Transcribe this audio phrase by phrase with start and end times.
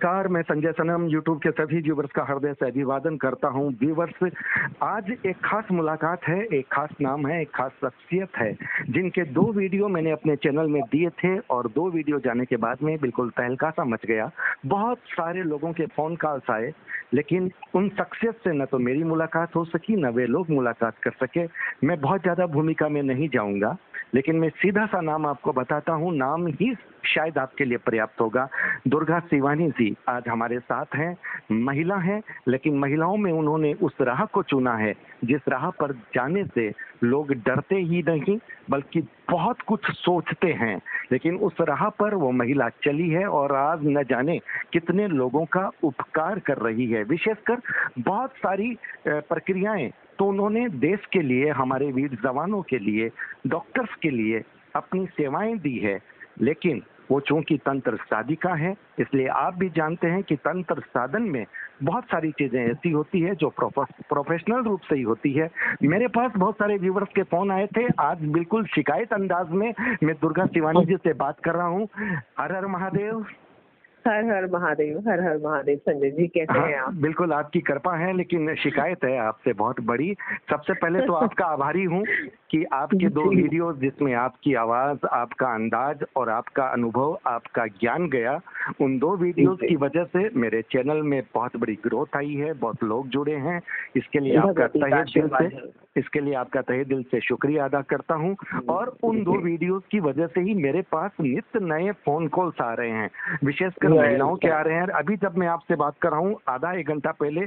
[0.00, 4.32] नमस्कार, मैं संजय सनम यूट्यूब के सभी व्यूवर्स का हृदय से अभिवादन करता हूँ। व्यूवर्स
[4.82, 8.52] आज एक खास मुलाकात है, एक खास नाम है, एक खास शख्सियत है,
[8.90, 12.82] जिनके दो वीडियो मैंने अपने चैनल में दिए थे और दो वीडियो जाने के बाद
[12.82, 14.30] में बिल्कुल तहलका सा मच गया।
[14.66, 16.72] बहुत सारे लोगों के फ़ोन कॉल्स आए,
[17.14, 21.24] लेकिन उन शख्सियत से न तो मेरी मुलाकात हो सकी, न वे लोग मुलाकात कर
[21.24, 21.46] सके।
[21.86, 23.76] मैं बहुत ज़्यादा भूमिका में नहीं जाऊँगा।
[24.14, 26.74] लेकिन मैं सीधा सा नाम आपको बताता हूँ, नाम ही
[27.04, 28.48] शायद आपके लिए पर्याप्त होगा।
[28.88, 31.16] दुर्गा शिवानी जी आज हमारे साथ हैं,
[31.52, 34.94] महिला हैं, लेकिन महिलाओं में उन्होंने उस राह को चुना है,
[35.24, 36.72] जिस राह पर जाने से
[37.04, 38.38] लोग डरते ही नहीं,
[38.70, 39.00] बल्कि
[39.30, 40.80] बहुत कुछ सोचते हैं।
[41.12, 44.38] लेकिन उस राह पर वो महिला चली है और आज न जाने
[44.72, 47.60] कितने लोगों का उपकार कर रही है। विशेषकर
[47.98, 48.76] बहुत सारी
[49.08, 53.10] प्रक्रियाएँ तो उन्होंने देश के लिए हमारे वीर जवानों के लिए
[53.46, 54.42] डॉक्टर्स के लिए
[54.76, 55.98] अपनी सेवाएँ दी है।
[56.40, 61.44] लेकिन वो चूँकि तंत्र साधिका है इसलिए आप भी जानते हैं कि तंत्र साधन में
[61.82, 65.48] बहुत सारी चीज़ें ऐसी होती है जो प्रोफेशनल रूप से ही होती है।
[65.82, 70.14] मेरे पास बहुत सारे व्यूवर्स के फ़ोन आए थे। आज बिल्कुल शिकायत अंदाज में मैं
[70.14, 71.88] दुर्गा शिवानी जी से बात कर रहा हूँ।
[72.38, 73.24] हर हर महादेव।
[74.08, 76.94] हर हर महादेव हर हर महादेव संजय जी कैसे हाँ, हैं आप?
[76.94, 80.16] बिल्कुल आपकी कृपा है लेकिन शिकायत है आपसे बहुत बड़ी।
[80.50, 82.04] सबसे पहले तो आपका आभारी हूँ।
[82.50, 88.40] कि आपके दो वीडियो जिसमें आपकी आवाज़ आपका अंदाज और आपका अनुभव आपका ज्ञान गया
[88.80, 92.84] उन दो वीडियोस की वजह से मेरे चैनल में बहुत बड़ी ग्रोथ आई है बहुत
[92.84, 93.60] लोग जुड़े हैं।
[93.96, 98.14] इसके लिए आपका तहे दिल से इसके लिए आपका तहे दिल से शुक्रिया अदा करता
[98.14, 98.36] हूँ।
[98.68, 102.72] और उन दो वीडियोस की वजह से ही मेरे पास नित्य नए फ़ोन कॉल्स आ
[102.74, 103.10] रहे हैं।
[103.44, 106.72] विशेषकर महिलाओं के आ रहे हैं। अभी जब मैं आपसे बात कर रहा हूँ आधा
[106.72, 107.46] एक घंटा पहले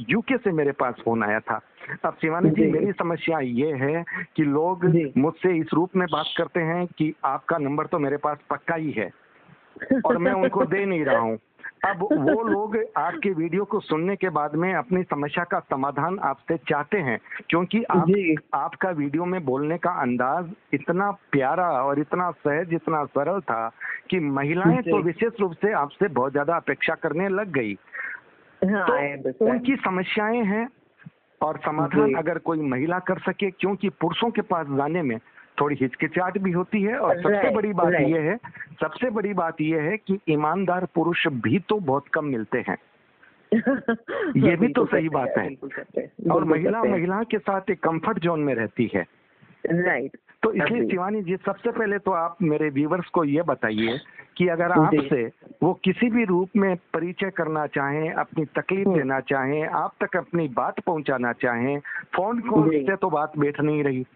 [0.00, 1.60] यूके से मेरे पास फ़ोन आया था।
[2.04, 4.04] अब शिवानी जी मेरी समस्या ये है
[4.36, 4.84] कि लोग
[5.18, 8.90] मुझसे इस रूप में बात करते हैं कि आपका नंबर तो मेरे पास पक्का ही
[8.92, 9.10] है
[10.06, 11.38] और मैं उनको दे नहीं रहा हूँ।
[11.84, 16.56] अब वो लोग आपके वीडियो को सुनने के बाद में अपनी समस्या का समाधान आपसे
[16.68, 17.18] चाहते हैं
[17.48, 18.10] क्योंकि आप
[18.54, 23.68] आपका वीडियो में बोलने का अंदाज इतना प्यारा और इतना सहज इतना सरल था
[24.10, 27.76] कि महिलाएँ तो विशेष रूप से आपसे बहुत ज़्यादा अपेक्षा करने लग गई।
[28.64, 30.68] हाँ, तो उनकी समस्याएँ हैं
[31.42, 35.18] और समाधान अगर कोई महिला कर सके क्योंकि पुरुषों के पास जाने में
[35.60, 38.36] थोड़ी हिचकिचाहट भी होती है और सबसे बड़ी बात यह है
[38.80, 42.76] सबसे बड़ी बात यह है कि ईमानदार पुरुष भी तो बहुत कम मिलते हैं।
[44.36, 45.48] ये भी तो सही बात है।
[46.30, 49.04] और महिला महिला के साथ एक कंफर्ट जोन में रहती है।
[49.66, 53.98] राइट तो इसलिए शिवानी जी सबसे पहले तो आप मेरे व्यूवर्स को ये बताइए
[54.36, 55.24] कि अगर आपसे
[55.62, 60.48] वो किसी भी रूप में परिचय करना चाहें अपनी तकलीफ़। देना चाहें आप तक अपनी
[60.48, 61.78] बात पहुंचाना चाहें
[62.14, 64.06] फ़ोन कॉल से तो बात बैठ नहीं रही।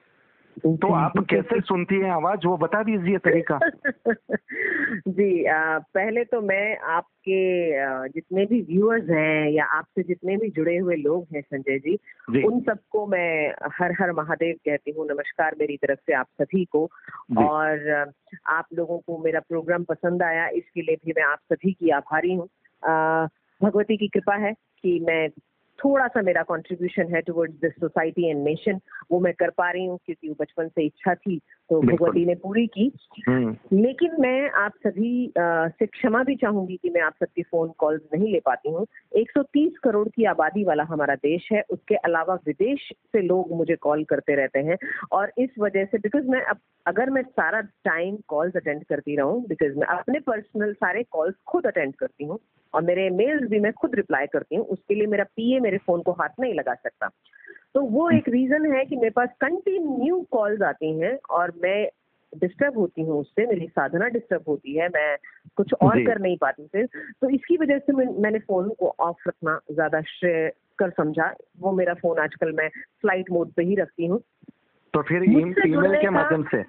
[0.61, 2.47] तो आप कैसे सुनती हैं आवाज़?
[2.47, 3.59] वो बता दीजिए तरीका।
[5.09, 7.73] जी आ, पहले तो मैं आपके
[8.09, 11.97] जितने भी व्यूअर्स हैं या आपसे जितने भी जुड़े हुए लोग हैं संजय जी,
[12.31, 16.65] जी। उन सबको मैं हर हर महादेव कहती हूँ नमस्कार मेरी तरफ़ से आप सभी
[16.65, 16.91] को।
[17.39, 18.05] और
[18.47, 22.35] आप लोगों को मेरा प्रोग्राम पसंद आया इसके लिए भी मैं आप सभी की आभारी
[22.35, 22.49] हूँ।
[23.63, 25.29] भगवती की कृपा है कि मैं
[25.85, 28.81] थोड़ा सा मेरा कॉन्ट्रीब्यूशन है towards this society and nation
[29.13, 31.41] वो मैं कर पा रही हूँ, क्योंकि वो बचपन से इच्छा थी।
[31.71, 32.93] तो भगवती ने पूरी की।
[33.29, 38.01] हम्म। लेकिन मैं आप सभी से क्षमा भी चाहूँगी कि मैं आप सबकी फ़ोन कॉल
[38.15, 38.87] नहीं ले पाती हूँ।
[39.17, 44.05] 130 करोड़ की आबादी वाला हमारा देश है। उसके अलावा विदेश से लोग मुझे कॉल
[44.05, 44.77] करते रहते हैं।
[45.13, 46.57] और इस वजह से बिकॉज़ मैं अब
[46.87, 51.67] अगर मैं सारा टाइम कॉल्स अटेंड करती रहूँ बिकॉज़ मैं अपने पर्सनल सारे कॉल्स खुद
[51.67, 52.39] अटेंड करती हूँ
[52.75, 56.03] और मेरे मेल्स भी मैं खुद रिप्लाई करती हूँ उसके लिए मेरा पीए मेरे फ़ोन
[56.03, 57.11] को हाथ नहीं लगा सकता।
[57.75, 61.89] तो वो एक रीजन है कि मेरे पास कंटिन्यू कॉल्स आती हैं और मैं
[62.39, 65.17] डिस्टर्ब होती हूँ उससे मेरी साधना डिस्टर्ब होती है मैं
[65.57, 66.87] कुछ और कर नहीं पाती फिर।
[67.21, 71.73] तो इसकी वजह से मैं, मैंने फ़ोन को ऑफ़ रखना ज़्यादा श्रेय कर समझा। वो
[71.73, 74.21] मेरा फ़ोन आजकल मैं फ़्लाइट मोड पे ही रखती हूँ।
[74.95, 76.63] तो फिर ईमेल के माध्यम से?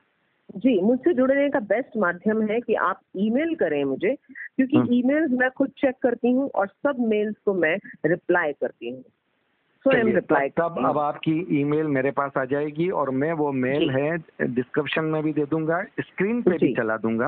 [0.55, 4.15] जी मुझसे जुड़ने का बेस्ट माध्यम है कि आप ईमेल करें मुझे
[4.55, 8.89] क्योंकि हम्म। ईमेल्स मैं खुद चेक करती हूँ और सब मेल्स को मैं रिप्लाई करती
[8.89, 9.03] हूँ।
[9.83, 14.17] स्वयं रिप्लाई तब अब आपकी ईमेल मेरे पास आ जाएगी और मैं वो मेल है
[14.41, 17.27] डिस्क्रिप्शन में भी दे दूँगा स्क्रीन पे भी चला दूँगा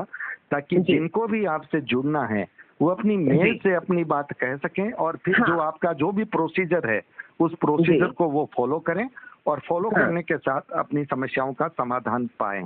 [0.50, 2.46] ताकि जिनको भी आपसे जुड़ना है
[2.82, 6.24] वो अपनी मेल से अपनी बात कह सकें और फिर हाँ। जो आपका जो भी
[6.24, 7.00] प्रोसीजर है
[7.40, 9.08] उस प्रोसीजर को वो फॉलो करें
[9.46, 12.62] और फॉलो हाँ। करने के साथ अपनी समस्याओं का समाधान पाए।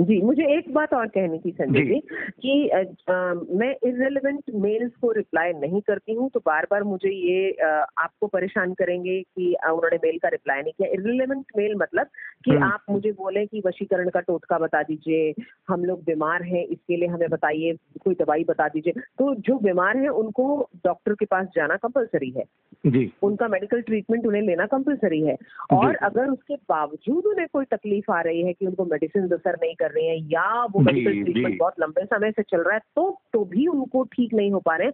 [0.00, 2.00] जी मुझे एक बात और कहनी थी संजय जी।
[2.42, 7.08] कि आ, आ, मैं इनरेलीवेंट मेल्स को रिप्लाई नहीं करती हूँ तो बार बार मुझे
[7.08, 12.06] ये आ, आपको परेशान करेंगे कि उन्होंने मेल का रिप्लाई नहीं किया। इनरेलीवेंट मेल मतलब
[12.44, 15.34] कि हम्म। आप मुझे बोले कि वशीकरण का टोटका बता दीजिए
[15.68, 19.96] हम लोग बीमार हैं इसके लिए हमें बताइए कोई दवाई बता दीजिए। तो जो बीमार
[19.96, 22.44] है उनको डॉक्टर के पास जाना कंपलसरी है।
[22.86, 25.36] जी। उनका मेडिकल ट्रीटमेंट उन्हें लेना कंपलसरी है।
[25.72, 29.74] और अगर उसके बावजूद उन्हें कोई तकलीफ़ आ रही है कि उनको मेडिसिन असर नहीं
[29.74, 33.10] कर रहे हैं या वो मेडिकल ट्रीटमेंट बहुत लंबे समय से चल रहा है तो
[33.32, 34.90] तो भी उनको ठीक नहीं हो पा रहे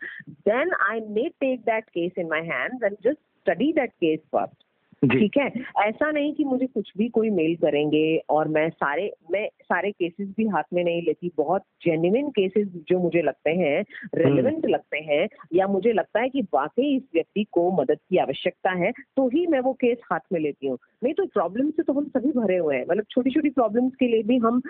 [0.51, 4.64] then I may take that case in my hand and just study that case first
[5.09, 5.53] ठीक है?
[5.79, 10.29] ऐसा नहीं कि मुझे कुछ भी कोई मेल करेंगे और मैं सारे मैं सारे केसेस
[10.37, 13.85] भी हाथ में नहीं लेती बहुत जेन्युन केसेस जो मुझे लगते हैं
[14.15, 18.17] रेलिवेंट हम्म। लगते हैं या मुझे लगता है कि वाकई इस व्यक्ति को मदद की
[18.17, 21.83] आवश्यकता है तो ही मैं वो केस हाथ में लेती हूँ। नहीं तो प्रॉब्लम से
[21.83, 24.63] तो हम सभी भरे हुए हैं मतलब छोटी छोटी प्रॉब्लम्स के लिए भी हम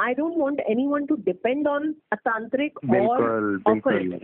[0.00, 3.22] I don't want anyone to depend on अतांत्रिक और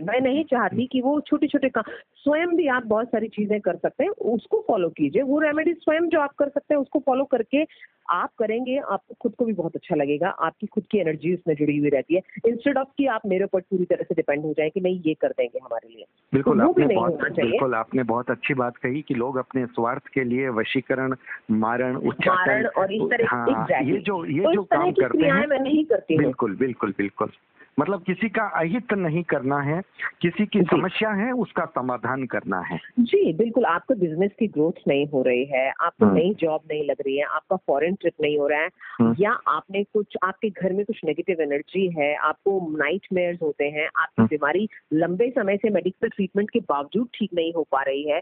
[0.03, 3.75] मैं नहीं चाहती कि वो छोटे छोटे काम स्वयं भी आप बहुत सारी चीज़ें कर
[3.75, 7.23] सकते हैं उसको फॉलो कीजिए। वो रेमेडी स्वयं जो आप कर सकते हैं उसको फॉलो
[7.23, 7.65] करके
[8.09, 11.77] आप करेंगे आपको खुद को भी बहुत अच्छा लगेगा। आपकी खुद की एनर्जी उसमें जुड़ी
[11.77, 14.69] हुई रहती है। इंस्टेड ऑफ़ कि आप मेरे ऊपर पूरी तरह से डिपेंड हो जाए
[14.69, 18.53] कि नहीं ये कर देंगे हमारे लिए। बिल्कुल तो आपने बहुत बिल्कुल आपने बहुत अच्छी
[18.53, 21.15] बात कही कि लोग अपने स्वार्थ के लिए वशीकरण
[21.51, 25.83] मारण उच्चारण और इस तरह हाँ, ये जो ये तो जो काम करते हैं। नहीं
[25.85, 27.31] करती बिल्कुल बिल्कुल बिल्कुल
[27.79, 29.81] मतलब किसी का अहित नहीं करना है
[30.21, 35.05] किसी की समस्या है उसका समाधान करना है जी बिल्कुल आपको बिज़नेस की ग्रोथ नहीं
[35.07, 38.37] हो रही है आपको हाँ। नई जॉब नहीं लग रही है आपका फॉरेन ट्रिप नहीं
[38.37, 38.69] हो रहा है
[39.01, 43.69] हाँ। या आपने कुछ आपके घर में कुछ नेगेटिव एनर्जी है आपको नाइट मेयर्स होते
[43.69, 47.81] हैं आपकी हाँ। बीमारी लंबे समय से मेडिकल ट्रीटमेंट के बावजूद ठीक नहीं हो पा
[47.81, 48.21] रही है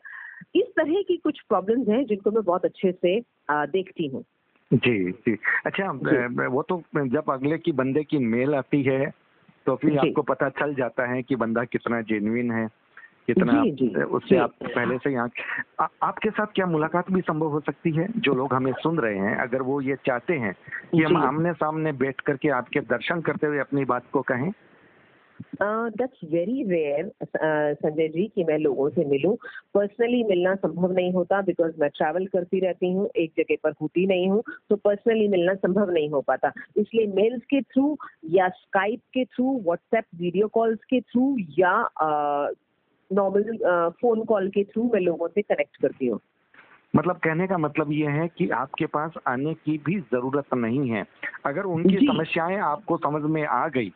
[0.56, 3.20] इस तरह की कुछ प्रॉब्लम्स हैं जिनको मैं बहुत अच्छे से
[3.52, 4.24] देखती हूँ
[4.74, 6.46] जी जी। अच्छा जी.
[6.46, 9.12] वो तो जब अगले की बंदे की मेल आती है
[9.66, 12.68] तो फिर आपको पता चल जाता है कि बंदा कितना जेन्युइन है
[13.28, 13.54] कितना
[14.04, 15.30] उससे आप पहले से यहाँ
[16.04, 18.08] आपके साथ क्या मुलाकात भी संभव हो सकती है?
[18.18, 20.54] जो लोग हमें सुन रहे हैं अगर वो ये चाहते हैं
[20.92, 24.52] कि हम आमने सामने बैठ करके आपके दर्शन करते हुए अपनी बात को कहें?
[25.62, 29.36] That's very rare Sanjay ji कि मैं लोगों से मिलूं।
[29.74, 34.06] पर्सनली मिलना संभव नहीं होता बिकॉज़ मैं ट्रैवल करती रहती हूँ एक जगह पर होती
[34.08, 37.98] नहीं हूँ तो पर्सनली मिलना संभव नहीं हो पाता। इसलिए मेल्स के थ्रू
[38.30, 41.74] या स्काइप के थ्रू व्हाट्सएप वीडियो कॉल्स के थ्रू या
[43.12, 43.58] नॉर्मल
[44.02, 46.20] फ़ोन कॉल के थ्रू मैं लोगों से कनेक्ट करती हूँ।
[46.96, 51.06] मतलब कहने का मतलब ये है कि आपके पास आने की भी ज़रूरत नहीं है।
[51.46, 53.92] अगर उनकी समस्याएँ आपको समझ में आ गई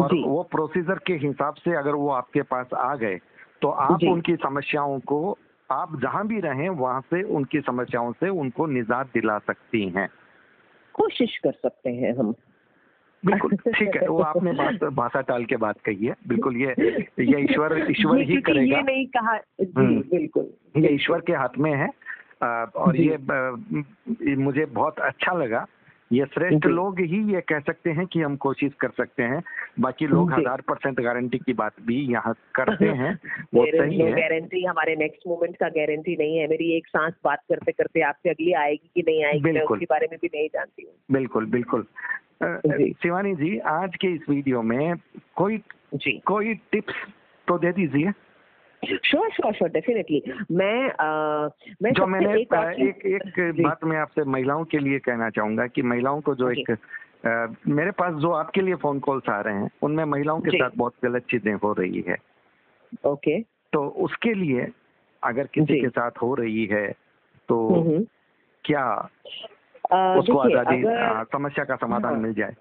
[0.00, 3.18] और वो प्रोसीजर के हिसाब से अगर वो आपके पास आ गए
[3.62, 5.38] तो आप उनकी समस्याओं को
[5.70, 10.08] आप जहाँ भी रहें वहाँ से उनकी समस्याओं से उनको निजात दिला सकती हैं।
[10.94, 12.34] कोशिश कर सकते हैं हम।
[13.24, 16.74] बिल्कुल ठीक है वो आपने बात भाषा टाल के बात कही है। बिल्कुल ये
[17.20, 21.58] ये ईश्वर ईश्वर ही करेगा। ये नहीं कहा जी हम्म। बिल्कुल। ये ईश्वर के हाथ
[21.58, 21.88] में है
[22.76, 23.16] और ये
[24.36, 25.66] मुझे बहुत अच्छा लगा
[26.12, 29.42] ये श्रेष्ठ लोग ही ये कह सकते हैं कि हम कोशिश कर सकते हैं।
[29.80, 33.12] बाकी लोग हज़ार परसेंट गारंटी की बात भी यहाँ करते हैं
[33.54, 37.38] वो सही है। गारंटी हमारे नेक्स्ट मोमेंट का गारंटी नहीं है। मेरी एक सांस बात
[37.48, 40.82] करते करते आपसे अगली आएगी कि नहीं आएगी मैं उसके बारे में भी नहीं जानती
[40.82, 41.86] हूँ। बिल्कुल बिल्कुल।
[43.02, 44.94] शिवानी जी आज के इस वीडियो में
[45.36, 45.58] कोई
[45.94, 46.94] जी। कोई टिप्स
[47.48, 48.12] तो दे दीजिए।
[48.84, 51.48] श्योर श्योर श्योर डेफिनेटली मैं आ,
[51.82, 55.82] मैं जो मैंने एक एक, एक बात मैं आपसे महिलाओं के लिए कहना चाहूँगा कि
[55.82, 59.70] महिलाओं को जो एक आ, मेरे पास जो आपके लिए फ़ोन कॉल्स आ रहे हैं
[59.82, 62.16] उनमें महिलाओं के साथ बहुत गलत चीज़ें हो रही है।
[63.06, 63.40] ओके।
[63.72, 64.66] तो उसके लिए
[65.22, 66.86] अगर किसी के साथ हो रही है
[67.48, 68.04] तो हम्म, हम्म।
[68.64, 69.08] क्या
[70.16, 70.82] उसको आज़ादी
[71.32, 72.54] समस्या का समाधान हाँ। मिल जाए?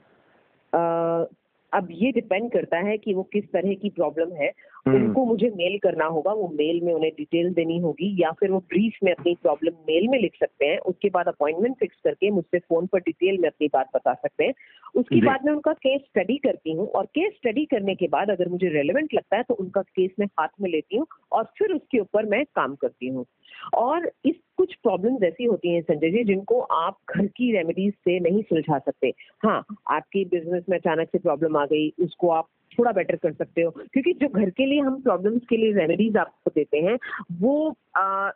[1.74, 4.51] अब ये डिपेंड करता है कि वो किस तरह की प्रॉब्लम है।
[4.88, 8.59] उनको मुझे मेल करना होगा वो मेल में उन्हें डिटेल देनी होगी या फिर वो
[8.59, 12.59] ब्रीफ में अपनी प्रॉब्लम मेल में लिख सकते हैं उसके बाद अपॉइंटमेंट फिक्स करके मुझसे
[12.59, 14.53] फ़ोन पर डिटेल में अपनी बात बता सकते हैं।
[14.95, 18.50] उसके बाद मैं उनका केस स्टडी करती हूँ और केस स्टडी करने के बाद अगर
[18.50, 22.00] मुझे रेलिवेंट लगता है तो उनका केस मैं हाथ में लेती हूँ और फिर उसके
[22.00, 23.25] ऊपर मैं काम करती हूँ।
[23.74, 28.19] और इस कुछ प्रॉब्लम ऐसी होती हैं संजय जी जिनको आप घर की रेमेडीज से
[28.19, 32.48] नहीं सुलझा सकते। हाँ आपकी बिज़नेस में अचानक से प्रॉब्लम आ गई उसको आप
[32.79, 36.17] थोड़ा बेटर कर सकते हो। क्योंकि जो घर के लिए हम प्रॉब्लम्स के लिए रेमेडीज
[36.17, 36.98] आपको देते हैं
[37.41, 37.53] वो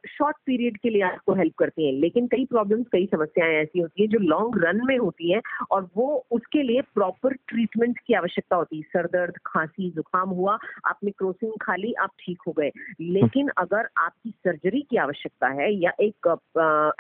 [0.10, 4.02] शॉर्ट पीरियड के लिए आपको हेल्प करती हैं। लेकिन कई प्रॉब्लम्स कई समस्याएँ ऐसी होती
[4.02, 8.56] हैं जो लॉन्ग रन में होती हैं और वो उसके लिए प्रॉपर ट्रीटमेंट की आवश्यकता
[8.56, 10.58] होती है। सर दर्द खांसी जुकाम हुआ
[10.88, 12.72] आपने क्रोसिन खा ली आप ठीक हो गए।
[13.02, 16.28] लेकिन अगर आपकी सर्जरी की आवश्यकता है या एक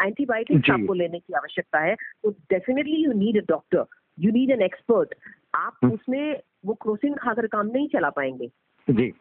[0.01, 3.85] एंटीबायोटिक्स आपको लेने की आवश्यकता है तो definitely you need a doctor
[4.19, 5.15] you need an expert
[5.53, 8.47] आप हम्म। उसमें वो क्रोसिन खाकर काम नहीं चला पाएँगे
[8.87, 9.13] जी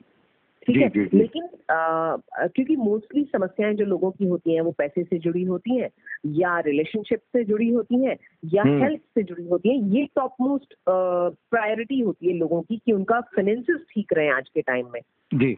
[0.66, 1.18] ठीक है जी, जी.
[1.18, 5.76] लेकिन आ, क्योंकि मोस्टली समस्याएँ जो लोगों की होती हैं वो पैसे से जुड़ी होती
[5.76, 5.88] हैं
[6.34, 10.36] या रिलेशनशिप से जुड़ी होती हैं या हेल्थ हम्म। से जुड़ी होती हैं ये टॉप
[10.40, 15.00] मोस्ट प्रायोरिटी होती है लोगों की कि उनका फाइनेंसिस ठीक रहे आज के टाइम में
[15.34, 15.56] जी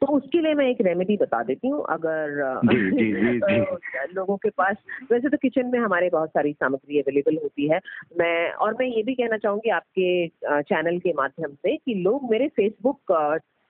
[0.00, 2.30] तो उसके लिए मैं एक रेमेडी बता देती हूँ अगर
[2.64, 4.14] जी, जी, जी, जी.
[4.14, 4.76] लोगों के पास
[5.12, 7.80] वैसे तो किचन में हमारे बहुत सारी सामग्री अवेलेबल होती है
[8.18, 12.48] मैं और मैं ये भी कहना चाहूँगी आपके चैनल के माध्यम से कि लोग मेरे
[12.48, 13.00] फेसबुक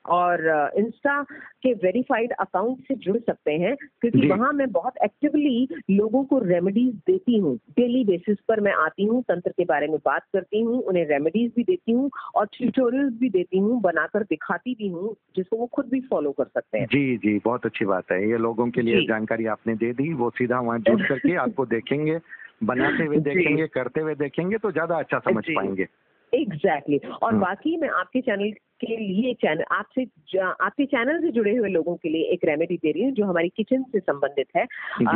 [0.09, 1.23] और इंस्टा
[1.63, 6.95] के वेरीफाइड अकाउंट से जुड़ सकते हैं क्योंकि वहाँ मैं बहुत एक्टिवली लोगों को रेमेडीज
[7.07, 10.81] देती हूँ। डेली बेसिस पर मैं आती हूँ तंत्र के बारे में बात करती हूँ
[10.83, 15.57] उन्हें रेमेडीज भी देती हूँ और ट्यूटोरियल्स भी देती हूँ बनाकर दिखाती भी हूँ जिसको
[15.57, 18.71] वो खुद भी फॉलो कर सकते हैं। जी जी बहुत अच्छी बात है। ये लोगों
[18.71, 22.19] के लिए जानकारी आपने दे दी वो सीधा वहाँ जुड़ करके आपको देखेंगे
[22.65, 25.87] बनाते हुए देखेंगे करते हुए देखेंगे तो ज़्यादा अच्छा समझ पाएँगे।
[26.35, 27.23] Exactly exactly.
[27.23, 30.05] और हाँ। बाकी मैं आपके चैनल के लिए चैनल आपसे
[30.39, 33.49] आपके चैनल से जुड़े हुए लोगों के लिए एक रेमेडी दे रही हूँ जो हमारी
[33.49, 34.67] किचन से संबंधित है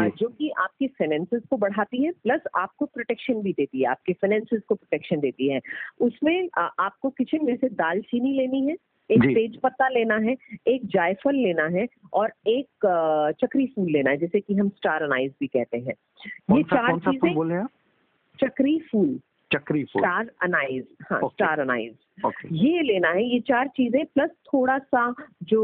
[0.09, 4.63] जो। कि आपकी फाइनेंसेस को बढ़ाती है प्लस आपको प्रोटेक्शन भी देती है आपके फाइनेंसेस
[4.69, 5.61] को प्रोटेक्शन देती है।
[6.01, 8.77] उसमें आपको किचन में से दालचीनी लेनी है
[9.11, 12.67] एक तेज पत्ता लेना है एक जायफल लेना है और एक
[13.41, 15.95] चक्री फूल लेना है जैसे कि हम स्टार अनाइज भी कहते हैं।
[16.57, 17.65] ये चार चीज़ें
[18.41, 19.21] चक्री फूल।
[19.53, 21.95] चक्री फूल स्टार अनाइज हाँ स्टार अनाइज।
[22.53, 25.63] ये लेना है ये चार चीज़ें प्लस थोड़ा सा जो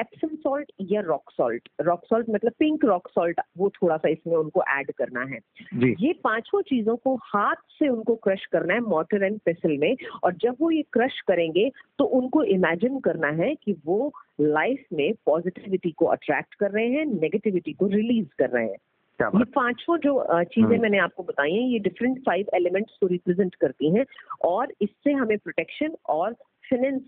[0.00, 4.36] एप्सम सॉल्ट या रॉक सॉल्ट रॉक सॉल्ट मतलब पिंक रॉक सॉल्ट वो थोड़ा सा इसमें
[4.36, 5.38] उनको ऐड करना है।
[5.74, 5.94] जी.
[6.00, 10.34] ये पाँचों चीज़ों को हाथ से उनको क्रश करना है मोटर एंड पेसल में और
[10.34, 15.90] जब वो ये क्रश करेंगे तो उनको इमेजिन करना है कि वो लाइफ में पॉजिटिविटी
[15.90, 18.76] को अट्रैक्ट कर रहे हैं नेगेटिविटी को रिलीज़ कर रहे हैं।
[19.22, 23.54] ये पाँचों जो चीज़ें हम्म। मैंने आपको बताई हैं ये डिफरेंट फाइव एलिमेंट्स को रिप्रेजेंट
[23.54, 24.04] करती हैं
[24.44, 26.32] और इससे हमें प्रोटेक्शन और
[26.70, 27.02] फाइनेंस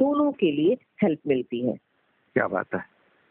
[0.00, 1.74] दोनों के लिए हेल्प मिलती है।
[2.36, 2.84] क्या बात है?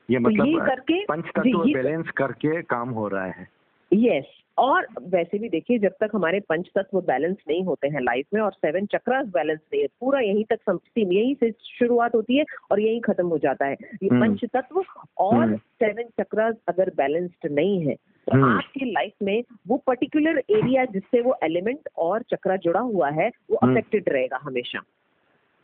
[0.10, 3.59] ये मतलब तो ये करके पंच तत्व बैलेंस करके काम हो रहा है।
[3.92, 8.26] यस और वैसे भी देखिए जब तक हमारे पंच तत्व बैलेंस नहीं होते हैं लाइफ
[8.34, 12.38] में और सेवन चक्रास बैलेंस नहीं है पूरा यहीं तक समस्ती यहीं से शुरुआत होती
[12.38, 14.84] है और यहीं खत्म हो जाता है ये हम्म। पंच तत्व
[15.18, 20.42] और सेवन हम्म। चक्रास अगर बैलेंस्ड नहीं है तो हम्म। आपकी लाइफ में वो पर्टिकुलर
[20.52, 24.82] एरिया जिससे वो एलिमेंट और चक्रा जुड़ा हुआ है वो अफेक्टेड रहेगा हमेशा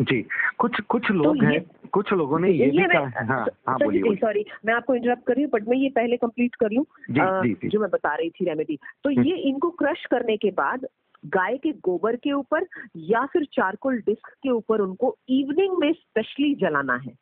[0.01, 0.21] जी
[0.57, 3.77] कुछ कुछ तो लोग तो हैं कुछ लोगों ने ये, ये भी कहा हाँ। हाँ
[3.79, 6.85] बोलिए सॉरी मैं आपको इंटरप्ट कर रही हूँ बट मैं ये पहले कंप्लीट कर लूँ
[7.11, 10.87] जो मैं बता रही थी रेमेडी तो हम्म। ये इनको क्रश करने के बाद
[11.25, 16.55] गाय के गोबर के ऊपर या फिर चारकोल डिस्क के ऊपर उनको इवनिंग में स्पेशली
[16.55, 17.13] जलाना है।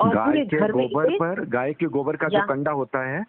[0.00, 3.24] और गाय के गोबर पर गाय के गोबर का जो कंडा होता है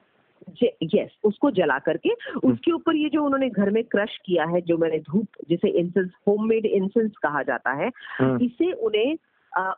[0.96, 4.62] यस उसको जला करके हम्म। उसके ऊपर ये जो उन्होंने घर में क्रश किया है
[4.62, 9.18] जो मैंने धूप जिसे इंसेंस होममेड इंसेंस कहा जाता है हम्म। इसे उन्हें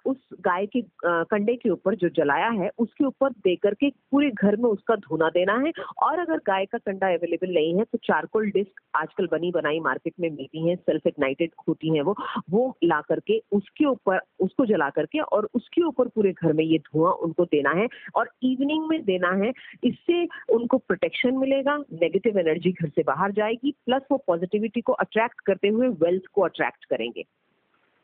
[0.06, 4.56] उस गाय के कंडे के ऊपर जो जलाया है, उसके ऊपर दे करके पूरे घर
[4.56, 5.72] में उसका धुना देना है।
[6.04, 10.14] और अगर गाय का कंडा अवेलेबल नहीं है तो चारकोल डिस्क आजकल बनी बनाई मार्केट
[10.20, 12.16] में मिलती है सेल्फ इग्नाइटेड होती है वो
[12.52, 16.78] वो ला करके उसके ऊपर, उसको जला करके और उसके ऊपर पूरे घर में ये
[16.82, 19.52] धुआँ उनको देना है। और इवनिंग में देना है,
[19.84, 25.42] इससे उनको प्रोटेक्शन मिलेगा नेगेटिव एनर्जी घर से बाहर जाएगी प्लस वो पॉजिटिविटी को अट्रैक्ट
[25.46, 27.24] करते हुए वेल्थ को अट्रैक्ट करेंगे।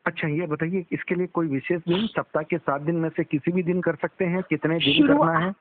[0.09, 3.51] अच्छा ये बताइए इसके लिए कोई विशेष दिन सप्ताह के सात दिन में से किसी
[3.51, 4.41] भी दिन कर सकते हैं?
[4.43, 5.53] कितने दिन करना है?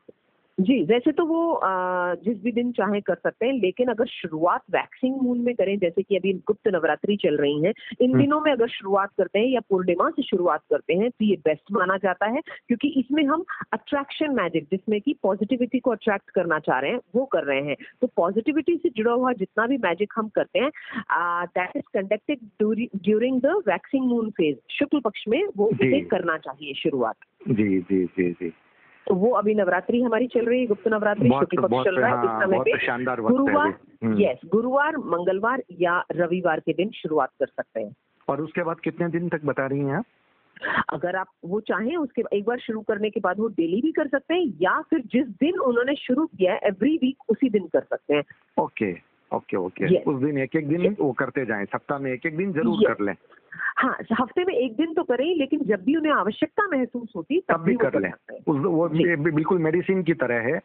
[0.59, 4.63] जी वैसे तो वो आ, जिस भी दिन चाहे कर सकते हैं लेकिन अगर शुरुआत
[4.71, 8.41] वैक्सिंग मून में करें जैसे कि अभी गुप्त नवरात्रि चल रही है इन हम्म। दिनों
[8.41, 11.97] में अगर शुरुआत करते हैं या पूर्णिमा से शुरुआत करते हैं तो ये बेस्ट माना
[11.97, 16.91] जाता है क्योंकि इसमें हम अट्रैक्शन मैजिक जिसमें कि पॉजिटिविटी को अट्रैक्ट करना चाह रहे
[16.91, 20.59] हैं वो कर रहे हैं। तो पॉजिटिविटी से जुड़ा हुआ जितना भी मैजिक हम करते
[20.59, 20.71] हैं
[21.47, 22.39] that is conducted
[23.03, 27.17] during the waxing moon phase शुक्ल पक्ष में वो इसे करना चाहिए शुरुआत।
[27.49, 28.53] जी जी जी जी।
[29.09, 32.25] तो वो अभी नवरात्रि हमारी चल रही है गुप्त नवरात्रि शुक्ल पक्ष चल रहा है
[32.25, 37.47] इस हाँ, समय पे गुरुवार यस हम्म। गुरुवार मंगलवार या रविवार के दिन शुरुआत कर
[37.47, 37.95] सकते हैं।
[38.29, 40.05] और उसके बाद कितने दिन तक बता रही हैं आप?
[40.93, 44.09] अगर आप वो चाहें उसके एक बार शुरू करने के बाद वो डेली भी कर
[44.09, 47.81] सकते हैं या फिर जिस दिन उन्होंने शुरू किया है एवरी वीक उसी दिन कर
[47.81, 48.23] सकते हैं।
[48.61, 52.37] ओके ओके ओके उस दिन एक एक दिन वो करते जाए सप्ताह में एक एक
[52.37, 53.15] दिन ज़रूर कर लें।
[53.77, 57.61] हाँ हफ़्ते में एक दिन तो करें लेकिन जब भी उन्हें आवश्यकता महसूस होती तब
[57.61, 58.13] भी कर लें।
[58.49, 60.61] वो बिल्कुल मेडिसिन की तरह है।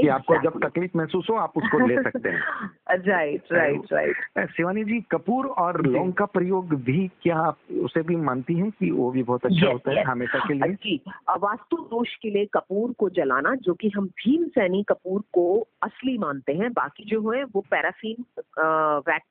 [0.00, 2.42] कि आपको जब तकलीफ़ महसूस हो आप उसको ले सकते हैं।
[2.90, 8.16] Right right right Shivani ji Kapoor और लौंग का प्रयोग भी क्या आप उसे भी
[8.16, 10.72] मानती हैं कि वो भी बहुत अच्छा yes, होता है हमेशा के लिए?
[10.72, 11.00] जी।
[11.38, 16.18] वास्तु दोष के लिए कपूर को जलाना जो कि हम भीम सैनी कपूर को असली
[16.18, 18.24] मानते हैं बाकी जो है वो पैराफीन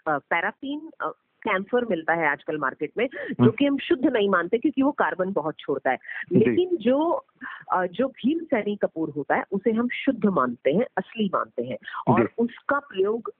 [0.10, 0.90] पैराफीन
[1.44, 3.08] कैंफर मिलता है आजकल मार्केट में
[3.42, 5.98] जो कि हम शुद्ध नहीं मानते क्योंकि वो कार्बन बहुत छोड़ता है
[6.34, 7.00] लेकिन जो
[7.94, 12.30] जो भीम सैनी कपूर होता है उसे हम शुद्ध मानते हैं असली मानते हैं और
[12.38, 13.32] उसका प्रयोग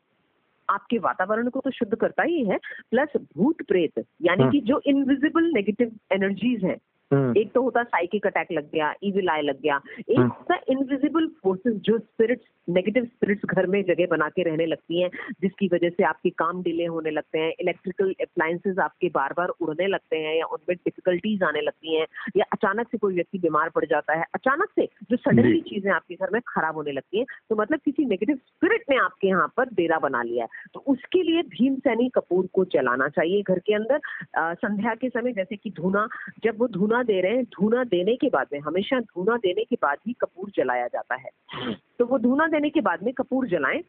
[0.70, 2.58] आपके वातावरण को तो शुद्ध करता ही है
[2.92, 6.93] प्लस भूत प्रेत यानी हाँ। कि जो इनविजिबल नेगेटिव एनर्जीज हैं हम्म।
[7.38, 11.28] एक तो होता साइकिक अटैक लग गया इविल आई लग गया। एक हम्म। होता इनविजिबल
[11.44, 15.10] फोर्सेस जो स्पिरिट्स नेगेटिव स्पिरिट्स घर में जगह बना के रहने लगती हैं
[15.42, 19.88] जिसकी वजह से आपके काम डिले होने लगते हैं इलेक्ट्रिकल अप्लायंसेज आपके बार बार उड़ने
[19.88, 22.06] लगते हैं या उनमें डिफिकल्टीज आने लगती हैं
[22.38, 26.16] या अचानक से कोई व्यक्ति बीमार पड़ जाता है अचानक से जो सडनली चीज़ें आपके
[26.16, 29.74] घर में खराब होने लगती हैं तो मतलब किसी नेगेटिव स्पिरिट ने आपके यहाँ पर
[29.74, 33.74] डेरा बना लिया है। तो उसके लिए भीम सैनी कपूर को चलाना चाहिए घर के
[33.74, 34.00] अंदर।
[34.56, 36.08] संध्या के समय जैसे कि धूना
[36.44, 39.76] जब वो धूना दे रहे हैं धूना देने के बाद में हमेशा धूना देने के
[39.82, 41.30] बाद ही कपूर जलाया जाता है।
[42.00, 43.82] तो वो धूना देने के बाद में कपूर जलाएँ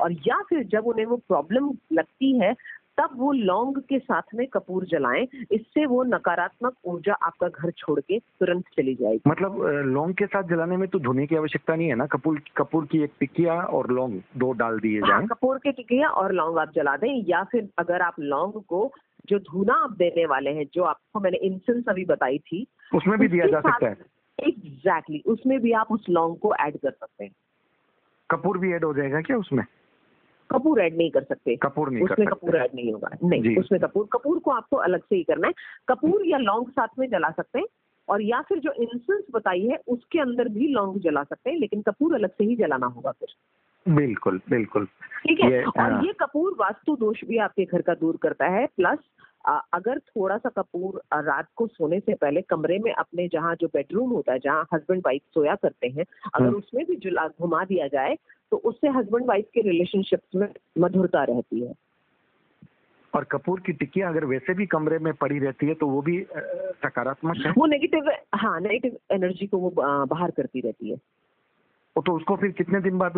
[0.00, 2.54] और या फिर जब उन्हें वो प्रॉब्लम लगती है
[2.98, 7.98] तब वो लौंग के साथ में कपूर जलाएँ इससे वो नकारात्मक ऊर्जा आपका घर छोड़
[8.00, 11.88] के तुरंत चली जाएगी। मतलब लौंग के साथ जलाने में तो धुने की आवश्यकता नहीं
[11.88, 12.06] है ना?
[12.06, 16.08] कपूर कपूर की एक टिकिया और लौंग दो डाल दिए हाँ, जाए। कपूर की टिकिया
[16.08, 18.92] और लौंग आप जला दें या फिर अगर आप लौंग को
[19.26, 23.28] जो धुना आप देने वाले हैं जो आपको मैंने इंसेंस अभी बताई थी उसमें भी
[23.28, 23.96] दिया जा सकता है।
[24.40, 27.32] एग्जैक्टली exactly, उसमें भी आप उस लौंग को ऐड कर सकते हैं।
[28.30, 29.64] कपूर भी ऐड हो जाएगा क्या उसमें?
[30.50, 34.08] कपूर ऐड नहीं कर सकते। कपूर नहीं उसमें कपूर ऐड नहीं होगा। नहीं उसमें कपूर
[34.12, 35.54] कपूर को आपको अलग से ही करना है।
[35.88, 37.66] कपूर या लौंग साथ में जला सकते हैं
[38.08, 41.82] और या फिर जो इंसेंस बताई है उसके अंदर भी लौंग जला सकते हैं लेकिन
[41.82, 43.28] कपूर अलग से ही जलाना होगा फिर।
[43.86, 44.86] बिल्कुल बिल्कुल
[45.18, 48.66] ठीक है और हाँ। ये कपूर वास्तु दोष भी आपके घर का दूर करता है
[48.76, 48.98] प्लस
[49.74, 54.10] अगर थोड़ा सा कपूर रात को सोने से पहले कमरे में अपने जहाँ जो बेडरूम
[54.10, 56.04] होता है जहाँ हस्बैंड वाइफ सोया करते हैं
[56.34, 58.16] अगर हाँ। उसमें भी जुला घुमा दिया जाए
[58.52, 61.72] तो उससे हस्बैंड वाइफ के रिलेशनशिप में मधुरता रहती है
[63.12, 66.20] और कपूर की टिक्कियाँ अगर वैसे भी कमरे में पड़ी रहती है तो वो भी
[66.82, 69.70] सकारात्मक है वो नेगेटिव हाँ नेगेटिव एनर्जी को वो
[70.06, 70.96] बाहर करती रहती है
[72.00, 73.12] तो उसको फिर कितने दिन बाद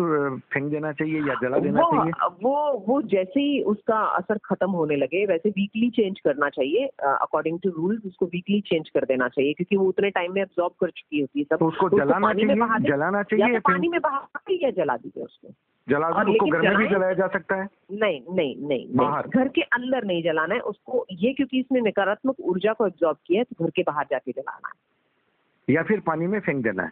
[0.53, 2.11] फेंक देना चाहिए या जला देना वो, चाहिए?
[2.43, 7.59] वो वो जैसे ही उसका असर खत्म होने लगे वैसे वीकली चेंज करना चाहिए अकॉर्डिंग
[7.59, 10.89] टू रूल्स उसको वीकली चेंज कर देना चाहिए क्योंकि वो उतने टाइम में एब्जॉर्ब कर
[10.89, 14.69] चुकी होती है सब। तो उसको तो जलाना चाहिए जलाना चाहिए पानी में बहा या
[14.71, 15.53] जला दीजिए उसको।
[15.87, 17.67] जला उसको घर में भी जलाया जा सकता है?
[17.91, 22.39] नहीं नहीं नहीं बाहर। घर के अंदर नहीं जलाना है उसको ये क्योंकि इसने नकारात्मक
[22.39, 26.27] ऊर्जा को एब्जॉर्ब किया है तो घर के बाहर जाके जलाना है। या फिर पानी
[26.27, 26.91] में फेंक देना है?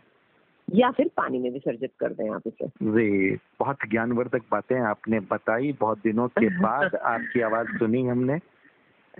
[0.73, 5.77] या फिर पानी में विसर्जित कर दें आप इसे। जी बहुत ज्ञानवर्धक बातें आपने बताई।
[5.79, 8.39] बहुत दिनों के बाद आपकी आवाज़ सुनी हमने।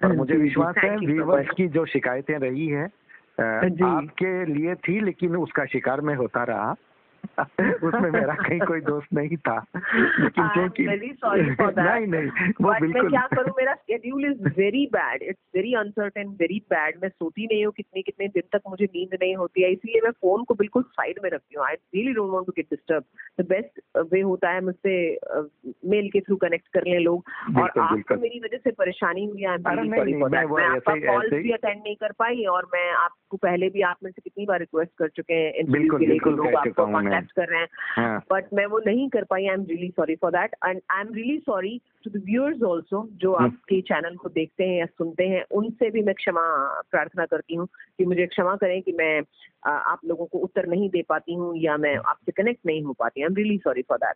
[0.03, 2.85] और मुझे विश्वास है व्यूवर्स की जो शिकायतें रही है
[3.83, 6.75] आपके लिए थी लेकिन उसका शिकार में होता रहा।
[7.83, 9.65] उसमें मेरा कहीं कोई दोस्त नहीं था।
[10.19, 12.29] लेकिन क्योंकि नहीं नहीं
[12.61, 13.53] वो बिल्कुल मैं क्या करूँ?
[13.57, 18.01] मेरा schedule is very bad it's very uncertain very bad मैं सोती नहीं हूँ कितने
[18.01, 21.29] कितने दिन तक मुझे नींद नहीं होती है। इसलिए मैं फ़ोन को बिल्कुल साइड में
[21.29, 23.03] रखती हूँ। I really don't want to get disturb
[23.41, 23.81] the best
[24.13, 25.19] way होता है मुझसे
[25.85, 27.25] मेल के थ्रू कनेक्ट कर ले लोग।
[27.57, 32.45] और आपको मेरी वजह से परेशानी हुई है। आपका कॉल भी अटेंड नहीं कर पाई
[32.45, 35.99] और मैं आपको पहले भी आप में से कितनी बार रिक्वेस्ट कर चुके हैं बिल्कुल
[35.99, 36.35] बिल्कुल
[37.09, 40.15] कॉन्टेक्ट कर रहे हैं। बट हाँ। मैं वो नहीं कर पाई I am really sorry
[40.15, 44.15] for that and I am really sorry to the viewers also जो हम्म। आपके चैनल
[44.15, 46.41] को देखते हैं या सुनते हैं उनसे भी मैं क्षमा
[46.91, 47.67] प्रार्थना करती हूँ
[47.97, 49.21] कि मुझे क्षमा करें कि मैं
[49.69, 53.21] आप लोगों को उत्तर नहीं दे पाती हूँ या मैं आपसे कनेक्ट नहीं हो पाती।
[53.21, 54.15] I am really sorry for that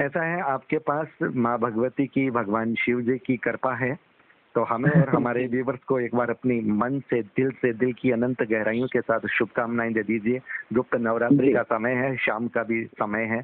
[0.00, 4.09] ऐसा है आपके पास माँ भगवती की भगवान शिव जी की कृपा है।
[4.54, 8.10] तो हमें और हमारे व्यूवर्स को एक बार अपनी मन से दिल से दिल की
[8.10, 10.40] अनंत गहराइयों के साथ शुभकामनाएँ दे दीजिए।
[10.72, 13.42] गुप्त नवरात्रि का समय है शाम का भी समय है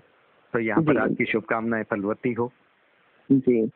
[0.52, 2.52] तो यहाँ पर आपकी शुभकामनाएँ फलवती हो।
[3.32, 3.70] जी।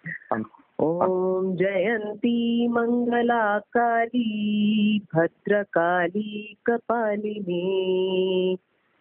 [0.81, 7.63] ओम जयंती मंगला काली भद्रकाली कपालिनी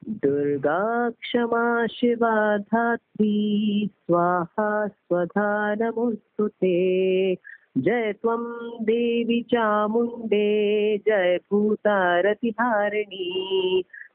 [0.09, 7.35] दुर्गा क्षमा शिवा धात्री स्वाहा स्वधा नमोस्तुते
[7.79, 8.43] जय त्वं
[8.83, 13.27] देवी चामुण्डे जय भूतारतिहारिणी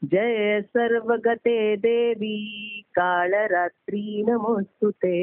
[0.04, 2.36] जय सर्वगते देवी
[2.94, 5.14] कालरात्रि नमोस्तुते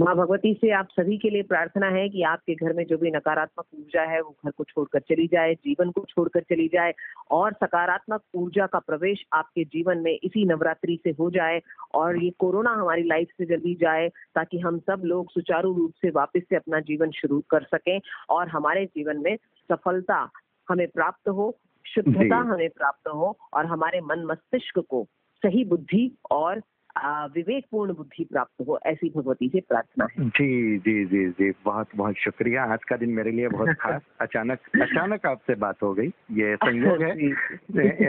[0.00, 3.10] माँ भगवती से आप सभी के लिए प्रार्थना है कि आपके घर में जो भी
[3.10, 6.92] नकारात्मक ऊर्जा है वो घर को छोड़कर चली जाए जीवन को छोड़कर चली जाए
[7.30, 11.60] और सकारात्मक ऊर्जा का प्रवेश आपके जीवन में इसी नवरात्रि से हो जाए
[11.94, 16.10] और ये कोरोना हमारी लाइफ से जल्दी जाए ताकि हम सब लोग सुचारू रूप से
[16.10, 17.98] वापस से अपना जीवन शुरू कर सकें
[18.30, 19.36] और हमारे जीवन में
[19.70, 20.28] सफलता
[20.68, 21.54] हमें प्राप्त हो
[21.86, 25.06] शुद्धता हमें प्राप्त हो और हमारे मन मस्तिष्क को
[25.42, 26.60] सही बुद्धि और
[27.06, 32.14] विवेकपूर्ण बुद्धि प्राप्त हो ऐसी भगवती से प्रार्थना है। जी जी जी जी बहुत बहुत
[32.14, 36.56] शुक्रिया। आज का दिन मेरे लिए बहुत खास। अचानक अचानक आपसे बात हो गई। ये
[36.64, 37.14] संयोग है।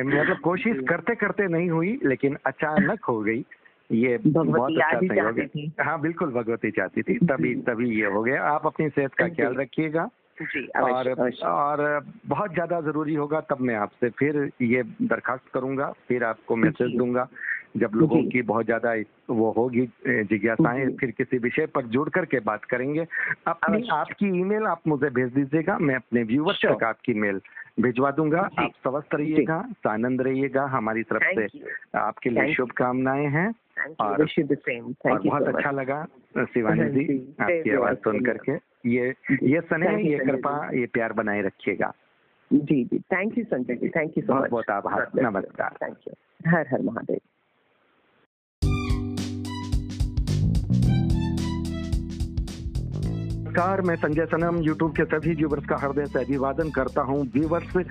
[0.04, 3.46] मतलब कोशिश करते करते नहीं हुई लेकिन अचानक हो गई।
[3.92, 8.44] ये बहुत अच्छा संयोग है। हाँ बिल्कुल भगवती चाहती थी। तभी तभी ये हो गया।
[8.44, 10.10] आप अपनी सेहत का ख्याल रखिएगा।
[10.82, 16.56] और और बहुत ज़्यादा ज़रूरी होगा तब मैं आपसे फिर ये दरखास्त करूँगा फिर आपको
[16.56, 17.28] मैसेज दूँगा
[17.78, 18.94] जब लोगों की बहुत ज़्यादा
[19.30, 23.06] वो होगी जिज्ञासाएँ फिर किसी विषय पर जुड़ करके बात करेंगे।
[23.48, 27.42] अपनी आपकी ईमेल आप मुझे भेज दीजिएगा मैं अपने व्यूवर्स तक आपकी मेल
[27.82, 29.58] भिजवा दूँगा। आप स्वस्थ रहिएगा
[29.90, 31.48] आनंद रहिएगा हमारी तरफ़ से
[31.98, 33.54] आपके लिए शुभकामनाएँ हैं।
[34.00, 34.22] और,
[35.12, 36.08] और बहुत अच्छा लगा
[36.38, 38.52] शिवानी जी आपकी आवाज़ सुन करके।
[38.90, 41.94] ये ये स्नेह ये कृपा ये प्यार बनाए रखिएगा।
[42.54, 46.14] जी जी thank you Sanjay ji thank you so much बहुत आभार। नमस्कार। थैंक यू
[46.50, 47.20] हर हर महादेव।
[53.56, 57.86] नमस्कार, मैं संजय सनम यूट्यूब के सभी व्यूवर्स का हृदय से अभिवादन करता हूँ। व्यूवर्स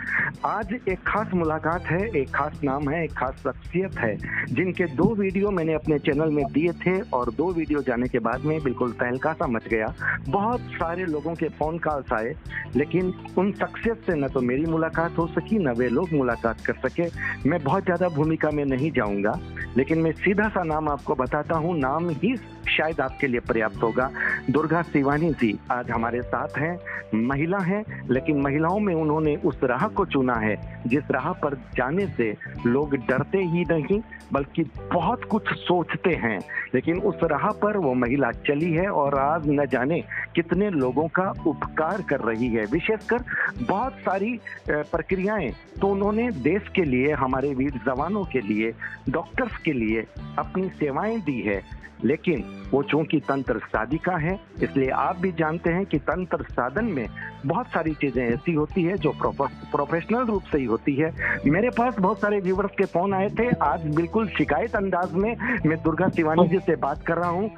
[0.45, 4.17] आज एक खास मुलाकात है, एक खास नाम है, एक खास शख्सियत है,
[4.51, 8.45] जिनके दो वीडियो मैंने अपने चैनल में दिए थे और दो वीडियो जाने के बाद
[8.45, 9.93] में बिल्कुल तहलका सा मच गया।
[10.29, 12.35] बहुत सारे लोगों के फ़ोन कॉल्स आए,
[12.77, 16.89] लेकिन उन शख्सियत से न तो मेरी मुलाकात हो सकी, न वे लोग मुलाकात कर
[16.89, 17.09] सके।
[17.49, 19.39] मैं बहुत ज़्यादा भूमिका में नहीं जाऊँगा,
[19.77, 22.37] लेकिन मैं सीधा सा नाम आपको बताता हूँ। नाम ही
[22.69, 24.11] शायद आपके लिए पर्याप्त होगा।
[24.51, 26.79] दुर्गा शिवानी जी आज हमारे साथ हैं,
[27.15, 32.07] महिला हैं, लेकिन महिलाओं में उन्होंने उस राह को चुना है, जिस राह पर जाने
[32.07, 32.35] से
[32.67, 34.01] लोग डरते ही नहीं,
[34.33, 34.63] बल्कि
[34.93, 36.39] बहुत कुछ सोचते हैं।
[36.75, 40.01] लेकिन उस राह पर वो महिला चली है और आज न जाने
[40.35, 43.25] कितने लोगों का उपकार कर रही है। विशेषकर
[43.69, 44.39] बहुत सारी
[44.71, 48.73] प्रक्रियाएँ तो उन्होंने देश के लिए, हमारे वीर जवानों के लिए,
[49.09, 50.05] डॉक्टर्स के लिए
[50.39, 55.85] अपनी सेवाएँ दी है। लेकिन वो चूँकि तंत्र साधिका है, इसलिए आप भी जानते हैं
[55.87, 57.07] कि तंत्र साधन में
[57.47, 61.13] बहुत सारी चीज़ें ऐसी होती है जो प्रोफेशनल रूप से ही होती है।
[61.47, 65.83] मेरे पास बहुत सारे व्यूवर्स के फ़ोन आए थे। आज बिल्कुल शिकायत अंदाज में मैं
[65.83, 67.51] दुर्गा शिवानी जी से बात कर रहा हूँ।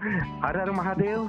[0.44, 1.28] हर हर महादेव।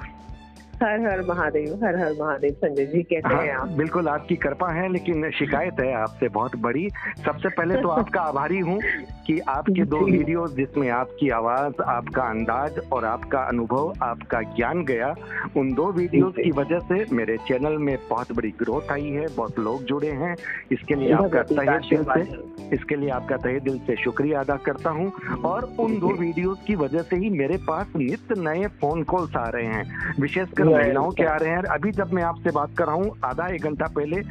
[0.84, 3.68] हर हर महादेव हर हर महादेव संजय जी कैसे हाँ, हैं आप?
[3.68, 6.90] बिल्कुल आपकी कृपा है लेकिन शिकायत है आपसे बहुत बड़ी।
[7.26, 8.80] सबसे पहले तो आपका आभारी हूँ
[9.28, 15.14] कि आपके दो वीडियो जिसमें आपकी आवाज़ आपका अंदाज और आपका अनुभव आपका ज्ञान गया
[15.58, 19.60] उन दो वीडियोस की वजह से मेरे चैनल में बहुत बड़ी ग्रोथ आई है बहुत
[19.60, 20.36] लोग जुड़े हैं।
[20.72, 24.90] इसके लिए आपका तहे दिल से इसके लिए आपका तहे दिल से शुक्रिया अदा करता
[24.90, 25.12] हूँ।
[25.46, 29.48] और उन दो वीडियोस की वजह से ही मेरे पास नित्य नए फ़ोन कॉल्स आ
[29.50, 32.96] रहे हैं विशेषकर महिलाओं के आ रहे हैं। अभी जब मैं आपसे बात कर रहा
[32.96, 34.22] हूँ आधा एक घंटा पहले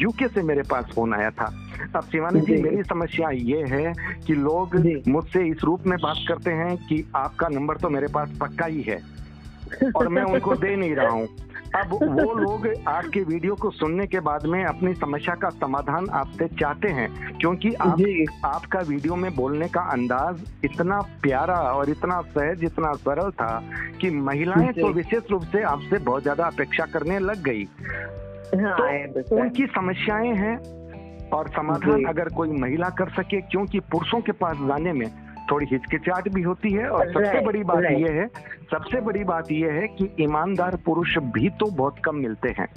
[0.00, 1.54] यूके से मेरे पास फ़ोन आया था।
[1.96, 3.92] अब शिवानी जी मेरी समस्या ये है
[4.26, 4.76] कि लोग
[5.08, 8.82] मुझसे इस रूप में बात करते हैं कि आपका नंबर तो मेरे पास पक्का ही
[8.82, 9.20] है।
[9.96, 11.28] और मैं उनको दे नहीं रहा हूँ।
[11.76, 16.48] अब वो लोग आपके वीडियो को सुनने के बाद में अपनी समस्या का समाधान आपसे
[16.48, 18.00] चाहते हैं क्योंकि आप
[18.44, 23.62] आपका वीडियो में बोलने का अंदाज इतना प्यारा और इतना सहज इतना सरल था
[24.00, 29.36] कि महिलाएँ तो विशेष रूप से आपसे बहुत ज़्यादा अपेक्षा करने लग गई। हाँ, तो
[29.36, 30.56] उनकी समस्याएँ हैं
[31.30, 35.06] और समाधान अगर कोई महिला कर सके क्योंकि पुरुषों के पास जाने में
[35.50, 38.26] थोड़ी हिचकिचाहट भी होती है और सबसे बड़ी बात यह है
[38.70, 42.68] सबसे बड़ी बात यह है कि ईमानदार पुरुष भी तो बहुत कम मिलते हैं।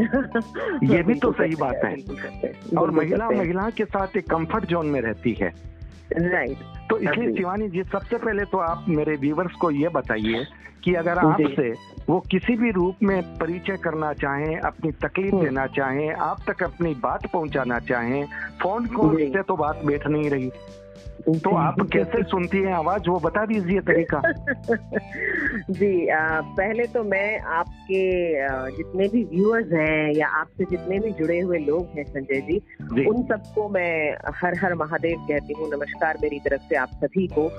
[0.82, 1.96] ये भी तो सही बात है।
[2.78, 5.54] और महिला महिला के साथ एक कंफर्ट जोन में रहती है।
[6.12, 6.58] राइट
[6.90, 10.46] तो इसलिए शिवानी जी सबसे पहले तो आप मेरे व्यूवर्स को ये बताइए
[10.84, 11.70] कि अगर आपसे
[12.08, 16.62] वो किसी भी रूप में परिचय करना चाहें अपनी तकलीफ़ हम्म। देना चाहें आप तक
[16.62, 18.26] अपनी बात पहुंचाना चाहें
[18.62, 20.50] फ़ोन कॉल से तो बात बैठ नहीं रही।
[21.24, 23.08] तो आप कैसे सुनती हैं आवाज़?
[23.08, 24.20] वो बता दीजिए तरीका।
[25.70, 28.32] जी आ, पहले तो मैं आपके
[28.70, 33.04] जितने भी व्यूअर्स हैं या आपसे जितने भी जुड़े हुए लोग हैं संजय जी, जी।
[33.04, 37.50] उन सबको मैं हर हर महादेव कहती हूँ नमस्कार मेरी तरफ़ से आप सभी को।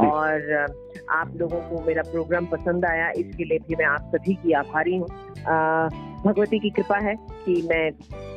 [0.00, 0.66] और
[1.10, 4.96] आप लोगों को मेरा प्रोग्राम पसंद आया इसके लिए भी मैं आप सभी की आभारी
[4.96, 5.08] हूँ।
[6.26, 7.14] भगवती की कृपा है
[7.46, 7.92] कि मैं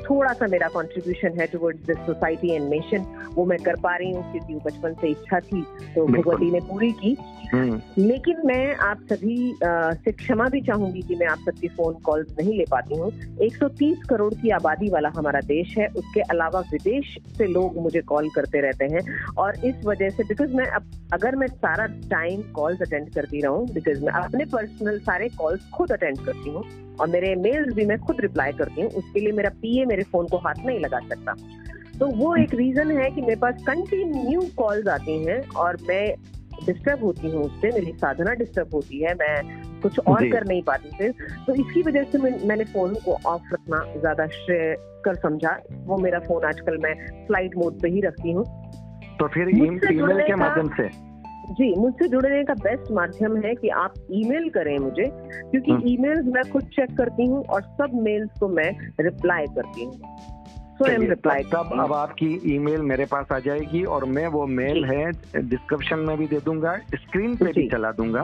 [0.10, 4.12] थोड़ा सा मेरा कंट्रीब्यूशन है towards this society and nation वो मैं कर पा रही
[4.12, 5.62] हूँ क्योंकि बचपन से इच्छा थी
[5.96, 7.18] तो भगवती ने पूरी की।
[7.54, 9.56] हम्म। लेकिन मैं आप सभी
[10.04, 14.04] से क्षमा भी चाहूँगी कि मैं आप सबकी फ़ोन कॉल्स नहीं ले पाती हूँ। 130
[14.10, 18.62] करोड़ की आबादी वाला हमारा देश है उसके अलावा विदेश से लोग मुझे कॉल करते
[18.62, 23.14] रहते हैं और इस वजह से बिकॉज़ मैं अब अगर मैं सारा टाइम कॉल्स अटेंड
[23.14, 26.64] करती रहूँ बिकॉज़ मैं अपने पर्सनल सारे कॉल्स खुद अटेंड करती हूँ
[27.00, 30.28] और मेरे मेल्स भी मैं खुद रिप्लाई करती हूँ उसके लिए मेरा पीए मेरे फ़ोन
[30.28, 31.36] को हाथ नहीं लगा सकता।
[32.00, 36.16] तो वो एक रीजन है कि मेरे पास कंटिन्यू कॉल्स आती हैं और मैं
[36.66, 40.90] डिस्टर्ब होती हूँ उससे मेरी साधना डिस्टर्ब होती है मैं कुछ और कर नहीं पाती
[40.98, 41.14] फिर।
[41.48, 45.98] तो इसकी वजह से मैं, मैंने फ़ोन को ऑफ़ रखना ज़्यादा श्रेय कर समझा। वो
[45.98, 46.96] मेरा फ़ोन आजकल मैं
[47.28, 48.46] फ़्लाइट मोड पे ही रखती हूँ।
[49.20, 51.09] तो फिर ईमेल के माध्यम से?
[51.50, 55.06] जी मुझसे जुड़ने का बेस्ट माध्यम है कि आप ईमेल करें मुझे
[55.52, 59.84] क्योंकि ईमेल्स हम्म। मैं खुद चेक करती हूँ और सब मेल्स को मैं रिप्लाई करती
[59.84, 59.94] हूँ।
[60.78, 65.12] स्वयं रिप्लाई तब अब आपकी ईमेल मेरे पास आ जाएगी और मैं वो मेल है
[65.40, 68.24] डिस्क्रिप्शन में भी दे दूँगा स्क्रीन पे भी चला दूँगा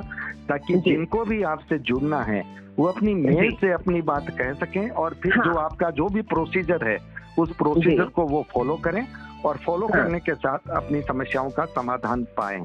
[0.50, 2.44] ताकि जिनको भी आपसे जुड़ना है
[2.78, 6.22] वो अपनी मेल से अपनी बात कह सकें और फिर हाँ। जो आपका जो भी
[6.30, 6.98] प्रोसीजर है
[7.40, 9.06] उस प्रोसीजर को वो फॉलो करें
[9.46, 12.60] और फॉलो हाँ। करने के साथ अपनी समस्याओं का समाधान पाए।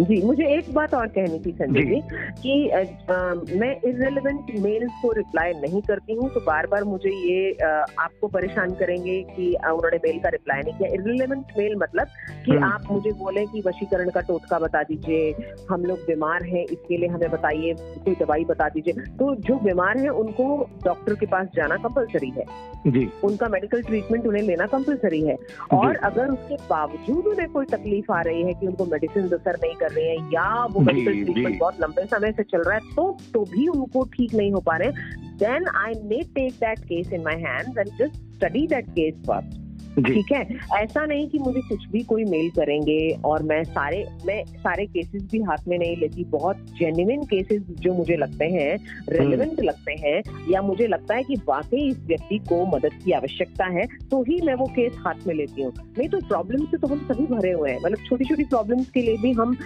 [0.00, 2.00] जी मुझे एक बात और कहनी थी संजय जी।
[2.42, 7.10] कि आ, आ, मैं इरेलीवेंट मेल्स को रिप्लाई नहीं करती हूँ तो बार बार मुझे
[7.10, 12.06] ये आ, आपको परेशान करेंगे कि उन्होंने मेल का रिप्लाई नहीं किया। इरेलीवेंट मेल मतलब
[12.44, 15.30] कि हम्म। आप मुझे बोले कि वशीकरण का टोटका बता दीजिए
[15.70, 19.98] हम लोग बीमार हैं इसके लिए हमें बताइए कोई दवाई बता दीजिए। तो जो बीमार
[19.98, 22.44] है उनको डॉक्टर के पास जाना कंपलसरी है।
[22.86, 25.36] जी। उनका मेडिकल ट्रीटमेंट उन्हें लेना कंपलसरी है।
[25.72, 29.74] और अगर उसके बावजूद उन्हें कोई तकलीफ़ आ रही है कि उनको मेडिसिन असर नहीं
[29.74, 33.16] कर रही है या वो मेडिकल ट्रीटमेंट बहुत लंबे समय से चल रहा है तो
[33.34, 34.90] तो भी उनको ठीक नहीं हो पा रहे
[35.38, 39.69] then I may take that case in my hand and just study that case first
[39.90, 40.42] ठीक है?
[40.74, 45.22] ऐसा नहीं कि मुझे कुछ भी कोई मेल करेंगे और मैं सारे मैं सारे केसेस
[45.32, 48.76] भी हाथ में नहीं लेती। बहुत जेन्युइन केसेस जो मुझे लगते हैं
[49.08, 53.12] रेलिवेंट हम्म। लगते हैं या मुझे लगता है कि वाकई इस व्यक्ति को मदद की
[53.12, 56.76] आवश्यकता है तो ही मैं वो केस हाथ में लेती हूँ। नहीं तो प्रॉब्लम से
[56.76, 59.56] तो हम सभी भरे हुए हैं। मतलब छोटी छोटी प्रॉब्लम्स के लिए भी हम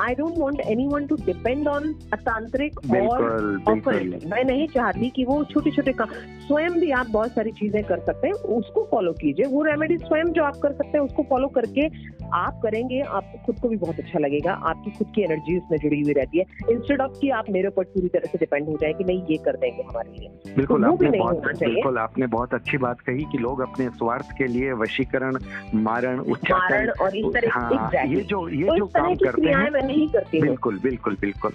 [0.00, 5.70] I don't want anyone to depend on अतांत्रिक और मैं नहीं चाहती कि वो छोटे
[5.70, 6.08] छोटे काम
[6.46, 10.32] स्वयं भी आप बहुत सारी चीज़ें कर सकते हैं उसको फॉलो कीजिए। वो रेमेडी स्वयं
[10.32, 11.86] जो आप कर सकते हैं उसको फॉलो करके
[12.34, 16.00] आप करेंगे आपको खुद को भी बहुत अच्छा लगेगा। आपकी खुद की एनर्जी उसमें जुड़ी
[16.02, 18.92] हुई रहती है। इंस्टेड ऑफ़ कि आप मेरे ऊपर पूरी तरह से डिपेंड हो जाए
[18.92, 22.78] कि नहीं ये कर देंगे हमारे लिए। बिल्कुल तो आपने बहुत बिल्कुल आपने बहुत अच्छी
[22.78, 25.38] बात कही कि लोग अपने स्वार्थ के लिए वशीकरण
[25.74, 30.08] मारण उच्चारण और इस तरह हाँ, ये जो ये तो जो काम करते हैं। नहीं
[30.08, 31.52] करती बिल्कुल बिल्कुल बिल्कुल।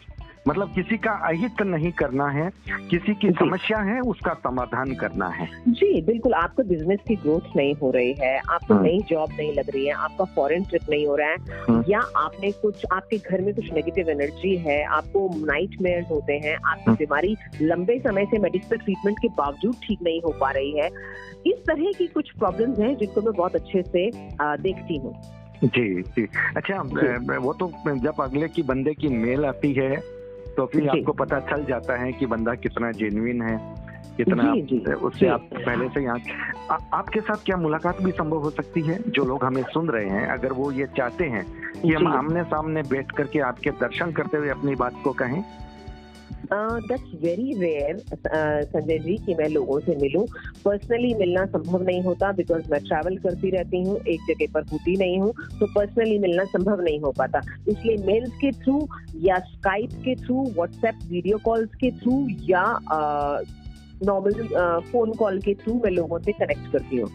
[0.48, 2.50] मतलब किसी का अहित नहीं करना है
[2.90, 7.74] किसी की समस्या है उसका समाधान करना है जी बिल्कुल आपको बिज़नेस की ग्रोथ नहीं
[7.74, 11.08] हो रही है आपको हाँ। नई जॉब नहीं लग रही है आपका फॉरेन ट्रिप नहीं
[11.08, 15.30] हो रहा है हाँ। या आपने कुछ आपके घर में कुछ नेगेटिव एनर्जी है आपको
[15.46, 20.22] नाइट होते हैं आपकी हाँ। बीमारी लंबे समय से मेडिकल ट्रीटमेंट के बावजूद ठीक नहीं
[20.22, 20.90] हो पा रही है
[21.48, 24.10] इस तरह की कुछ प्रॉब्लम है जिनको मैं बहुत अच्छे से
[24.42, 25.16] देखती हूँ
[25.64, 27.38] जी जी अच्छा जी.
[27.38, 30.17] वो तो जब अगले की बंदे की मेल आती है
[30.58, 33.76] तो फिर आपको पता चल जाता है कि बंदा कितना जेन्युइन है
[34.18, 34.54] कितना
[34.94, 36.20] उससे आप पहले से यहाँ
[36.94, 39.00] आपके साथ क्या मुलाकात भी संभव हो सकती है?
[39.08, 41.46] जो लोग हमें सुन रहे हैं अगर वो ये चाहते हैं
[41.82, 45.44] कि हम आमने सामने बैठ करके आपके दर्शन करते हुए अपनी बात को कहें
[46.46, 48.02] that's very rare
[48.66, 50.26] Sanjay ji कि मैं लोगों से मिलूं।
[50.66, 54.96] पर्सनली मिलना संभव नहीं होता बिकॉज़ मैं ट्रैवल करती रहती हूँ एक जगह पर होती
[54.98, 58.88] नहीं हूँ तो पर्सनली मिलना संभव नहीं हो पाता। इसलिए मेल्स के थ्रू
[59.24, 62.66] या स्काइप के थ्रू व्हाट्सएप वीडियो कॉल्स के थ्रू या
[64.04, 64.34] नॉर्मल
[64.92, 67.10] फ़ोन कॉल के थ्रू मैं लोगों से कनेक्ट करती हूँ।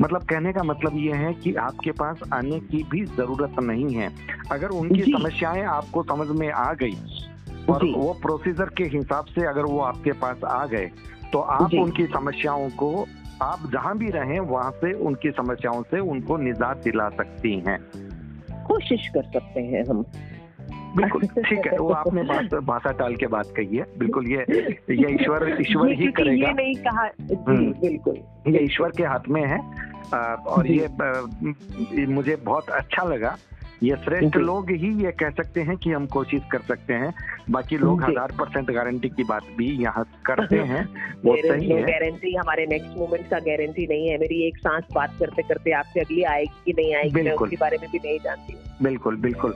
[0.00, 4.10] मतलब कहने का मतलब ये है कि आपके पास आने की भी ज़रूरत नहीं है।
[4.52, 6.96] अगर उनकी समस्याएँ आपको समझ में आ गई
[7.70, 10.90] और वो प्रोसीजर के हिसाब से अगर वो आपके पास आ गए
[11.32, 13.06] तो आप उनकी समस्याओं को
[13.42, 17.78] आप जहाँ भी रहें वहाँ से उनकी समस्याओं से उनको निजात दिला सकती हैं।
[18.66, 20.04] कोशिश कर सकते हैं हम।
[20.96, 24.44] बिल्कुल ठीक है वो आपने बात भाषा टाल के बात कही है। बिल्कुल ये
[24.90, 27.04] ये ईश्वर ईश्वर ही करेगा ये नहीं कहा
[27.48, 28.18] हम्म। बिल्कुल।
[28.52, 29.58] ये ईश्वर के हाथ में है
[30.36, 33.36] और ये मुझे बहुत अच्छा लगा।
[33.82, 37.12] ये श्रेष्ठ लोग ही ये कह सकते हैं कि हम कोशिश कर सकते हैं।
[37.50, 40.84] बाकी लोग हज़ार परसेंट गारंटी की बात भी यहाँ करते हैं।
[41.24, 45.16] वो सही है। गारंटी हमारे नेक्स्ट मोमेंट का गारंटी नहीं है। मेरी एक सांस बात
[45.18, 48.56] करते करते आपसे अगली आएगी कि नहीं आएगी मैं उसके बारे में भी नहीं जानती
[48.82, 49.52] बिल्कुल बिल्कुल।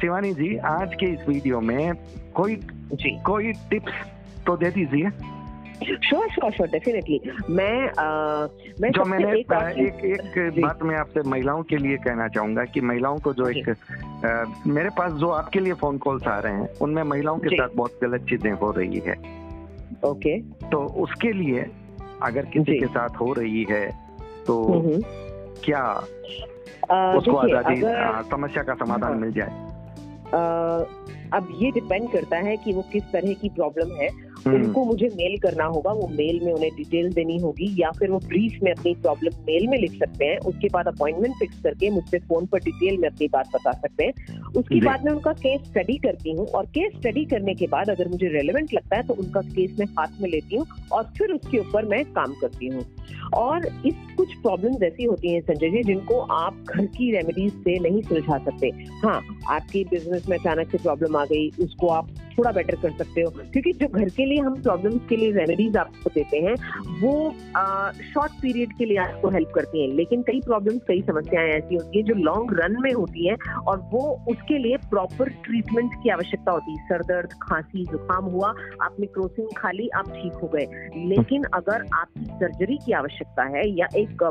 [0.00, 1.92] शिवानी जी आज के इस वीडियो में
[2.34, 2.56] कोई
[2.92, 3.92] जी। कोई टिप्स
[4.46, 5.10] तो दे दीजिए।
[5.84, 8.46] श्योर श्योर श्योर डेफिनेटली मैं आ,
[8.80, 12.80] मैं जो मैंने एक एक, एक बात मैं आपसे महिलाओं के लिए कहना चाहूँगा कि
[12.80, 16.68] महिलाओं को जो एक आ, मेरे पास जो आपके लिए फ़ोन कॉल्स आ रहे हैं
[16.82, 19.14] उनमें महिलाओं के साथ बहुत गलत चीज़ें हो रही है।
[20.04, 20.38] ओके
[20.70, 21.66] तो उसके लिए
[22.22, 23.86] अगर किसी के साथ हो रही है
[24.46, 24.56] तो।
[25.64, 25.82] क्या
[27.16, 27.76] उसको आज़ादी
[28.30, 29.68] समस्या का समाधान हाँ। मिल जाए?
[31.32, 34.08] अब ये डिपेंड करता है कि वो किस तरह की प्रॉब्लम है।
[34.46, 38.18] उनको मुझे मेल करना होगा वो मेल में उन्हें डिटेल देनी होगी या फिर वो
[38.18, 42.18] ब्रीफ में अपनी प्रॉब्लम मेल में लिख सकते हैं उसके बाद अपॉइंटमेंट फिक्स करके मुझसे
[42.18, 45.96] फ़ोन पर डिटेल में अपनी बात बता सकते हैं। उसके बाद मैं उनका केस स्टडी
[45.98, 49.40] करती हूँ और केस स्टडी करने के बाद अगर मुझे रेलिवेंट लगता है तो उनका
[49.40, 52.84] केस मैं हाथ में लेती हूँ और फिर उसके ऊपर मैं काम करती हूँ।
[53.34, 57.78] और इस कुछ प्रॉब्लम ऐसी होती हैं संजय जी जिनको आप घर की रेमेडीज से
[57.78, 58.70] नहीं सुलझा सकते।
[59.02, 62.08] हाँ आपकी बिज़नेस में अचानक से प्रॉब्लम आ गई उसको आप
[62.40, 65.76] थोड़ा बेटर कर सकते हो। क्योंकि जो घर के लिए हम प्रॉब्लम्स के लिए रेमेडीज
[65.76, 66.54] आपको देते हैं
[67.00, 67.12] वो
[68.04, 71.98] शॉर्ट पीरियड के लिए आपको हेल्प करती हैं। लेकिन कई प्रॉब्लम्स कई समस्याएँ ऐसी होती
[71.98, 76.52] हैं जो लॉन्ग रन में होती हैं और वो उसके लिए प्रॉपर ट्रीटमेंट की आवश्यकता
[76.52, 78.48] होती है। सर दर्द खांसी जुकाम हुआ
[78.82, 80.66] आपने क्रोसिन खा ली आप ठीक हो गए।
[81.06, 84.22] लेकिन अगर आपकी सर्जरी की आवश्यकता है या एक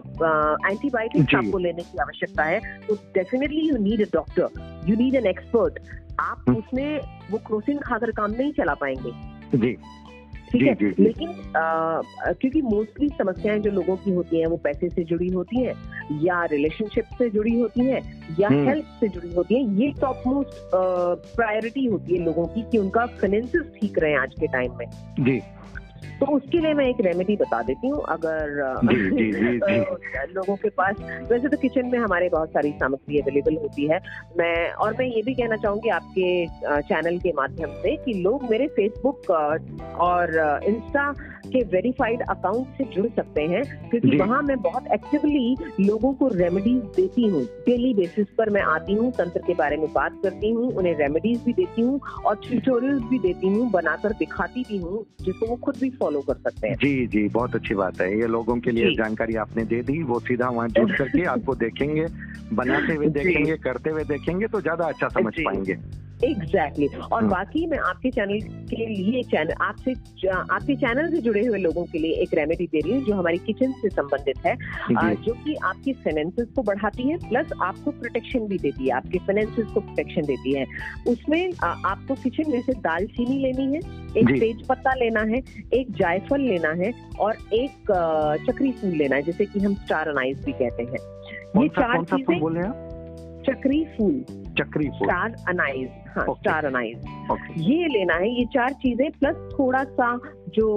[0.65, 5.25] एंटीबायोटिक आपको लेने की आवश्यकता है तो definitely you need a doctor you need an
[5.25, 5.79] expert
[6.19, 6.99] आप। उसमें
[7.31, 9.77] वो क्रोसिन खाकर काम नहीं चला पाएँगे जी
[10.51, 10.89] ठीक है.
[10.99, 12.01] लेकिन आ,
[12.31, 15.73] क्योंकि मोस्टली समस्याएँ जो लोगों की होती हैं वो पैसे से जुड़ी होती हैं
[16.21, 18.01] या रिलेशनशिप से जुड़ी होती हैं
[18.39, 20.57] या हेल्थ हम्म। से जुड़ी होती हैं ये टॉप मोस्ट
[21.35, 24.85] प्रायोरिटी होती है लोगों की कि उनका फाइनेंसिस ठीक रहे आज के टाइम में
[25.19, 25.39] जी
[26.19, 28.49] तो उसके लिए मैं एक रेमेडी बता देती हूँ अगर
[28.85, 30.33] जी, जी, जी, जी.
[30.33, 30.95] लोगों के पास
[31.31, 33.99] वैसे तो किचन में हमारे बहुत सारी सामग्री अवेलेबल होती है
[34.37, 36.29] मैं और मैं ये भी कहना चाहूँगी आपके
[36.81, 39.31] चैनल के माध्यम से कि लोग मेरे फेसबुक
[39.99, 41.11] और इंस्टा
[41.45, 46.81] के वेरीफाइड अकाउंट से जुड़ सकते हैं क्योंकि वहाँ मैं बहुत एक्टिवली लोगों को रेमेडीज
[46.95, 50.71] देती हूँ। डेली बेसिस पर मैं आती हूँ तंत्र के बारे में बात करती हूँ
[50.73, 55.45] उन्हें रेमेडीज भी देती हूँ और ट्यूटोरियल भी देती हूँ बनाकर दिखाती भी हूँ जिसको
[55.45, 58.59] वो खुद भी फॉलो कर सकते हैं। जी जी बहुत अच्छी बात है। ये लोगों
[58.59, 62.05] के लिए जानकारी आपने दे दी वो सीधा वहाँ जुड़ करके आपको देखेंगे
[62.53, 65.77] बनाते हुए देखेंगे करते हुए देखेंगे तो ज़्यादा अच्छा समझ पाएँगे।
[66.23, 67.11] Exactly exactly.
[67.11, 69.91] और हाँ। बाकी मैं आपके चैनल के लिए चैनल आपसे
[70.27, 73.37] आपके चैनल से जुड़े हुए लोगों के लिए एक रेमेडी दे रही हूँ जो हमारी
[73.37, 74.55] किचन से संबंधित है
[75.15, 79.67] जो। कि आपकी फाइनेंसेस को बढ़ाती है प्लस आपको प्रोटेक्शन भी देती है आपके फाइनेंसेस
[79.73, 80.65] को प्रोटेक्शन देती है।
[81.07, 83.79] उसमें आपको किचन में से दालचीनी लेनी है
[84.17, 85.41] एक तेज पत्ता लेना है
[85.73, 87.91] एक जायफल लेना है और एक
[88.49, 90.99] चक्री फूल लेना है जैसे कि हम स्टार अनाइज भी कहते हैं।
[91.61, 92.39] ये चार चीज़ें
[93.43, 94.23] चक्री फूल।
[94.59, 96.97] चक्री फूल स्टार अनाइज हाँ स्टार अनाइज
[97.57, 100.19] ये लेना है ये चार चीज़ें प्लस थोड़ा सा
[100.55, 100.67] जो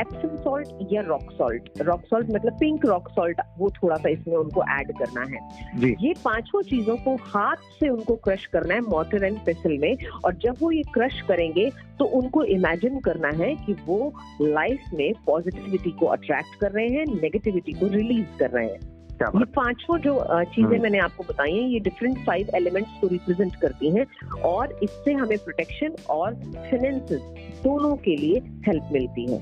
[0.00, 4.36] एप्सम सॉल्ट या रॉक सॉल्ट रॉक सॉल्ट मतलब पिंक रॉक सॉल्ट वो थोड़ा सा इसमें
[4.36, 5.40] उनको ऐड करना है।
[5.80, 5.94] जी.
[6.00, 10.34] ये पाँचों चीज़ों को हाथ से उनको क्रश करना है मोटर एंड पेसल में और
[10.34, 14.12] जब वो ये क्रश करेंगे तो उनको इमेजिन करना है कि वो
[14.42, 19.44] लाइफ में पॉजिटिविटी को अट्रैक्ट कर रहे हैं नेगेटिविटी को रिलीज़ कर रहे हैं। ये
[19.44, 23.90] पाँचों जो चीज़ें हम्म। मैंने आपको बताई हैं ये डिफरेंट फाइव एलिमेंट्स को रिप्रेजेंट करती
[23.90, 24.06] हैं
[24.44, 27.20] और इससे हमें प्रोटेक्शन और फाइनेंसेस
[27.64, 29.38] दोनों के लिए हेल्प मिलती है।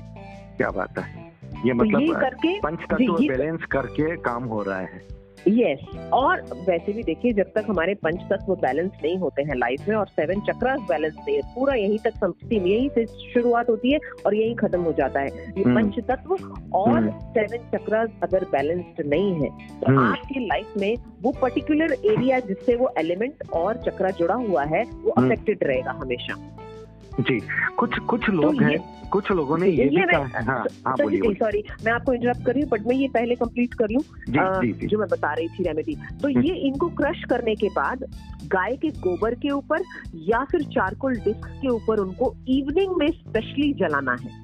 [0.57, 1.25] क्या बात है?
[1.65, 5.14] ये मतलब तो ये मतलब करके पंच तत्व बैलेंस करके काम हो रहा है।
[5.47, 6.11] Yes yes.
[6.13, 9.95] और वैसे भी देखिए जब तक हमारे पंच तत्व बैलेंस नहीं होते हैं लाइफ में
[9.95, 13.99] और सेवन चक्रास बैलेंस नहीं है पूरा यहीं तक समझती यहीं से शुरुआत होती है
[14.25, 15.75] और यही खत्म हो जाता है ये hmm.
[15.75, 16.33] पंच तत्व
[16.75, 19.99] और सेवन हम्म। चक्रास अगर बैलेंस्ड नहीं है तो hmm.
[19.99, 25.11] आपकी लाइफ में वो पर्टिकुलर एरिया जिससे वो एलिमेंट और चक्रा जुड़ा हुआ है वो
[25.11, 26.63] अफेक्टेड हम्म। रहेगा हमेशा
[27.19, 27.39] जी
[27.77, 31.33] कुछ कुछ तो लोग तो हैं कुछ लोगों ने ये भी कहा हाँ। हाँ बोलिए
[31.33, 34.01] सॉरी मैं आपको इंटरप्ट कर रही हूँ बट मैं ये पहले कंप्लीट कर लूँ
[34.87, 38.03] जो मैं बता रही थी रेमेडी तो हम्म। ये इनको क्रश करने के बाद
[38.45, 39.83] गाय के गोबर के ऊपर
[40.15, 44.43] या फिर चारकोल डिस्क के ऊपर उनको इवनिंग में स्पेशली जलाना है।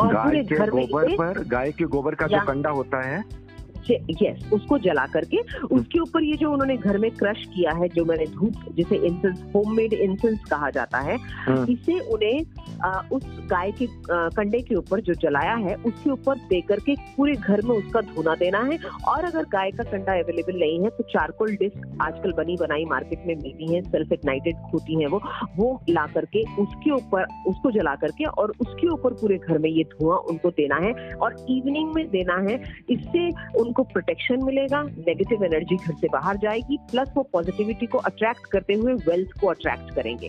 [0.00, 3.22] और पूरे घर गोबर पर गाय के गोबर का जो कंडा होता है
[4.22, 8.04] यस उसको जला करके उसके ऊपर ये जो उन्होंने घर में क्रश किया है जो
[8.04, 11.16] मैंने धूप जिसे इंसेंस होममेड इंसेंस कहा जाता है
[11.46, 12.44] हाँ। इसे उन्हें
[12.84, 17.32] आ, उस गाय के कंडे के ऊपर जो जलाया है उसके ऊपर दे करके पूरे
[17.32, 21.04] घर में उसका धुना देना है। और अगर गाय का कंडा अवेलेबल नहीं है तो
[21.12, 25.20] चारकोल डिस्क आजकल बनी बनाई मार्केट में मिलती है सेल्फ इग्नाइटेड होती है वो
[25.56, 29.84] वो ला करके उसके ऊपर उसको जला करके और उसके ऊपर पूरे घर में ये
[29.92, 32.54] धुआँ उनको देना है। और इवनिंग में देना है
[32.90, 33.28] इससे
[33.70, 38.74] उनको प्रोटेक्शन मिलेगा नेगेटिव एनर्जी घर से बाहर जाएगी प्लस वो पॉजिटिविटी को अट्रैक्ट करते
[38.74, 40.28] हुए वेल्थ को अट्रैक्ट करेंगे।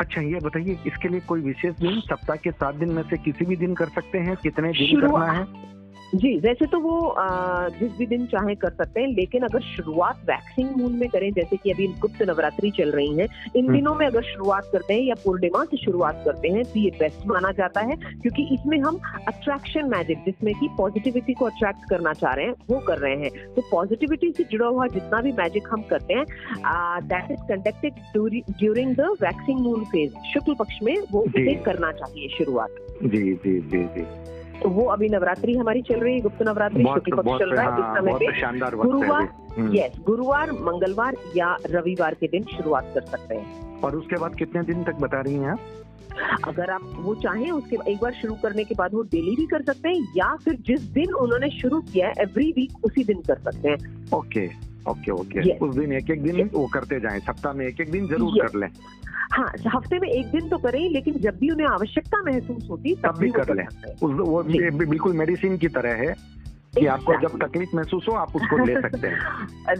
[0.00, 3.44] अच्छा ये बताइए इसके लिए कोई विशेष दिन सप्ताह के सात दिन में से किसी
[3.44, 4.36] भी दिन कर सकते हैं?
[4.36, 5.44] कितने दिन करना है?
[6.14, 10.16] जी वैसे तो वो आ, जिस भी दिन चाहे कर सकते हैं लेकिन अगर शुरुआत
[10.24, 13.94] वैक्सिंग मून में करें जैसे कि अभी गुप्त नवरात्रि चल रही है इन हम्म। दिनों
[13.94, 17.50] में अगर शुरुआत करते हैं या पूर्णिमा से शुरुआत करते हैं तो ये बेस्ट माना
[17.52, 22.46] जाता है क्योंकि इसमें हम अट्रैक्शन मैजिक जिसमें कि पॉजिटिविटी को अट्रैक्ट करना चाह रहे
[22.46, 26.14] हैं वो कर रहे हैं। तो पॉजिटिविटी से जुड़ा हुआ जितना भी मैजिक हम करते
[26.14, 26.24] हैं
[27.04, 27.92] that is conducted
[28.58, 33.60] during the waxing moon phase शुक्ल पक्ष में वो उसे करना चाहिए शुरुआत। जी जी
[33.60, 37.50] जी जी। तो वो अभी नवरात्रि हमारी चल रही है गुप्त नवरात्रि शुक्ल पक्ष चल
[37.50, 42.90] रहा है इस समय पे। गुरुवार यस हम्म। गुरुवार मंगलवार या रविवार के दिन शुरुआत
[42.94, 45.58] कर सकते हैं। और उसके बाद कितने दिन तक बता रही हैं आप?
[46.48, 49.62] अगर आप वो चाहें उसके एक बार शुरू करने के बाद वो डेली भी कर
[49.62, 53.38] सकते हैं या फिर जिस दिन उन्होंने शुरू किया है एवरी वीक उसी दिन कर
[53.38, 57.66] सकते हैं। ओके ओके ओके उस दिन एक एक दिन वो करते जाए सप्ताह में
[57.66, 58.68] एक एक दिन ज़रूर कर लें।
[59.32, 63.16] हाँ हफ़्ते में एक दिन तो करें लेकिन जब भी उन्हें आवश्यकता महसूस होती तब
[63.18, 63.66] भी कर लें।
[64.02, 66.14] वो बिल्कुल मेडिसिन की तरह है।
[66.78, 69.18] कि आपको जब तकलीफ़ महसूस हो आप उसको ले सकते हैं।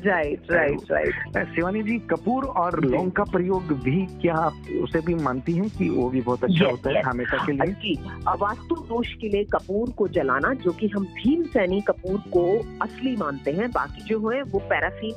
[0.04, 5.14] Right right right Shivani ji Kapoor और लौंग का प्रयोग भी क्या आप उसे भी
[5.14, 7.94] मानती हैं कि वो भी बहुत अच्छा होता है हमेशा के लिए?
[8.40, 12.44] वास्तु दोष के लिए कपूर को जलाना जो कि हम भीम सैनी कपूर को
[12.82, 15.12] असली मानते हैं। बाकी जो है वो पैराफीन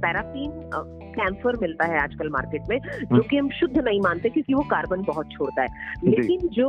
[0.00, 0.50] पैराफीन
[1.16, 5.02] कैंसर मिलता है आजकल मार्केट में जो कि हम शुद्ध नहीं मानते क्योंकि वो कार्बन
[5.02, 5.68] बहुत छोड़ता है।
[6.04, 6.68] लेकिन जो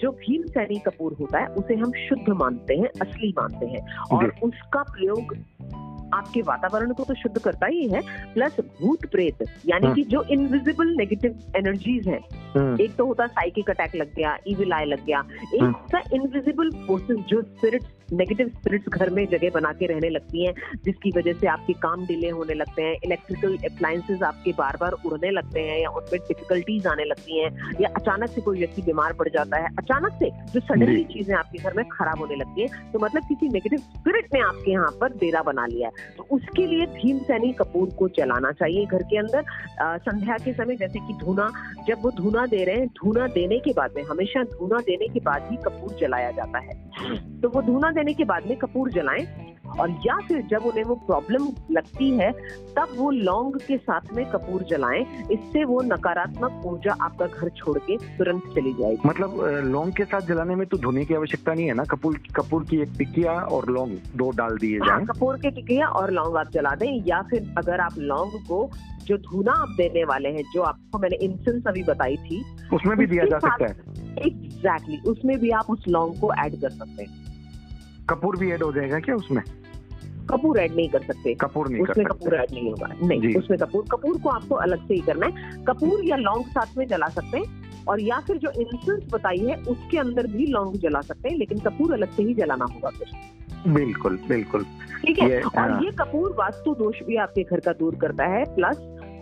[0.00, 4.34] जो भीम सैनी कपूर होता है उसे हम शुद्ध मानते हैं असली मानते हैं। और
[4.42, 5.36] उसका प्रयोग
[6.14, 8.00] आपके वातावरण को तो शुद्ध करता ही है
[8.34, 12.20] प्लस भूत प्रेत यानी हाँ। कि जो इनविजिबल नेगेटिव एनर्जीज है
[12.56, 16.02] हाँ। एक तो होता साइकिक अटैक लग गया इविल आई लग गया एक हाँ। होता
[16.14, 20.54] इनविजिबल फोर्सेस जो स्पिरिट्स नेगेटिव स्पिरिट्स घर में जगह बना के रहने लगती हैं
[20.84, 25.30] जिसकी वजह से आपके काम डिले होने लगते हैं इलेक्ट्रिकल अप्लायंसेज आपके बार बार उड़ने
[25.30, 27.50] लगते हैं या उनमें डिफिकल्टीज आने लगती हैं
[27.80, 31.62] या अचानक से कोई व्यक्ति बीमार पड़ जाता है अचानक से जो सडनली चीज़ें आपके
[31.62, 35.16] घर में खराब होने लगती है तो मतलब किसी नेगेटिव स्पिरिट ने आपके यहाँ पर
[35.18, 39.18] डेरा बना लिया है तो उसके लिए भीम सैनी कपूर को चलाना चाहिए घर के
[39.18, 39.44] अंदर।
[39.98, 41.50] संध्या के समय जैसे कि धुना,
[41.88, 45.20] जब वो धुना दे रहे हैं, धुना देने के बाद में, हमेशा धुना देने के
[45.20, 49.26] बाद ही कपूर जलाया जाता है। तो वो धुना देने के बाद में कपूर जलाएँ।
[49.80, 52.30] और या फिर जब उन्हें वो प्रॉब्लम लगती है
[52.76, 55.00] तब वो लौंग के साथ में कपूर जलाएँ।
[55.32, 60.20] इससे वो नकारात्मक ऊर्जा आपका घर छोड़ के तुरंत चली जाएगी। मतलब लौंग के साथ
[60.20, 61.84] जलाने में तो धुने की आवश्यकता नहीं है ना?
[61.84, 65.88] कपूर कपूर की एक टिकिया और लौंग दो डाल दिए हाँ, जाए। कपूर की टिकिया
[65.88, 68.68] और लौंग आप जला दें या फिर अगर आप लौंग को
[69.06, 72.42] जो धुना आप देने वाले हैं जो आपको मैंने इंसेंस अभी बताई थी
[72.72, 76.60] उसमें भी दिया जा सकता है। एग्जैक्टली exactly, उसमें भी आप उस लौंग को ऐड
[76.60, 77.27] कर सकते हैं।
[78.10, 79.42] कपूर भी ऐड हो जाएगा क्या उसमें?
[80.30, 83.84] कपूर ऐड नहीं कर सकते। कपूर नहीं उसमें कपूर ऐड नहीं होगा। नहीं उसमें कपूर
[83.90, 87.38] कपूर को आपको अलग से ही करना है। कपूर या लौंग साथ में जला सकते
[87.38, 91.36] हैं और या फिर जो इंसेंस बताई है उसके अंदर भी लौंग जला सकते हैं
[91.36, 94.64] लेकिन कपूर अलग से ही जलाना होगा फिर। बिल्कुल बिल्कुल।
[95.06, 95.40] ठीक है?
[95.42, 98.76] और हाँ। ये कपूर वास्तु दोष भी आपके घर का दूर करता है प्लस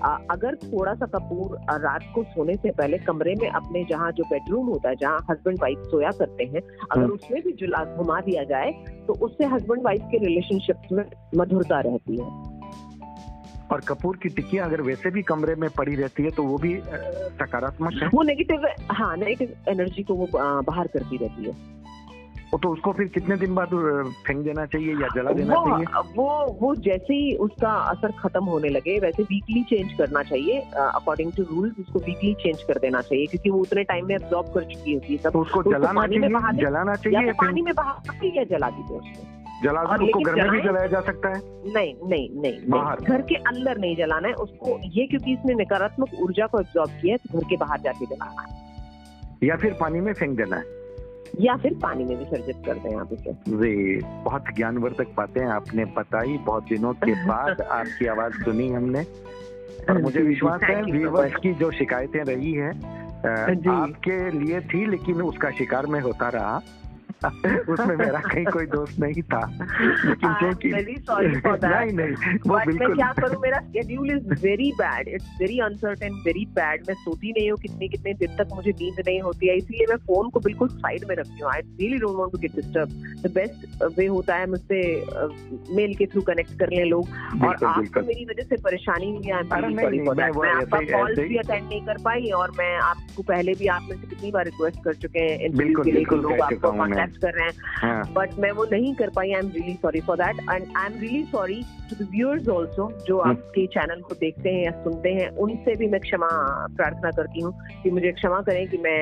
[0.05, 4.67] अगर थोड़ा सा कपूर रात को सोने से पहले कमरे में अपने जहाँ जो बेडरूम
[4.67, 8.45] होता है जहाँ हस्बैंड वाइफ सोया करते हैं अगर हाँ। उसमें भी जुला घुमा दिया
[8.45, 8.71] जाए
[9.07, 11.05] तो उससे हस्बैंड वाइफ के रिलेशनशिप में
[11.37, 12.55] मधुरता रहती है।
[13.73, 16.75] और कपूर की टिक्कियाँ अगर वैसे भी कमरे में पड़ी रहती है तो वो भी
[17.41, 18.09] सकारात्मक है?
[18.09, 20.29] वो नेगेटिव हाँ नेगेटिव एनर्जी को वो
[20.63, 21.53] बाहर करती रहती है।
[22.63, 23.71] तो उसको फिर कितने दिन बाद
[24.27, 25.87] फेंक देना चाहिए या जला देना वो, चाहिए?
[26.17, 31.33] वो वो जैसे ही उसका असर खत्म होने लगे वैसे वीकली चेंज करना चाहिए अकॉर्डिंग
[31.33, 34.65] टू रूल उसको वीकली चेंज कर देना चाहिए क्योंकि वो उतने टाइम में एब्जॉर्ब कर
[34.65, 38.01] चुकी होती है सब। तो उसको जलाना चाहिए जलाना चाहिए तो पानी में बहा
[38.37, 41.41] या जला दीजिए उसको। जला उसको घर में भी जलाया जा सकता है?
[41.75, 46.15] नहीं नहीं नहीं बाहर। घर के अंदर नहीं जलाना है उसको ये क्योंकि इसने नकारात्मक
[46.23, 48.49] ऊर्जा को एब्जॉर्ब किया है तो घर के बाहर जाके जलाना है।
[49.43, 50.85] या फिर पानी में फेंक देना है?
[51.41, 56.39] या फिर पानी में विसर्जित करते हैं आप इसे। जी बहुत ज्ञानवर्धक बातें आपने बताई
[56.39, 59.03] बहुत दिनों के बाद आपकी आवाज़ सुनी हमने।
[59.91, 62.71] और मुझे विश्वास है व्यूवर्स की जो शिकायतें रही है
[63.69, 66.61] आपके लिए थी लेकिन उसका शिकार में होता रहा।
[67.25, 73.41] उसमें मेरा कहीं कोई दोस्त नहीं था। लेकिन क्योंकि नहीं नहीं वो बिल्कुल क्या करूँ?
[73.43, 77.89] मेरा schedule is very bad it's very uncertain very bad मैं सोती नहीं हूँ कितने
[77.89, 81.17] कितने दिन तक मुझे नींद नहीं होती है। इसलिए मैं फ़ोन को बिल्कुल साइड में
[81.17, 82.89] रखती हूँ। I really don't want to get disturb
[83.23, 84.81] the best way होता है मुझसे
[85.77, 87.09] मेल के थ्रू कनेक्ट कर लें लोग।
[87.45, 92.03] और आपको मेरी वजह से परेशानी नहीं है मैं आपका कॉल भी अटेंड नहीं कर
[92.05, 95.53] पाई और मैं आपको पहले भी आप में से कितनी बार रिक्वेस्ट कर चुके हैं
[95.57, 96.25] बिल्कुल बिल्कुल
[97.07, 100.17] लोग कर रहे हैं। बट। मैं वो नहीं कर पाई I am really sorry for
[100.17, 104.15] that and I am really sorry to the viewers also जो हाँ। आपके चैनल को
[104.15, 106.29] देखते हैं या सुनते हैं उनसे भी मैं क्षमा
[106.77, 107.53] प्रार्थना करती हूँ
[107.83, 109.01] कि मुझे क्षमा करें कि मैं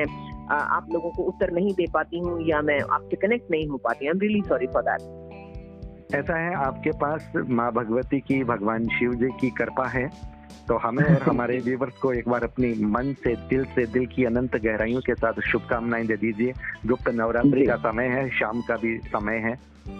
[0.51, 4.05] आप लोगों को उत्तर नहीं दे पाती हूँ या मैं आपसे कनेक्ट नहीं हो पाती।
[4.05, 9.13] I am really sorry for that ऐसा है आपके पास माँ भगवती की भगवान शिव
[9.13, 10.34] जी की कृपा है।
[10.67, 14.23] तो हमें और हमारे व्यूवर्स को एक बार अपनी मन से दिल से दिल की
[14.23, 16.53] अनंत गहराइयों के साथ शुभकामनाएँ दे दीजिए।
[16.85, 19.55] गुप्त नवरात्रि का समय है शाम का भी समय है।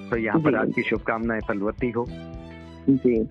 [0.09, 2.05] तो यहाँ पर आपकी शुभकामनाएँ फलवती हो।
[2.89, 3.27] जी।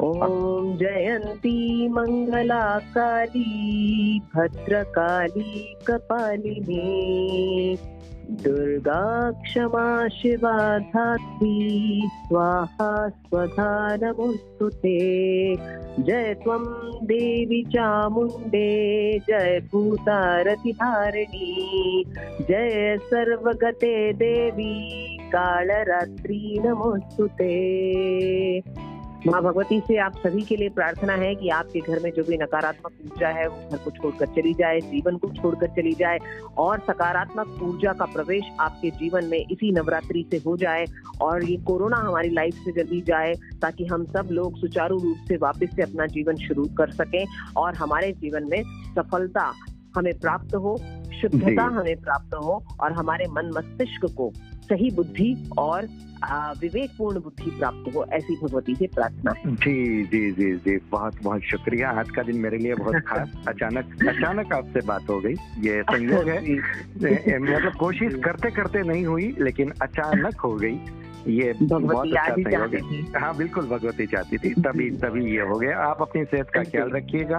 [0.00, 7.76] ओम जयंती मंगला काली भद्रकाली कपालिनी।
[8.32, 13.96] दुर्गा क्षमा शिवा धात्री स्वाहा स्वधा
[14.62, 15.56] ते।
[16.02, 22.04] जय त्वं देवी चामुण्डे, जय भूतारतिहारिणी
[22.40, 27.72] जय सर्वगते देवी, कालरात्रि नमोऽस्तु ते।
[29.26, 32.36] माँ भगवती से आप सभी के लिए प्रार्थना है कि आपके घर में जो भी
[32.36, 36.18] नकारात्मक ऊर्जा है वो घर को छोड़कर चली जाए जीवन को छोड़कर चली जाए
[36.58, 40.84] और सकारात्मक ऊर्जा का प्रवेश आपके जीवन में इसी नवरात्रि से हो जाए
[41.22, 45.36] और ये कोरोना हमारी लाइफ से जल्दी जाए ताकि हम सब लोग सुचारू रूप से
[45.36, 47.24] वापस से अपना जीवन शुरू कर सकें
[47.56, 48.62] और हमारे जीवन में
[48.98, 49.52] सफलता
[49.96, 50.76] हमें प्राप्त हो
[51.20, 54.32] शुद्धता हमें प्राप्त हो और हमारे मन मस्तिष्क को
[54.62, 55.88] सही बुद्धि और
[56.60, 61.90] विवेकपूर्ण बुद्धि प्राप्त हो ऐसी भगवती से प्रार्थना। जी जी जी जी बहुत बहुत शुक्रिया।
[61.90, 66.28] आज का दिन मेरे लिए बहुत खास। अचानक अचानक आपसे बात हो गई। ये संयोग
[66.28, 66.54] है।
[67.38, 70.80] मतलब कोशिश करते करते नहीं हुई लेकिन अचानक हो गई।
[71.26, 76.02] ये बहुत अच्छा है हाँ बिल्कुल भगवती चाहती थी। तभी तभी ये हो गया। आप
[76.02, 77.38] अपनी सेहत का ख्याल रखिएगा।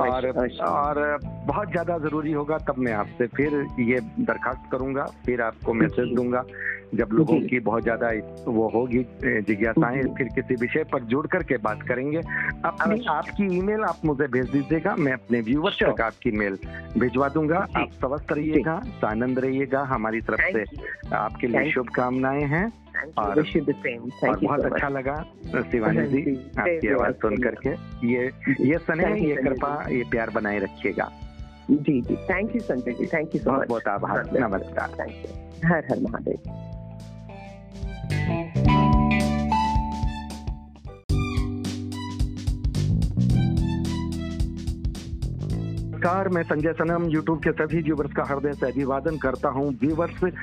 [0.00, 0.26] और
[0.60, 6.14] और बहुत ज़्यादा ज़रूरी होगा तब मैं आपसे फिर ये दरखास्त करूँगा फिर आपको मैसेज
[6.14, 6.44] दूँगा।
[6.96, 8.10] जब लोगों की बहुत ज़्यादा
[8.48, 9.02] वो होगी
[9.42, 12.18] जिज्ञासाएँ फिर किसी विषय पर जुड़ करके बात करेंगे।
[12.64, 16.58] अपनी आपकी ईमेल आप मुझे भेज दीजिएगा मैं अपने व्यूवर्स तक आपकी मेल
[16.98, 20.64] भिजवा दूँगा। आप स्वस्थ रहिएगा आनंद रहिएगा हमारी तरफ़ से
[21.16, 22.66] आपके लिए शुभकामनाएँ हैं।
[23.18, 23.40] और,
[24.24, 25.14] और बहुत अच्छा लगा
[25.70, 26.20] शिवानी जी
[26.58, 27.70] आपकी आवाज़ सुन करके।
[28.06, 28.30] ये
[28.60, 31.10] ये स्नेह ये कृपा ये प्यार बनाए रखिएगा।
[31.70, 33.06] जी जी। Thank you Sanjay ji.
[33.06, 36.72] Thank you so much बहुत आभार। नमस्कार। Thank you her her Mahadev.
[38.08, 38.63] Thank you.
[46.04, 50.34] नमस्कार, मैं संजय सनम यूट्यूब के सभी व्यूवर्स का हृदय से अभिवादन करता हूँ। व्यूवर्स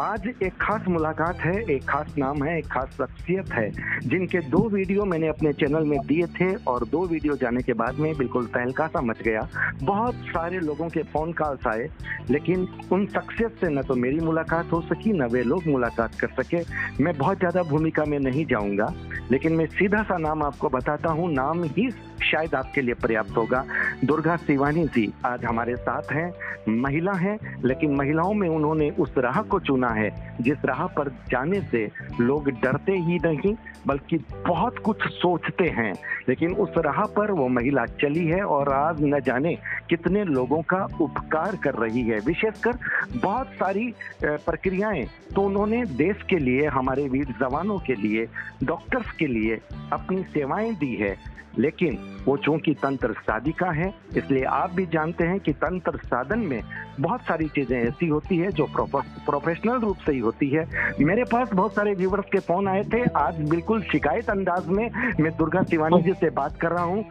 [0.00, 3.70] आज एक खास मुलाकात है, एक खास नाम है, एक खास शख्सियत है,
[4.02, 7.98] जिनके दो वीडियो मैंने अपने चैनल में दिए थे और दो वीडियो जाने के बाद
[8.00, 9.46] में बिल्कुल तहलका सा मच गया।
[9.82, 11.88] बहुत सारे लोगों के फ़ोन कॉल्स आए,
[12.30, 16.42] लेकिन उन शख्सियत से न तो मेरी मुलाकात हो सकी, न वे लोग मुलाकात कर
[16.42, 16.64] सके।
[17.04, 18.92] मैं बहुत ज़्यादा भूमिका में नहीं जाऊँगा,
[19.30, 21.90] लेकिन मैं सीधा सा नाम आपको बताता हूँ। नाम ही
[22.22, 23.64] शायद आपके लिए पर्याप्त होगा।
[24.04, 26.32] दुर्गा शिवानी जी आज हमारे साथ हैं,
[26.80, 31.60] महिला हैं, लेकिन महिलाओं में उन्होंने उस राह को चुना है, जिस राह पर जाने
[31.62, 31.88] से
[32.20, 33.54] लोग डरते ही नहीं,
[33.86, 35.92] बल्कि बहुत कुछ सोचते हैं।
[36.28, 39.54] लेकिन उस राह पर वो महिला चली है और आज न जाने
[39.88, 42.78] कितने लोगों का उपकार कर रही है। विशेषकर
[43.16, 43.92] बहुत सारी
[44.24, 48.26] प्रक्रियाएँ तो उन्होंने देश के लिए, हमारे वीर जवानों के लिए,
[48.64, 49.60] डॉक्टर्स के लिए
[49.92, 51.16] अपनी सेवाएँ दी है।
[51.58, 56.60] लेकिन वो चूँकि तंत्र साधिका है, इसलिए आप भी जानते हैं कि तंत्र साधन में
[57.00, 60.64] बहुत सारी चीज़ें ऐसी होती है जो प्रोफेशनल रूप से ही होती है।
[61.00, 64.88] मेरे पास बहुत सारे व्यूवर्स के फ़ोन आए थे। आज बिल्कुल शिकायत अंदाज में
[65.20, 67.04] मैं दुर्गा शिवानी जी से बात कर रहा हूँ।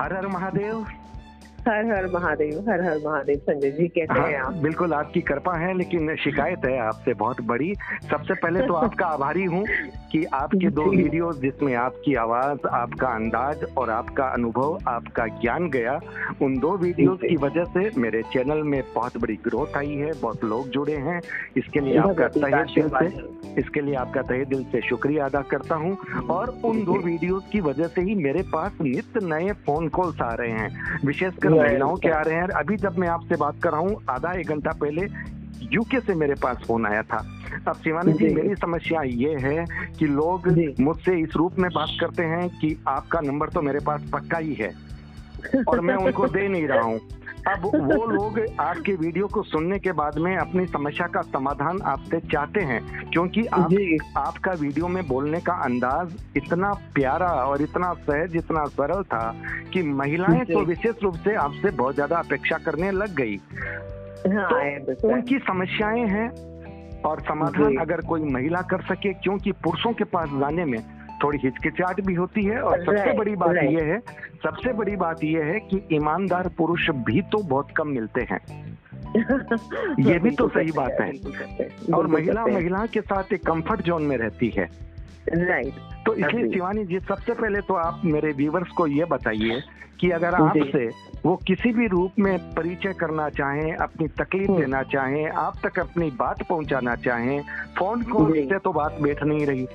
[0.00, 0.84] हर हर महादेव।
[1.68, 4.54] हर हर महादेव हर हर महादेव संजय जी कैसे हाँ, हैं आप?
[4.62, 7.72] बिल्कुल आपकी कृपा है लेकिन शिकायत है आपसे बहुत बड़ी।
[8.10, 9.64] सबसे पहले तो आपका आभारी हूँ
[10.12, 15.98] कि आपके दो वीडियोस जिसमें आपकी आवाज़ आपका अंदाज और आपका अनुभव आपका ज्ञान गया
[16.42, 20.44] उन दो वीडियोस की वजह से मेरे चैनल में बहुत बड़ी ग्रोथ आई है बहुत
[20.44, 21.20] लोग जुड़े हैं।
[21.56, 25.74] इसके लिए आपका तहे दिल से इसके लिए आपका तहे दिल से शुक्रिया अदा करता
[25.74, 25.96] हूँ।
[26.30, 30.32] और उन दो वीडियोस की वजह से ही मेरे पास नित्य नए फ़ोन कॉल्स आ
[30.34, 33.80] रहे हैं। विशेषकर महिलाओं के आ रहे हैं। अभी जब मैं आपसे बात कर रहा
[33.80, 35.06] हूँ आधा एक घंटा पहले
[35.72, 37.24] यूके से मेरे पास फ़ोन आया था।
[37.68, 39.64] अब शिवानी जी मेरी समस्या ये है
[39.98, 40.48] कि लोग
[40.80, 44.54] मुझसे इस रूप में बात करते हैं कि आपका नंबर तो मेरे पास पक्का ही
[44.54, 44.72] है।
[45.68, 47.00] और मैं उनको दे नहीं रहा हूँ।
[47.48, 52.20] अब वो लोग आपके वीडियो को सुनने के बाद में अपनी समस्या का समाधान आपसे
[52.20, 53.74] चाहते हैं क्योंकि आप,
[54.16, 59.34] आपका वीडियो में बोलने का अंदाज इतना प्यारा और इतना सहज इतना सरल था
[59.72, 63.36] कि महिलाएँ तो विशेष रूप से आपसे बहुत ज़्यादा अपेक्षा करने लग गई।
[64.32, 66.28] हाँ, तो उनकी समस्याएँ हैं
[67.02, 70.78] और समाधान अगर कोई महिला कर सके क्योंकि पुरुषों के पास जाने में
[71.24, 73.98] थोड़ी हिचकिचाहट भी होती है और सबसे बड़ी बात यह है
[74.42, 78.40] सबसे बड़ी बात यह है कि ईमानदार पुरुष भी तो बहुत कम मिलते हैं।
[80.00, 81.12] ये भी तो सही बात है।
[81.94, 84.70] और महिला महिला के साथ एक कंफर्ट जोन में रहती है।
[85.28, 85.74] राइट
[86.06, 89.62] तो इसलिए शिवानी जी सबसे पहले तो आप मेरे व्यूवर्स को ये बताइए
[90.00, 90.90] कि अगर आपसे
[91.26, 95.78] वो किसी भी रूप में परिचय करना चाहें अपनी तकलीफ़ हम्म। देना चाहें आप तक
[95.78, 97.42] अपनी बात पहुंचाना चाहें
[97.78, 99.66] फ़ोन कॉल से तो बात बैठ नहीं रही।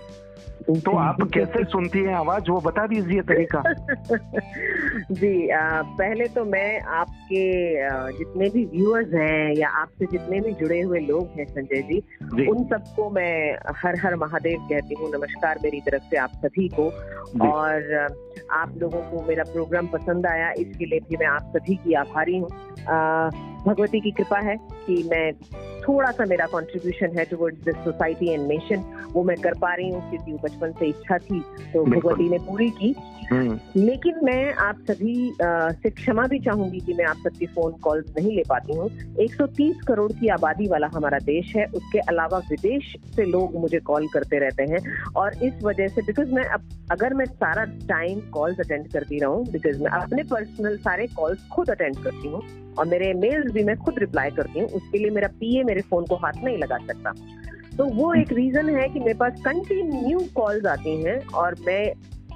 [0.68, 2.51] तो आप कैसे सुनती हैं आवाज़?
[2.51, 3.64] वो बता दीजिए तरीका।
[5.12, 7.74] जी आ, पहले तो मैं आपके
[8.18, 12.45] जितने भी व्यूअर्स हैं या आपसे जितने भी जुड़े हुए लोग हैं संजय जी, जी।
[12.45, 16.91] उन सबको मैं हर हर महादेव कहती हूँ नमस्कार मेरी तरफ़ से आप सभी को।
[17.41, 18.07] और
[18.51, 22.38] आप लोगों को मेरा प्रोग्राम पसंद आया इसके लिए भी मैं आप सभी की आभारी
[22.38, 22.49] हूँ।
[23.68, 25.32] भगवती की कृपा है कि मैं
[25.89, 28.83] थोड़ा सा मेरा कॉन्ट्रीब्यूशन है towards this society and nation
[29.13, 31.39] वो मैं कर पा रही हूँ क्योंकि बचपन से इच्छा थी
[31.73, 32.95] तो भगवती ने पूरी की।
[33.32, 38.36] लेकिन मैं आप सभी से क्षमा भी चाहूँगी कि मैं आप सबकी फ़ोन कॉल्स नहीं
[38.36, 43.25] ले पाती हूँ। 130 करोड़ की आबादी वाला हमारा देश है। उसके अलावा विदेश से
[43.25, 44.80] लोग मुझे कॉल करते रहते हैं।
[45.15, 49.45] और इस वजह से बिकॉज़ मैं अब, अगर मैं सारा टाइम कॉल्स अटेंड करती रहूँ
[49.45, 52.41] बिकॉज़ मैं अपने पर्सनल सारे कॉल्स खुद अटेंड करती हूँ,
[52.77, 56.05] और मेरे मेल्स भी मैं खुद रिप्लाई करती हूँ, उसके लिए मेरा पीए मेरे फ़ोन
[56.05, 57.13] को हाथ नहीं लगा सकता।
[57.77, 61.93] तो वो एक रीजन है कि मेरे पास कंटिन्यू कॉल्स आती हैं, और मैं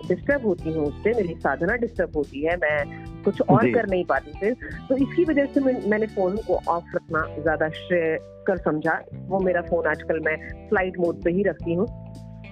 [0.08, 4.32] डिस्टर्ब होती हूँ उससे मेरी साधना डिस्टर्ब होती है मैं कुछ और कर नहीं पाती
[4.40, 4.56] फिर।
[4.90, 9.40] तो इसकी वजह से मैं, मैंने फ़ोन को ऑफ़ रखना ज़्यादा श्रेय कर समझा। वो
[9.40, 10.38] मेरा फ़ोन आजकल मैं
[10.70, 11.88] फ़्लाइट मोड पे ही रखती हूँ।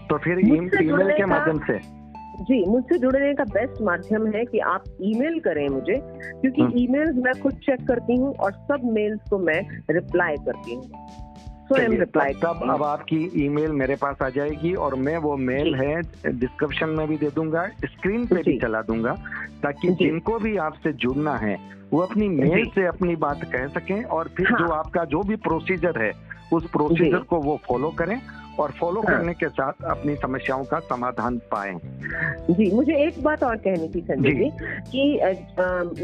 [0.10, 1.80] तो फिर ईमेल के माध्यम से?
[2.42, 6.00] जी मुझसे जुड़ने का बेस्ट माध्यम है कि आप ईमेल करें मुझे
[6.42, 9.60] क्योंकि ईमेल्स मैं खुद चेक करती हूँ और सब मेल्स को मैं
[9.92, 10.84] रिप्लाई करती हूँ।
[11.72, 16.02] स्वयं रिप्लाई तब अब आपकी ईमेल मेरे पास आ जाएगी और मैं वो मेल है
[16.26, 19.14] डिस्क्रिप्शन में भी दे दूँगा स्क्रीन पे भी चला दूँगा
[19.64, 21.56] ताकि जिनको भी आपसे जुड़ना है
[21.92, 25.36] वो अपनी मेल से अपनी बात कह सकें और फिर हाँ। जो आपका जो भी
[25.48, 26.12] प्रोसीजर है
[26.54, 28.20] उस प्रोसीजर को वो फॉलो करें
[28.62, 31.74] और फॉलो हाँ। करने के साथ अपनी समस्याओं का समाधान पाए।
[32.52, 34.50] जी मुझे एक बात और कहनी थी संजय जी।
[34.92, 35.30] कि आ,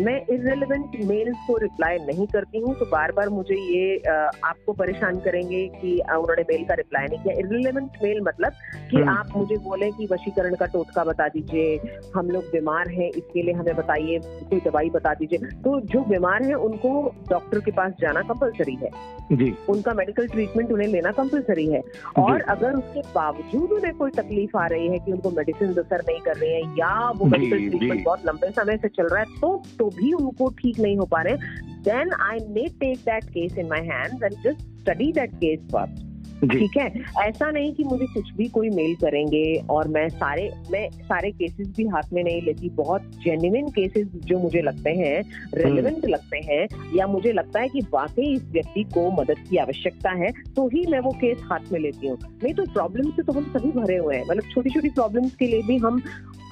[0.06, 4.74] मैं इरेलीवेंट मेल्स को रिप्लाई नहीं करती हूँ तो बार बार मुझे ये आ, आपको
[4.74, 8.52] परेशान करेंगे कि उन्होंने मेल का रिप्लाई नहीं किया। इरेलीवेंट मेल मतलब
[8.92, 13.10] कि हम्म। आप मुझे बोले कि वशीकरण का टोटका बता दीजिए हम लोग बीमार हैं
[13.10, 16.92] इसके लिए हमें बताइए कोई दवाई बता दीजिए। तो जो बीमार है उनको
[17.30, 18.90] डॉक्टर के पास जाना कंपलसरी है।
[19.32, 21.82] जी। उनका मेडिकल ट्रीटमेंट उन्हें लेना कंपलसरी है।
[22.18, 26.20] और अगर उसके बावजूद उन्हें कोई तकलीफ़ आ रही है कि उनको मेडिसिन असर नहीं
[26.20, 29.56] कर रहे हैं या वो मेडिकल ट्रीटमेंट बहुत लंबे समय से चल रहा है तो
[29.80, 31.36] तो भी उनको ठीक नहीं हो पा रहे
[31.84, 36.07] then I may take that case in my hand and just study that case first
[36.44, 36.88] ठीक है?
[37.20, 41.68] ऐसा नहीं कि मुझे कुछ भी कोई मेल करेंगे और मैं सारे मैं सारे केसेस
[41.78, 45.16] भी हाथ में नहीं लेती। बहुत जेन्युइन केसेस जो मुझे लगते हैं
[45.54, 49.58] रेलिवेंट हम्म। लगते हैं या मुझे लगता है कि वाकई इस व्यक्ति को मदद की
[49.58, 53.24] आवश्यकता है तो ही मैं वो केस हाथ में लेती हूँ। नहीं तो प्रॉब्लम से
[53.24, 56.02] तो हम सभी भरे हुए हैं। मतलब छोटी छोटी प्रॉब्लम्स के लिए भी हम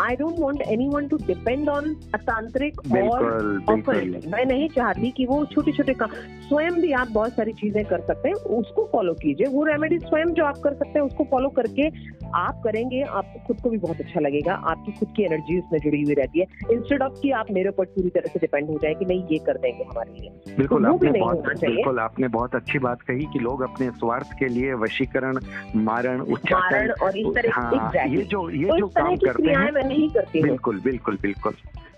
[0.02, 3.24] I don't want anyone to depend on अतांत्रिक और
[4.28, 6.10] मैं नहीं चाहती कि वो छोटे छोटे काम
[6.48, 10.34] स्वयं भी आप बहुत सारी चीज़ें कर सकते हैं उसको फॉलो कीजिए। वो रेमेडी स्वयं
[10.34, 11.88] जो आप कर सकते हैं उसको फॉलो करके
[12.36, 16.02] आप करेंगे आपको खुद को भी बहुत अच्छा लगेगा आपकी खुद की एनर्जी उसमें जुड़ी
[16.04, 18.94] हुई रहती है इंस्टेड ऑफ़ कि आप मेरे ऊपर पूरी तरह से डिपेंड हो जाए
[18.94, 22.80] कि नहीं ये कर देंगे हमारे लिए। बिल्कुल तो आपने बहुत बिल्कुल आपने बहुत अच्छी
[22.80, 25.40] बात कही कि लोग अपने स्वार्थ के लिए वशीकरण
[25.86, 30.10] मारण उच्चारण और इस तरह हाँ, ये जो ये तो जो काम करते हैं नहीं
[30.10, 31.54] करती बिल्कुल बिल्कुल बिल्कुल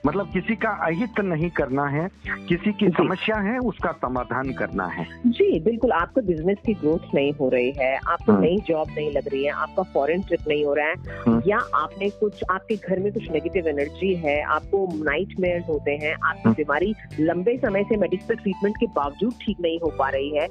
[0.06, 5.06] मतलब किसी का अहित नहीं करना है किसी की समस्या है उसका समाधान करना है
[5.26, 9.12] जी बिल्कुल आपको बिज़नेस की ग्रोथ नहीं हो रही है आपको हाँ। नई जॉब नहीं
[9.12, 10.96] लग रही है आपका फॉरेन ट्रिप नहीं हो रहा है
[11.28, 16.14] हाँ। या आपने कुछ आपके घर में कुछ नेगेटिव एनर्जी है आपको नाइट होते हैं
[16.14, 20.30] आपकी हाँ। बीमारी लंबे समय से मेडिकल ट्रीटमेंट के बावजूद ठीक नहीं हो पा रही
[20.30, 20.46] है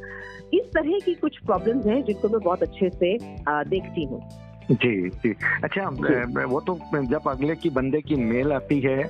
[0.55, 3.19] इस तरह की कुछ प्रॉब्लम्स हैं जिनको मैं बहुत अच्छे से
[3.49, 6.45] देखती हूँ जी जी। अच्छा जी.
[6.45, 9.05] वो तो जब अगले की बंदे की मेल आती है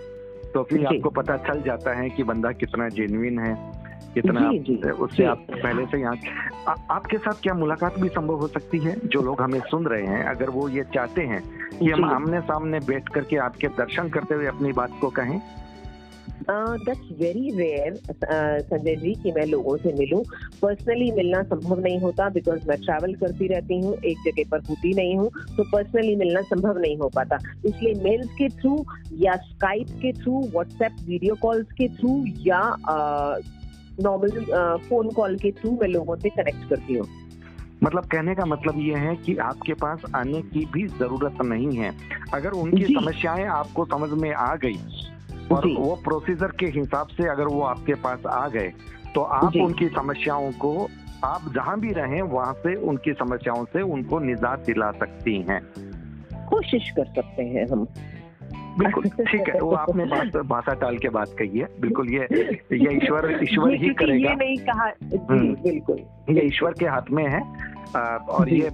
[0.54, 3.72] तो फिर आपको पता चल जाता है कि बंदा कितना जेन्युइन है
[4.14, 6.16] कितना जी, जी, उससे आप पहले से यहाँ
[6.90, 8.96] आपके साथ क्या मुलाकात भी संभव हो सकती है?
[9.04, 11.42] जो लोग हमें सुन रहे हैं अगर वो ये चाहते हैं
[11.78, 15.40] कि हम आमने सामने बैठ करके आपके दर्शन करते हुए अपनी बात को कहें?
[16.42, 17.98] That's very rare
[18.62, 20.22] Sanjay ji कि मैं लोगों से मिलूं।
[20.62, 24.94] पर्सनली मिलना संभव नहीं होता बिकॉज़ मैं ट्रैवल करती रहती हूँ एक जगह पर होती
[24.94, 28.84] नहीं हूँ तो पर्सनली मिलना संभव नहीं हो पाता। इसलिए मेल्स के थ्रू
[29.18, 32.62] या स्काइप के थ्रू व्हाट्सएप वीडियो कॉल्स के थ्रू या
[33.98, 34.30] नॉर्मल
[34.88, 37.06] फ़ोन कॉल के थ्रू मैं लोगों से कनेक्ट करती हूँ।
[37.84, 41.92] मतलब कहने का मतलब ये है कि आपके पास आने की भी ज़रूरत नहीं है।
[42.34, 44.78] अगर उनकी समस्याएँ आपको समझ में आ गई
[45.52, 48.72] और वो प्रोसीजर के हिसाब से अगर वो आपके पास आ गए
[49.14, 50.88] तो आप उनकी समस्याओं को
[51.24, 55.60] आप जहाँ भी रहें वहाँ से उनकी समस्याओं से उनको निजात दिला सकती हैं।
[56.46, 57.86] कोशिश कर सकते हैं हम।
[58.78, 62.28] बिल्कुल ठीक है वो आपने बात भाषा टाल के बात कही है। बिल्कुल ये
[62.72, 64.92] ये ईश्वर ईश्वर ही करेगा ये नहीं कहा
[65.30, 65.98] हम्म। बिल्कुल।
[66.36, 67.40] ये ईश्वर के हाथ में है।
[68.16, 68.70] और ये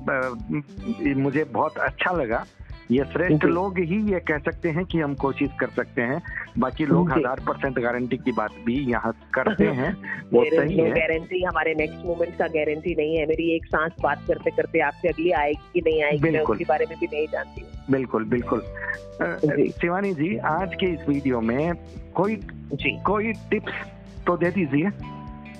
[1.14, 2.44] मुझे बहुत अच्छा लगा।
[2.92, 6.20] ये श्रेष्ठ लोग ही ये कह सकते हैं कि हम कोशिश कर सकते हैं।
[6.58, 9.92] बाकी लोग हज़ार परसेंट गारंटी की बात भी यहाँ करते हैं।
[10.32, 14.24] वो सही है। गारंटी हमारे नेक्स्ट मोमेंट का गारंटी नहीं है। मेरी एक सांस बात
[14.28, 17.64] करते करते आपसे अगली आएगी कि नहीं आएगी मैं उसके बारे में भी नहीं जानती
[17.90, 18.60] बिल्कुल बिल्कुल।
[19.80, 21.74] शिवानी जी आज के इस वीडियो में
[22.14, 22.36] कोई
[22.72, 23.72] जी। कोई टिप्स
[24.26, 24.90] तो दे दीजिए।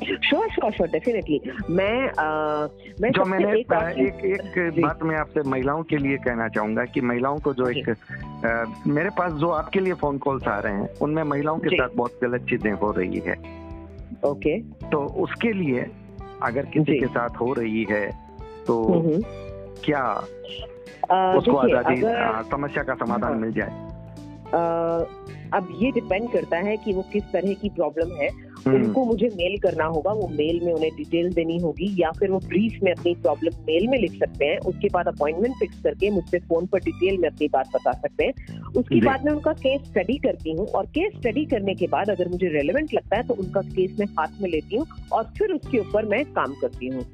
[0.04, 1.40] श्योर श्योर श्योर डेफिनेटली
[1.70, 2.66] मैं आ,
[3.00, 4.24] मैं जो मैंने एक एक,
[4.58, 8.64] एक बात मैं आपसे महिलाओं के लिए कहना चाहूँगा कि महिलाओं को जो एक आ,
[8.86, 12.18] मेरे पास जो आपके लिए फ़ोन कॉल्स आ रहे हैं उनमें महिलाओं के साथ बहुत
[12.22, 13.36] गलत चीज़ें हो रही है।
[14.24, 14.58] ओके
[14.90, 15.86] तो उसके लिए
[16.42, 18.06] अगर किसी के साथ हो रही है
[18.66, 19.22] तो हम्म, हम्म।
[19.84, 20.04] क्या
[21.36, 22.00] उसको आज़ादी
[22.50, 23.90] समस्या का समाधान मिल जाए?
[25.54, 28.28] अब ये डिपेंड करता है कि वो किस तरह की प्रॉब्लम है।
[28.66, 32.38] उनको मुझे मेल करना होगा वो मेल में उन्हें डिटेल देनी होगी या फिर वो
[32.38, 36.38] ब्रीफ में अपनी प्रॉब्लम मेल में लिख सकते हैं। उसके बाद अपॉइंटमेंट फिक्स करके मुझसे
[36.38, 40.16] फ़ोन पर डिटेल में अपनी बात बता सकते हैं। उसके बाद मैं उनका केस स्टडी
[40.18, 43.60] करती हूँ और केस स्टडी करने के बाद अगर मुझे रेलिवेंट लगता है तो उनका
[43.70, 47.04] केस मैं हाथ में लेती हूँ और फिर उसके ऊपर मैं काम करती हूँ।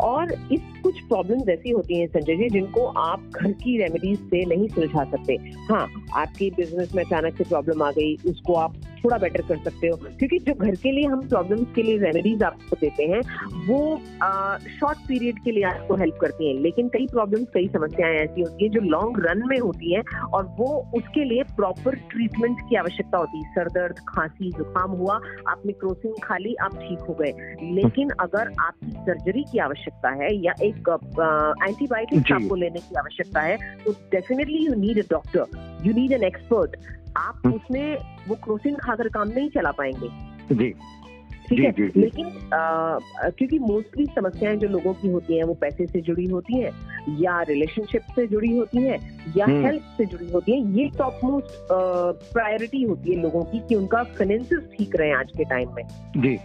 [0.00, 4.44] और इस कुछ प्रॉब्लम ऐसी होती हैं संजय जी जिनको आप घर की रेमेडीज से
[4.44, 5.34] नहीं सुलझा सकते।
[5.70, 5.86] हाँ
[6.16, 9.96] आपकी बिज़नेस में अचानक से प्रॉब्लम आ गई उसको आप थोड़ा बेटर कर सकते हो
[9.96, 13.20] क्योंकि जो घर के लिए हम प्रॉब्लम्स के लिए रेमेडीज आपको देते हैं
[13.66, 13.80] वो
[14.70, 18.64] शॉर्ट पीरियड के लिए आपको हेल्प करती हैं। लेकिन कई प्रॉब्लम्स कई समस्याएँ ऐसी होती
[18.64, 23.18] हैं जो लॉन्ग रन में होती हैं और वो उसके लिए प्रॉपर ट्रीटमेंट की आवश्यकता
[23.18, 27.32] होती है। सर दर्द खांसी जुकाम हुआ आपने क्रोसिन खा ली आप ठीक हो गए।
[27.74, 30.88] लेकिन अगर आपकी सर्जरी की आवश्यकता है या एक
[31.62, 36.24] एंटीबायोटिक आपको लेने की आवश्यकता है तो definitely you need a doctor you need an
[36.24, 36.76] expert
[37.16, 37.96] आप हम्म। उसमें
[38.28, 40.08] वो क्रोसिन खाकर काम नहीं चला पाएँगे।
[40.52, 40.74] जी।
[41.48, 46.00] ठीक है लेकिन आ, क्योंकि मोस्टली समस्याएँ जो लोगों की होती हैं वो पैसे से
[46.00, 46.70] जुड़ी होती हैं
[47.18, 48.98] या रिलेशनशिप से जुड़ी होती हैं
[49.36, 51.48] या हेल्थ हम्म। से जुड़ी होती हैं ये टॉप मोस्ट
[52.32, 55.84] प्रायोरिटी होती है लोगों की कि उनका फाइनेंसिस ठीक रहे आज के टाइम में।
[56.16, 56.38] जी।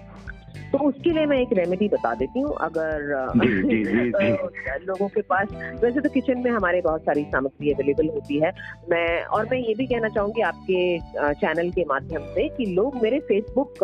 [0.74, 3.02] तो उसके लिए मैं एक रेमेडी बता देती हूँ अगर
[3.36, 4.86] जी, जी, जी, जी.
[4.86, 5.48] लोगों के पास
[5.84, 8.52] वैसे तो किचन में हमारे बहुत सारी सामग्री अवेलेबल होती है
[8.90, 11.00] मैं और मैं ये भी कहना चाहूँगी आपके
[11.34, 13.84] चैनल के माध्यम से कि लोग मेरे फेसबुक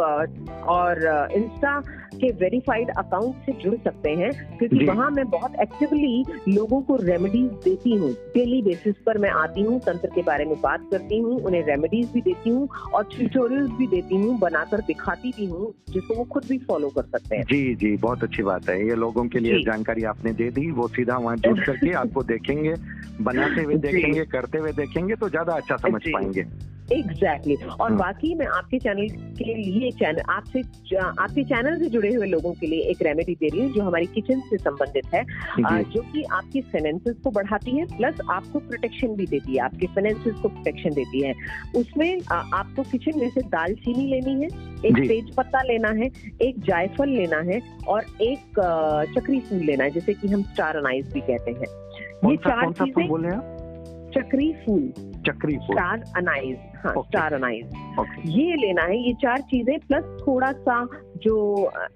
[0.69, 1.79] और इंस्टा
[2.15, 7.51] के वेरीफाइड अकाउंट से जुड़ सकते हैं क्योंकि वहाँ मैं बहुत एक्टिवली लोगों को रेमेडीज
[7.63, 11.39] देती हूँ। डेली बेसिस पर मैं आती हूँ तंत्र के बारे में बात करती हूँ
[11.41, 16.15] उन्हें रेमेडीज भी देती हूँ और ट्यूटोरियल्स भी देती हूँ बनाकर दिखाती भी हूँ जिसको
[16.15, 19.27] वो खुद भी फॉलो कर सकते हैं। जी जी बहुत अच्छी बात है। ये लोगों
[19.27, 22.73] के लिए जानकारी आपने दे दी वो सीधा वहाँ जुड़ करके आपको देखेंगे
[23.21, 26.45] बनाते हुए देखेंगे करते हुए देखेंगे तो ज़्यादा अच्छा समझ पाएँगे।
[26.93, 27.79] Exactly exactly.
[27.81, 30.61] और हाँ। बाकी मैं आपके चैनल के लिए चैनल आपसे
[30.97, 34.05] आपके चैनल से जुड़े हुए लोगों के लिए एक रेमेडी दे रही हूँ जो हमारी
[34.05, 35.23] किचन से संबंधित है
[35.83, 40.35] जो। कि आपकी फाइनेंसेस को बढ़ाती है प्लस आपको प्रोटेक्शन भी देती है आपके फाइनेंसेस
[40.35, 41.33] को प्रोटेक्शन देती है।
[41.75, 44.47] उसमें आपको किचन में से दालचीनी लेनी है
[44.85, 46.09] एक तेज पत्ता लेना है
[46.41, 48.59] एक जायफल लेना है और एक
[49.19, 51.67] चक्री फूल लेना है जैसे कि हम स्टार अनाइज भी कहते हैं।
[52.29, 53.07] ये चार चीज़ें
[54.11, 54.93] चक्री फूल।
[55.25, 57.05] चक्री फूल स्टार अनाइज हाँ okay.
[57.07, 58.21] Star anise okay.
[58.29, 60.83] ये लेना है ये चार चीज़ें प्लस थोड़ा सा
[61.17, 61.37] जो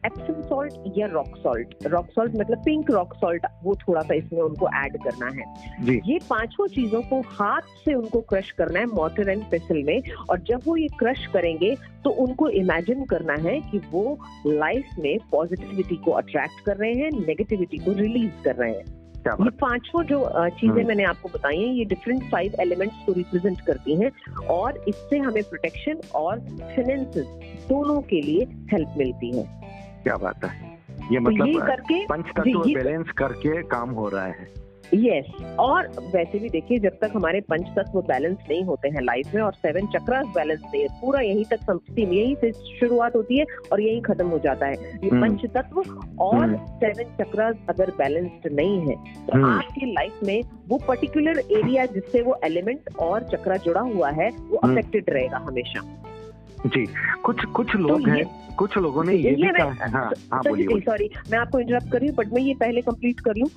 [0.05, 4.41] एप्सम सॉल्ट या रॉक सॉल्ट रॉक सॉल्ट मतलब पिंक रॉक सॉल्ट वो थोड़ा सा इसमें
[4.41, 5.45] उनको ऐड करना है
[5.85, 5.99] जी.
[6.05, 10.39] ये पाँचों चीज़ों को हाथ से उनको क्रश करना है मोटर एंड पेसिल में और
[10.39, 14.17] जब वो ये क्रश करेंगे तो उनको इमेजिन करना है कि वो
[14.47, 19.49] लाइफ में पॉजिटिविटी को अट्रैक्ट कर रहे हैं नेगेटिविटी को रिलीज़ कर रहे हैं ये
[19.49, 20.19] पाँचों जो
[20.49, 24.11] चीज़ें हम्म। मैंने आपको बताई हैं ये डिफरेंट फाइव एलिमेंट्स को रिप्रेजेंट करती हैं
[24.47, 27.25] और इससे हमें प्रोटेक्शन और फाइनेंसेस
[27.69, 29.43] दोनों के लिए हेल्प मिलती है।
[30.03, 30.71] क्या बात है?
[31.11, 35.45] ये तो मतलब ये करके पंच तत्व बैलेंस करके काम हो रहा है। Yes yes.
[35.59, 39.41] और वैसे भी देखिए जब तक हमारे पंच तत्व बैलेंस नहीं होते हैं लाइफ में
[39.41, 43.45] और सेवन चक्रास बैलेंस नहीं है पूरा यहीं तक समझती यहीं से शुरुआत होती है
[43.71, 45.21] और यहीं खत्म हो जाता है ये hmm.
[45.21, 45.79] पंच तत्व
[46.19, 49.49] और सेवन हम्म। चक्रास अगर बैलेंस्ड नहीं है तो hmm.
[49.49, 54.57] आपकी लाइफ में वो पर्टिकुलर एरिया जिससे वो एलिमेंट और चक्रा जुड़ा हुआ है वो
[54.63, 56.11] अफेक्टेड हम्म। रहेगा हमेशा
[56.65, 56.85] जी
[57.23, 58.23] कुछ कुछ लोग तो हैं
[58.55, 62.07] कुछ लोगों ने ये, भी कहा हाँ। हाँ बोलिए सॉरी मैं आपको इंटरप्ट कर रही
[62.07, 63.47] हूँ बट मैं ये पहले कंप्लीट कर लूँ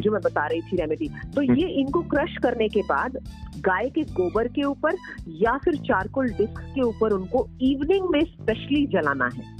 [0.00, 3.16] जो मैं बता रही थी रेमेडी तो हम्म। ये इनको क्रश करने के बाद
[3.60, 4.96] गाय के गोबर के ऊपर
[5.42, 9.58] या फिर चारकोल डिस्क के ऊपर उनको इवनिंग में स्पेशली जलाना है।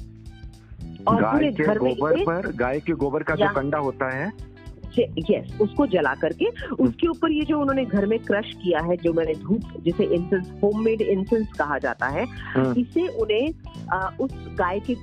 [1.08, 4.30] और पूरे घर में गोबर पर गाय के गोबर का जो कंडा होता है
[4.98, 6.48] यस उसको जला करके
[6.82, 10.50] उसके ऊपर ये जो उन्होंने घर में क्रश किया है जो मैंने धूप जिसे इंसेंस
[10.62, 13.48] होममेड इंसेंस कहा जाता है हाँ। इसे उन्हें
[14.20, 14.94] उस गाय के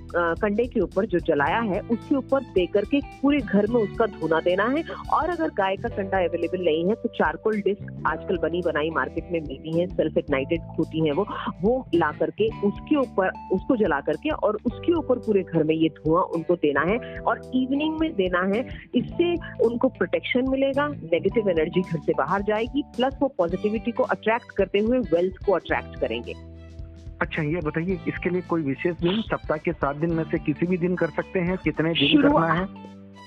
[0.41, 4.39] कंडे के ऊपर जो जलाया है उसके ऊपर दे करके पूरे घर में उसका धुना
[4.39, 4.83] देना है
[5.13, 9.31] और अगर गाय का कंडा अवेलेबल नहीं है तो चारकोल डिस्क आजकल बनी बनाई मार्केट
[9.31, 11.25] में मिलती है सेल्फ इग्नाइटेड होती है वो
[11.61, 15.89] वो ला करके उसके ऊपर उसको जला करके और उसके ऊपर पूरे घर में ये
[15.97, 18.61] धुआँ उनको देना है और इवनिंग में देना है
[18.95, 19.33] इससे
[19.65, 24.51] उन उनको प्रोटेक्शन मिलेगा नेगेटिव एनर्जी घर से बाहर जाएगी प्लस वो पॉजिटिविटी को अट्रैक्ट
[24.51, 26.33] करते हुए वेल्थ को अट्रैक्ट करेंगे।
[27.21, 30.65] अच्छा ये बताइए इसके लिए कोई विशेष दिन सप्ताह के सात दिन में से किसी
[30.65, 31.57] भी दिन कर सकते हैं?
[31.57, 32.65] कितने दिन करना है?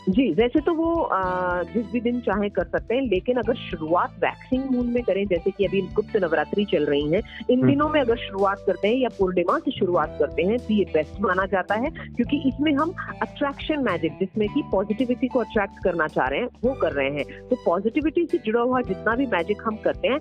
[0.09, 4.11] जी वैसे तो वो आ, जिस भी दिन चाहे कर सकते हैं लेकिन अगर शुरुआत
[4.11, 7.21] वैक्सिंग मून में करें जैसे कि अभी गुप्त नवरात्रि चल रही है
[7.51, 10.75] इन हम्म। दिनों में अगर शुरुआत करते हैं या पूर्णिमा से शुरुआत करते हैं तो
[10.75, 15.85] ये बेस्ट माना जाता है क्योंकि इसमें हम अट्रैक्शन मैजिक जिसमें कि पॉजिटिविटी को अट्रैक्ट
[15.85, 19.27] करना चाह रहे हैं वो कर रहे हैं। तो पॉजिटिविटी से जुड़ा हुआ जितना भी
[19.27, 20.19] मैजिक हम करते हैं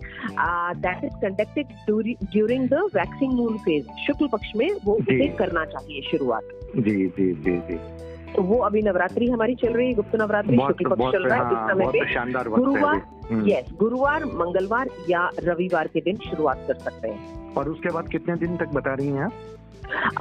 [0.77, 1.65] that is conducted
[2.32, 6.43] during the waxing moon phase शुक्ल पक्ष में वो उसे करना चाहिए शुरुआत।
[6.77, 7.80] जी जी जी जी।
[8.39, 11.71] वो अभी नवरात्रि हमारी चल रही है गुप्त नवरात्रि शुक्ल पक्ष चल रहा है इस
[11.71, 17.53] समय पे गुरुवार यस हम्म। गुरुवार मंगलवार या रविवार के दिन शुरुआत कर सकते हैं।
[17.53, 19.34] और उसके बाद कितने दिन तक बता रही हैं आप?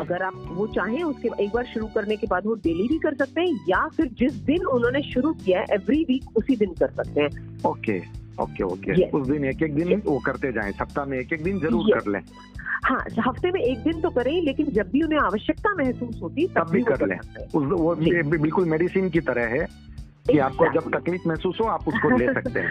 [0.00, 3.14] अगर आप वो चाहें उसके एक बार शुरू करने के बाद वो डेली भी कर
[3.14, 6.90] सकते हैं या फिर जिस दिन उन्होंने शुरू किया है एवरी वीक उसी दिन कर
[6.90, 11.18] सकते हैं। ओके ओके ओके उस दिन एक एक दिन वो करते जाएँ सप्ताह में
[11.18, 12.20] एक एक दिन ज़रूर कर लें।
[12.84, 16.70] हाँ हफ़्ते में एक दिन तो करें लेकिन जब भी उन्हें आवश्यकता महसूस होती तब
[16.70, 17.18] भी कर लें।
[17.54, 19.66] वो बिल्कुल मेडिसिन की तरह है।
[20.30, 22.70] कि आपको जब तकलीफ़ महसूस हो आप उसको ले सकते हैं।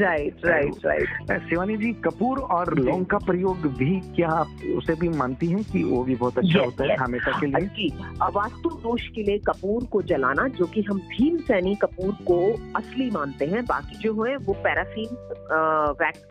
[0.00, 5.08] Right right right Shivani ji Kapoor और लौंग का प्रयोग भी क्या आप उसे भी
[5.08, 7.66] मानती हैं कि वो भी बहुत अच्छा होता है हमेशा के लिए?
[7.68, 7.88] जी
[8.34, 12.38] वास्तु दोष के लिए कपूर को जलाना जो कि हम भीम सैनी कपूर को
[12.76, 15.16] असली मानते हैं। बाकी जो है वो पैराफीन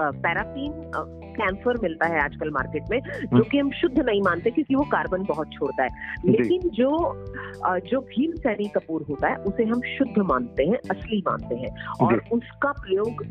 [0.01, 0.71] पैराफीन
[1.39, 2.99] कैंसर मिलता है आजकल मार्केट में
[3.33, 5.89] जो। कि हम शुद्ध नहीं मानते क्योंकि वो कार्बन बहुत छोड़ता है।
[6.25, 6.89] लेकिन जो
[7.89, 11.75] जो भीम सैनी कपूर होता है उसे हम शुद्ध मानते मानते हैं असली मानते हैं
[12.01, 13.25] और उसका प्रयोग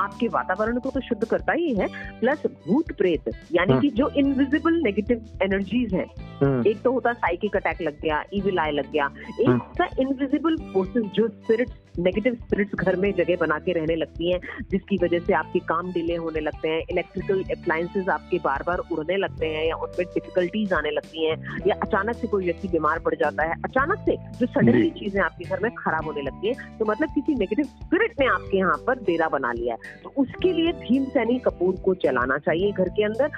[0.00, 1.86] आपके वातावरण को तो शुद्ध करता ही है
[2.20, 6.06] प्लस भूत प्रेत यानी हाँ। कि जो इनविजिबल नेगेटिव एनर्जीज हैं
[6.42, 10.56] हाँ। एक तो होता साइकिक अटैक लग गया इविल आई लग गया एक। होता इनविजिबल
[10.72, 14.40] फोर्सेस जो स्पिरिट्स नेगेटिव स्पिरिट्स घर में जगह बना के रहने लगती हैं
[14.70, 19.16] जिसकी वजह से आपके काम डिले होने लगते हैं इलेक्ट्रिकल अप्लायंसेज आपके बार बार उड़ने
[19.16, 21.36] लगते हैं या उनमें डिफिकल्टीज आने लगती हैं
[21.66, 25.44] या अचानक से कोई व्यक्ति बीमार पड़ जाता है अचानक से जो सडनली चीज़ें आपके
[25.44, 29.02] घर में खराब होने लगती है तो मतलब किसी नेगेटिव स्पिरिट ने आपके यहाँ पर
[29.04, 33.04] डेरा बना लिया है। तो उसके लिए भीम सैनी कपूर को चलाना चाहिए घर के
[33.04, 33.30] अंदर।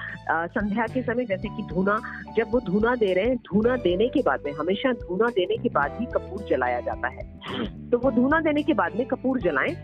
[0.49, 1.99] संध्या के समय जैसे कि धुना
[2.37, 5.69] जब वो धुना दे रहे हैं धुना देने के बाद में हमेशा धुना देने के
[5.69, 7.27] बाद ही कपूर जलाया जाता है।
[7.89, 9.75] तो वो धुना देने के बाद में कपूर जलाएँ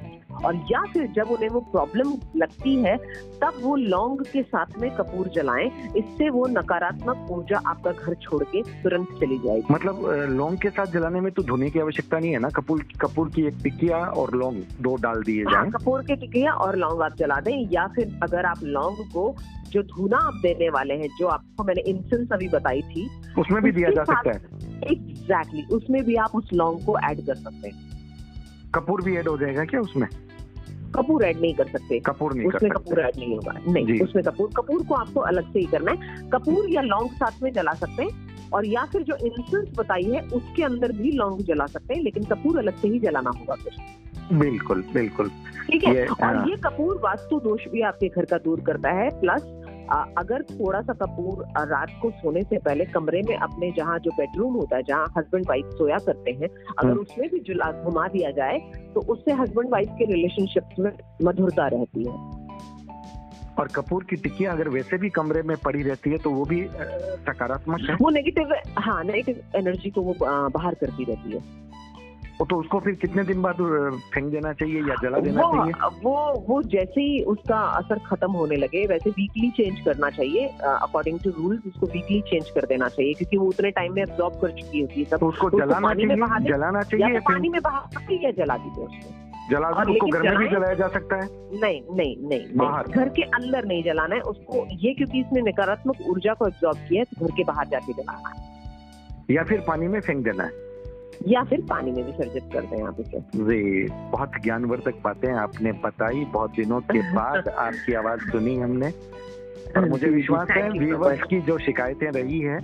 [0.46, 2.96] और या फिर जब उन्हें वो प्रॉब्लम लगती है
[3.42, 8.44] तब वो लौंग के साथ में कपूर जलाएँ। इससे वो नकारात्मक ऊर्जा आपका घर छोड़
[8.44, 12.32] के तुरंत चली जाएगी। मतलब लौंग के साथ जलाने में तो धोने की आवश्यकता नहीं
[12.32, 12.50] है ना?
[12.50, 16.54] कपूर कपूर की एक टिकिया और लौंग दो डाल दिए हाँ, जाए। कपूर की टिकिया
[16.66, 19.36] और लौंग आप जला दें या फिर अगर आप लौंग को
[19.72, 23.10] जो धुना आप देने वाले हैं जो आपको मैंने इंसेंस अभी बताई थी
[23.40, 27.26] उसमें भी दिया जा सकता है। एग्जैक्टली exactly, उसमें भी आप उस लौंग को ऐड
[27.26, 27.85] कर सकते हैं।
[28.76, 30.08] कपूर भी ऐड हो जाएगा क्या उसमें?
[30.96, 34.50] कपूर ऐड नहीं कर सकते। कपूर नहीं उसमें कपूर ऐड नहीं होगा। नहीं उसमें कपूर
[34.58, 38.04] कपूर को आपको अलग से ही करना है। कपूर या लौंग साथ में जला सकते
[38.04, 42.02] हैं और या फिर जो इंसेंस बताई है उसके अंदर भी लौंग जला सकते हैं
[42.02, 43.74] लेकिन कपूर अलग से ही जलाना होगा फिर।
[44.34, 45.30] बिल्कुल बिल्कुल।
[45.72, 46.06] ठीक है?
[46.06, 49.42] और हाँ। ये कपूर वास्तु दोष भी आपके घर का दूर करता है प्लस
[49.92, 54.54] अगर थोड़ा सा कपूर रात को सोने से पहले कमरे में अपने जहाँ जो बेडरूम
[54.54, 58.32] होता है जहाँ हस्बैंड वाइफ सोया करते हैं अगर हाँ। उसमें भी जुला घुमा दिया
[58.32, 58.60] जाए
[58.94, 60.92] तो उससे हस्बैंड वाइफ के रिलेशनशिप में
[61.24, 62.14] मधुरता रहती है।
[63.60, 66.62] और कपूर की टिक्कियाँ अगर वैसे भी कमरे में पड़ी रहती है तो वो भी
[66.72, 67.96] सकारात्मक है?
[68.02, 70.16] वो नेगेटिव हाँ नेगेटिव एनर्जी को वो
[70.50, 71.40] बाहर करती रहती है।
[72.40, 73.58] तो उसको फिर कितने दिन बाद
[74.14, 75.74] फेंक देना चाहिए या जला देना वो, चाहिए?
[76.04, 81.20] वो वो जैसे ही उसका असर खत्म होने लगे वैसे वीकली चेंज करना चाहिए अकॉर्डिंग
[81.20, 84.52] टू रूल्स उसको वीकली चेंज कर देना चाहिए क्योंकि वो उतने टाइम में एब्जॉर्ब कर
[84.52, 88.58] चुकी होती है तो उसको तो जलाना चाहिए जलाना चाहिए पानी में बहा या जला
[88.58, 91.28] दीजिए उसको। जलावन उसको घर में भी जलाया जा सकता है?
[91.62, 96.02] नहीं नहीं नहीं, बाहर। घर के अंदर नहीं जलाना है उसको ये क्योंकि इसने नकारात्मक
[96.10, 99.88] ऊर्जा को एब्जॉर्ब किया है तो घर के बाहर जाके जलाना है। या फिर पानी
[99.88, 100.65] में फेंक देना है?
[101.28, 106.26] या फिर पानी में विसर्जित कर दें आप इसे। जी बहुत ज्ञानवर्धक बातें आपने बताई
[106.26, 108.92] बहुत दिनों के बाद आपकी आवाज़ सुनी हमने।
[109.78, 112.58] और मुझे विश्वास है व्यूवर्स की जो शिकायतें रही है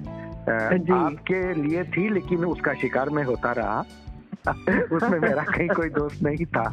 [0.94, 3.84] आपके लिए थी लेकिन उसका शिकार में होता रहा।
[4.48, 6.64] उसमें मेरा कहीं कोई दोस्त नहीं था।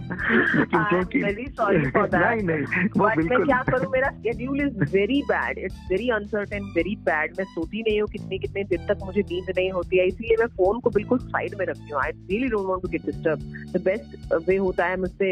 [0.55, 3.91] लेकिन क्योंकि नहीं नहीं वो बिल्कुल क्या करूँ?
[3.93, 8.39] मेरा schedule is very bad it's very uncertain very bad मैं सोती नहीं हूँ कितने
[8.39, 11.65] कितने दिन तक मुझे नींद नहीं होती है। इसलिए मैं फ़ोन को बिल्कुल साइड में
[11.67, 13.39] रखती हूँ। I really don't want to get disturb
[13.73, 15.31] the best way होता है मुझसे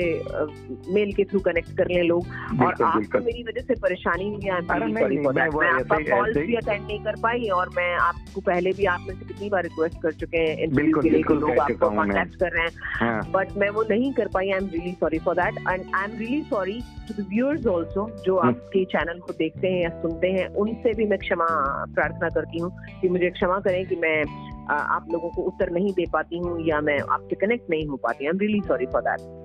[0.94, 2.26] मेल के थ्रू कनेक्ट कर लें लोग।
[2.62, 7.20] और आपको मेरी वजह से परेशानी हुई है। मैं आपका कॉल भी अटेंड नहीं कर
[7.22, 10.54] पाई और मैं आपको पहले भी आप में से कितनी बार रिक्वेस्ट कर चुके हैं
[10.76, 14.50] के लिए लोग आपको कॉन्टेक्ट कर रहे हैं। बट हाँ। मैं वो नहीं कर पाई
[14.50, 18.08] I am really sorry for that and I am really sorry to the viewers also
[18.24, 21.46] जो हम्म। आपके चैनल को देखते हैं या सुनते हैं उनसे भी मैं क्षमा
[21.94, 24.22] प्रार्थना करती हूँ कि मुझे क्षमा करें कि मैं
[24.70, 28.24] आप लोगों को उत्तर नहीं दे पाती हूँ या मैं आपसे कनेक्ट नहीं हो पाती।
[28.24, 29.44] I am really sorry for that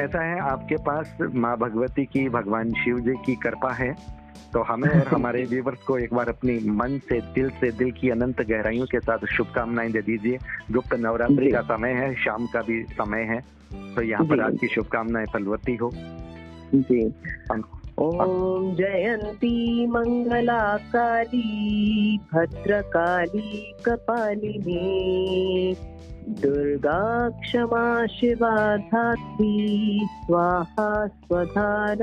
[0.00, 4.21] ऐसा है आपके पास माँ भगवती की भगवान शिव जी की कृपा है।
[4.52, 8.10] तो हमें और हमारे व्यूवर्स को एक बार अपनी मन से दिल से दिल की
[8.10, 10.38] अनंत गहराइयों के साथ शुभकामनाएँ दे दीजिए।
[10.70, 13.40] गुप्त नवरात्रि का समय है शाम का भी समय है।
[13.94, 15.90] तो यहाँ पर आपकी शुभकामनाएँ फलवती हो।
[16.74, 17.12] जी।
[17.98, 25.76] ओम जयंती मंगला काली भद्रकाली कपालिनी।
[26.28, 31.94] दुर्गा क्षमा शिवा धात्री स्वाहा स्वधा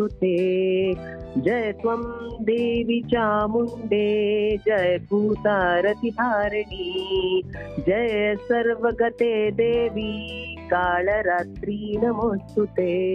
[0.00, 0.94] ते।
[1.40, 7.42] जय त्वं देवी चामुण्डे, जय भूतारतिहारिणी
[7.78, 13.12] जय सर्वगते देवी, कालरात्रि नमोऽस्तु ते।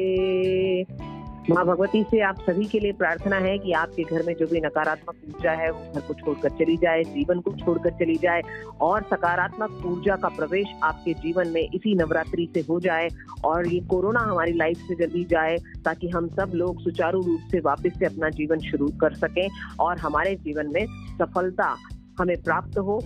[1.49, 4.59] माँ भगवती से आप सभी के लिए प्रार्थना है कि आपके घर में जो भी
[4.61, 8.41] नकारात्मक ऊर्जा है, वो घर को छोड़कर चली जाए, जीवन को छोड़कर चली जाए
[8.81, 13.09] और सकारात्मक ऊर्जा का प्रवेश आपके जीवन में इसी नवरात्रि से हो जाए
[13.45, 17.59] और ये कोरोना हमारी लाइफ से जल्दी जाए ताकि हम सब लोग सुचारू रूप से
[17.59, 19.47] वापस से अपना जीवन शुरू कर सकें
[19.79, 20.85] और हमारे जीवन में
[21.21, 21.75] सफलता
[22.19, 22.99] हमें प्राप्त हो।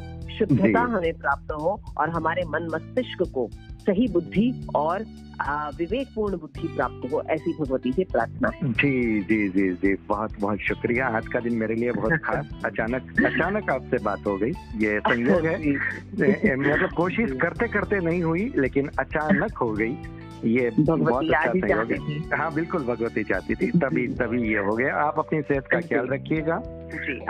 [0.45, 3.49] शुद्धता हमें प्राप्त हो और हमारे मन मस्तिष्क को
[3.81, 5.05] सही बुद्धि और
[5.77, 10.59] विवेकपूर्ण बुद्धि प्राप्त हो ऐसी भगवती से प्रार्थना है। जी जी जी जी। बहुत बहुत
[10.59, 14.99] शुक्रिया। आज का दिन मेरे लिए बहुत खास। अचानक अचानक आपसे बात हो गई। ये
[14.99, 15.71] संयोग है।
[16.55, 19.97] मतलब कोशिश करते करते नहीं हुई लेकिन अचानक हो गई।
[20.45, 25.19] ये बहुत अच्छा है हाँ बिल्कुल भगवती चाहती थी। तभी तभी ये हो गया। आप
[25.19, 26.55] अपनी सेहत का ख्याल रखिएगा।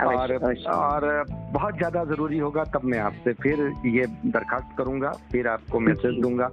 [0.06, 0.34] और
[0.66, 6.20] और बहुत ज़्यादा ज़रूरी होगा तब मैं आपसे फिर ये दरखास्त करूँगा फिर आपको मैसेज
[6.20, 6.50] दूँगा।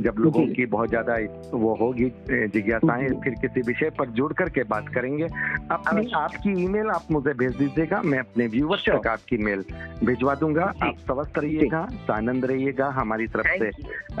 [0.00, 1.16] जब लोगों की बहुत ज़्यादा
[1.54, 2.08] वो होगी
[2.48, 5.24] जिज्ञासाएँ फिर किसी विषय पर जुड़ करके बात करेंगे।
[5.70, 9.64] अपनी आपकी ईमेल आप मुझे भेज दीजिएगा मैं अपने व्यूवर्स तक आपकी मेल
[10.04, 13.70] भिजवा दूँगा। आप स्वस्थ रहिएगा आनंद रहिएगा हमारी तरफ़ से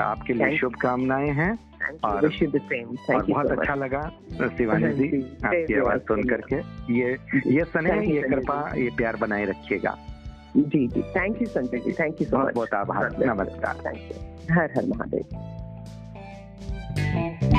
[0.02, 1.52] आपके लिए शुभकामनाएँ हैं।
[2.04, 4.00] और, और बहुत अच्छा लगा
[4.48, 6.56] शिवानी जी आपकी आवाज़ सुन करके।
[6.94, 7.16] ये
[7.46, 9.96] ये स्नेह ये कृपा ये प्यार बनाए रखिएगा।
[10.56, 11.92] जी जी। Thank you Sanjay ji.
[11.92, 15.50] Thank you so बहुत बहुत आभार। नमस्कार। Thank you Har Har Mahadev.
[16.96, 17.51] Thank you.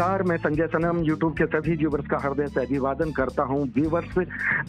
[0.00, 4.14] नमस्कार, मैं संजय सनम यूट्यूब के सभी व्यूवर्स का हृदय से अभिवादन करता हूँ। व्यूवर्स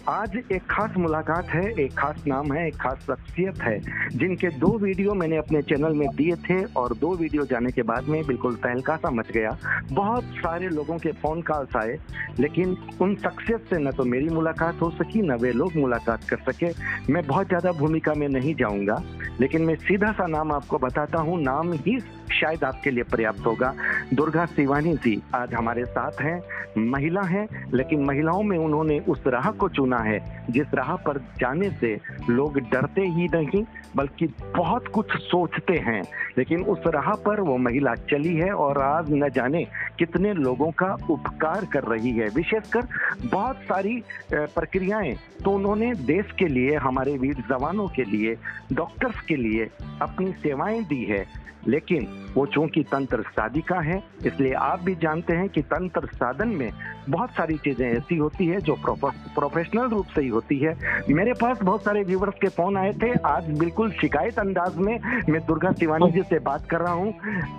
[0.09, 3.79] आज एक खास मुलाकात है, एक खास नाम है, एक खास शख्सियत है,
[4.11, 8.09] जिनके दो वीडियो मैंने अपने चैनल में दिए थे और दो वीडियो जाने के बाद
[8.09, 9.57] में बिल्कुल तहलका सा मच गया।
[9.91, 11.97] बहुत सारे लोगों के फ़ोन कॉल्स आए,
[12.39, 16.51] लेकिन उन शख्सियत से न तो मेरी मुलाकात हो सकी, न वे लोग मुलाकात कर
[16.51, 16.73] सके।
[17.13, 19.01] मैं बहुत ज़्यादा भूमिका में नहीं जाऊँगा,
[19.39, 21.99] लेकिन मैं सीधा सा नाम आपको बताता हूँ। नाम ही
[22.31, 23.73] शायद आपके लिए पर्याप्त होगा।
[24.13, 26.41] दुर्गा शिवानी जी आज हमारे साथ हैं,
[26.77, 31.69] महिला हैं, लेकिन महिलाओं में उन्होंने उस राह को चुना है, जिस राह पर जाने
[31.71, 31.99] से
[32.29, 33.63] लोग डरते ही नहीं,
[33.95, 36.01] बल्कि बहुत कुछ सोचते हैं।
[36.37, 39.63] लेकिन उस राह पर वो महिला चली है और आज न जाने
[39.99, 42.87] कितने लोगों का उपकार कर रही है। विशेषकर
[43.25, 44.01] बहुत सारी
[44.33, 48.35] प्रक्रियाएँ तो उन्होंने देश के लिए, हमारे वीर जवानों के लिए,
[48.73, 49.69] डॉक्टर्स के लिए
[50.01, 51.25] अपनी सेवाएँ दी है।
[51.67, 56.69] लेकिन वो चूँकि तंत्र साधिका है, इसलिए आप भी जानते हैं कि तंत्र साधन में
[57.09, 60.75] बहुत सारी चीज़ें ऐसी होती है जो प्रोफेशनल रूप से ही होती है।
[61.09, 64.97] मेरे पास बहुत सारे व्यूवर्स के फ़ोन आए थे। आज बिल्कुल शिकायत अंदाज में
[65.29, 67.13] मैं दुर्गा शिवानी जी से बात कर रहा हूँ।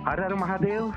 [0.07, 0.93] हर हर महादेव।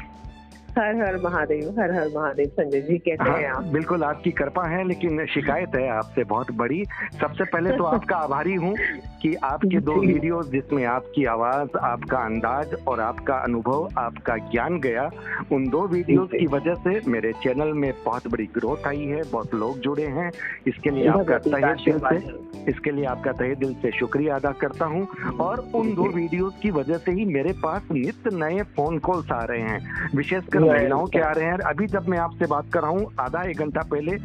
[0.78, 3.64] हर हर महादेव हर हर महादेव संजय जी कैसे हाँ, हैं आप?
[3.72, 6.84] बिल्कुल आपकी कृपा है लेकिन शिकायत है आपसे बहुत बड़ी।
[7.20, 8.74] सबसे पहले तो आपका आभारी हूँ
[9.22, 14.78] कि आपके दो जी। वीडियोस जिसमें आपकी आवाज़ आपका अंदाज और आपका अनुभव आपका ज्ञान
[14.80, 15.08] गया
[15.52, 19.54] उन दो वीडियोस की वजह से मेरे चैनल में बहुत बड़ी ग्रोथ आई है बहुत
[19.54, 20.30] लोग जुड़े हैं।
[20.68, 24.84] इसके लिए आपका तहे दिल से इसके लिए आपका तहे दिल से शुक्रिया अदा करता
[24.84, 25.06] हूँ।
[25.40, 29.42] और उन दो वीडियोस की वजह से ही मेरे पास नित्य नए फ़ोन कॉल्स आ
[29.44, 32.90] रहे हैं। विशेषकर महिलाओं के आ रहे हैं। अभी जब मैं आपसे बात कर रहा
[32.90, 34.16] हूँ आधा एक घंटा पहले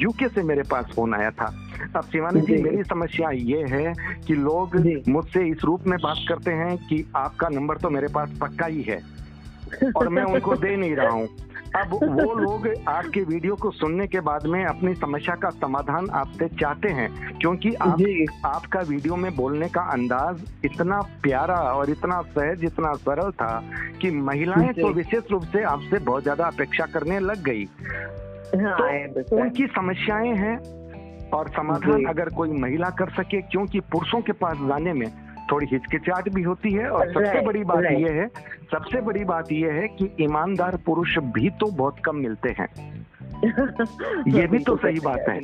[0.00, 1.52] यूके से मेरे पास फ़ोन आया था।
[1.96, 3.92] अब शिवानी जी। मेरी समस्या ये है
[4.26, 4.76] कि लोग
[5.08, 8.82] मुझसे इस रूप में बात करते हैं कि आपका नंबर तो मेरे पास पक्का ही
[8.82, 9.00] है
[9.96, 11.28] और मैं उनको दे नहीं रहा हूँ।
[11.74, 16.48] अब वो लोग आपके वीडियो को सुनने के बाद में अपनी समस्या का समाधान आपसे
[16.60, 18.02] चाहते हैं क्योंकि आप
[18.46, 23.62] आपका वीडियो में बोलने का अंदाज इतना प्यारा और इतना सहज इतना सरल था
[24.02, 27.64] कि महिलाएँ। तो विशेष रूप से आपसे बहुत ज़्यादा अपेक्षा करने लग गई।
[28.56, 30.56] हाँ तो उनकी समस्याएँ हैं
[31.30, 35.06] और समाधान अगर कोई महिला कर सके क्योंकि पुरुषों के पास जाने में
[35.52, 38.28] थोड़ी हिचकिचाहट भी होती है और सबसे बड़ी बात यह है
[38.72, 42.68] सबसे बड़ी बात यह है कि ईमानदार पुरुष भी तो बहुत कम मिलते हैं।
[44.28, 45.40] ये भी तो सही बात है।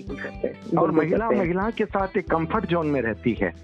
[0.79, 3.55] और महिला महिला के साथ एक कंफर्ट जोन में रहती है।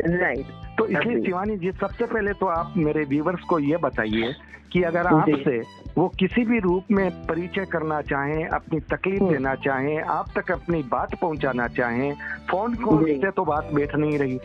[0.00, 0.46] राइट
[0.78, 4.34] तो इसलिए शिवानी जी सबसे पहले तो आप मेरे व्यूवर्स को ये बताइए
[4.72, 5.58] कि अगर आपसे
[5.98, 10.50] वो किसी भी रूप में परिचय करना चाहें अपनी तकलीफ़ हम्म। देना चाहें आप तक
[10.52, 12.14] अपनी बात पहुंचाना चाहें
[12.50, 14.40] फ़ोन कॉल से तो बात बैठ नहीं रही।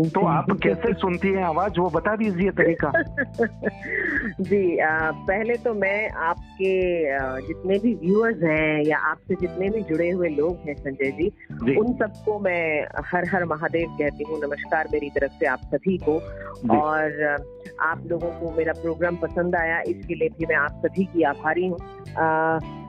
[0.00, 1.80] तो आप कैसे सुनती हैं आवाज़?
[1.80, 2.92] वो बता दीजिए तरीका।
[4.40, 7.02] जी आ, पहले तो मैं आपके
[7.46, 11.76] जितने भी व्यूअर्स हैं या आपसे जितने भी जुड़े हुए लोग हैं संजय जी जी।
[11.76, 16.20] उन सबको मैं हर हर महादेव कहती हूँ नमस्कार मेरी तरफ़ से आप सभी को।
[16.70, 17.36] और
[17.80, 21.66] आप लोगों को मेरा प्रोग्राम पसंद आया इसके लिए भी मैं आप सभी की आभारी
[21.66, 21.78] हूँ।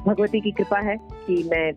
[0.07, 1.71] भगवती की कृपा है कि मैं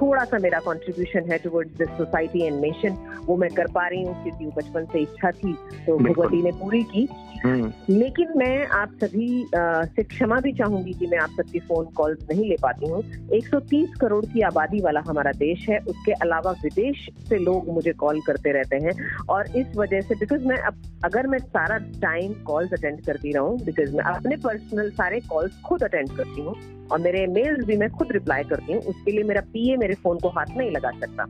[0.00, 4.02] थोड़ा सा मेरा कॉन्ट्रीब्यूशन है towards this society and nation वो मैं कर पा रही
[4.02, 5.52] हूँ क्योंकि बचपन से इच्छा थी
[5.86, 7.08] तो भगवती ने पूरी की।
[7.44, 12.26] हम्म, लेकिन मैं आप सभी से क्षमा भी चाहूँगी कि मैं आप सबकी फ़ोन कॉल्स
[12.30, 13.02] नहीं ले पाती हूँ।
[13.38, 18.20] 130 करोड़ की आबादी वाला हमारा देश है उसके अलावा विदेश से लोग मुझे कॉल
[18.20, 18.92] करते रहते हैं
[19.28, 23.58] और इस वजह से बिकॉज़ मैं अब अगर मैं सारा टाइम कॉल्स अटेंड करती रहूँ
[23.64, 26.54] बिकॉज़ मैं अपने पर्सनल सारे कॉल्स खुद अटेंड करती हूँ
[26.92, 30.18] और मेरे मेल्स भी मैं खुद रिप्लाई करती हूँ उसके लिए मेरा पीए मेरे फ़ोन
[30.18, 31.26] को हाथ नहीं लगा सकता।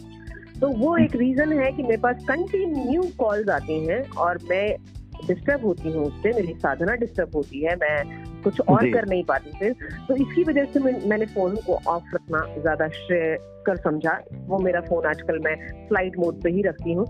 [0.61, 4.77] तो वो एक रीजन है कि मेरे पास कंटिन्यू कॉल्स आती हैं और मैं
[5.27, 9.51] डिस्टर्ब होती हूँ उससे मेरी साधना डिस्टर्ब होती है मैं कुछ और कर नहीं पाती
[9.59, 9.73] फिर।
[10.09, 13.37] तो इसकी वजह से मैं, मैंने फ़ोन को ऑफ़ रखना ज़्यादा श्रेय
[13.67, 15.57] कर समझा। वो मेरा फ़ोन आजकल मैं
[15.89, 17.07] फ़्लाइट मोड पे ही रखती हूँ।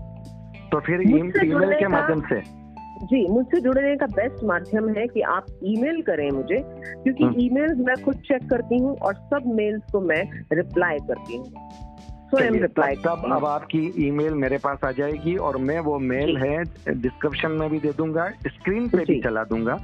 [0.71, 2.64] तो फिर ईमेल के माध्यम से?
[3.05, 7.79] जी मुझसे जुड़ने का बेस्ट माध्यम है कि आप ईमेल करें मुझे क्योंकि हम्म। ईमेल्स
[7.79, 11.45] मैं खुद चेक करती हूँ और सब मेल्स को मैं रिप्लाई करती हूँ।
[12.29, 16.37] स्वयं रिप्लाई तब तब अब आपकी ईमेल मेरे पास आ जाएगी और मैं वो मेल
[16.37, 16.57] है
[16.95, 19.75] डिस्क्रिप्शन में भी दे दूँगा स्क्रीन पे भी चला दूँगा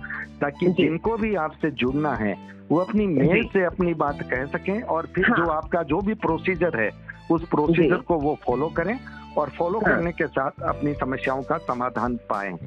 [0.42, 2.36] ताकि जिनको भी आपसे जुड़ना है
[2.70, 6.14] वो अपनी मेल से अपनी बात कह सकें और फिर हाँ। जो आपका जो भी
[6.20, 6.90] प्रोसीजर है
[7.32, 8.98] उस प्रोसीजर को वो फॉलो करें
[9.38, 12.58] और फॉलो हाँ। करने के साथ अपनी समस्याओं का समाधान पाएँ।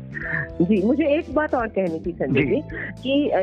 [0.62, 2.60] जी मुझे एक बात और कहनी थी संजय जी।
[3.02, 3.38] कि अ,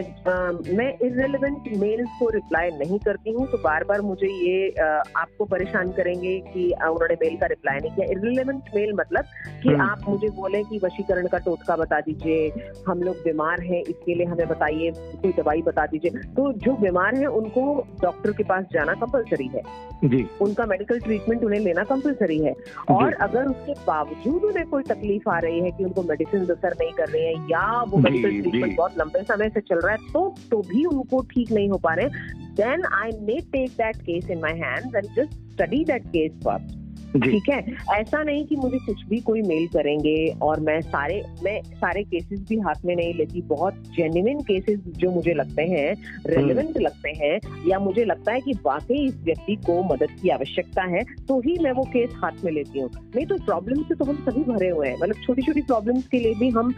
[0.77, 5.45] मैं इरेलीवेंट मेल्स को रिप्लाई नहीं करती हूँ तो बार बार मुझे ये अ, आपको
[5.45, 9.23] परेशान करेंगे कि उन्होंने मेल का रिप्लाई नहीं किया। इरेलीवेंट मेल मतलब
[9.63, 12.51] कि हम्म। आप मुझे बोले कि वशीकरण का टोटका बता दीजिए
[12.87, 17.15] हम लोग बीमार हैं इसके लिए हमें बताइए कोई दवाई बता दीजिए। तो जो बीमार
[17.15, 19.61] है उनको डॉक्टर के पास जाना कंपलसरी है।
[20.05, 22.53] जी। उनका मेडिकल ट्रीटमेंट उन्हें लेना कंपलसरी है।
[22.89, 26.91] और अगर उसके बावजूद उन्हें कोई तकलीफ़ आ रही है कि उनको मेडिसिन असर नहीं
[26.91, 30.35] कर रहे हैं या वो मेडिकल ट्रीटमेंट बहुत लंबे समय से चल रहा है तो
[30.51, 32.07] तो भी उनको ठीक नहीं हो पा रहे।
[32.55, 36.80] Then I may take that case in my hand and just study that case first
[37.13, 37.59] ठीक है?
[37.91, 42.39] ऐसा नहीं कि मुझे कुछ भी कोई मेल करेंगे और मैं सारे मैं सारे केसेस
[42.49, 45.93] भी हाथ में नहीं लेती। बहुत जेन्युइन केसेस जो मुझे लगते हैं
[46.27, 50.83] रेलिवेंट लगते हैं या मुझे लगता है कि वाकई इस व्यक्ति को मदद की आवश्यकता
[50.91, 54.05] है तो ही मैं वो केस हाथ में लेती हूँ। नहीं तो प्रॉब्लम से तो
[54.05, 56.73] हम सभी भरे हुए हैं। मतलब छोटी छोटी प्रॉब्लम्स के लिए भी हम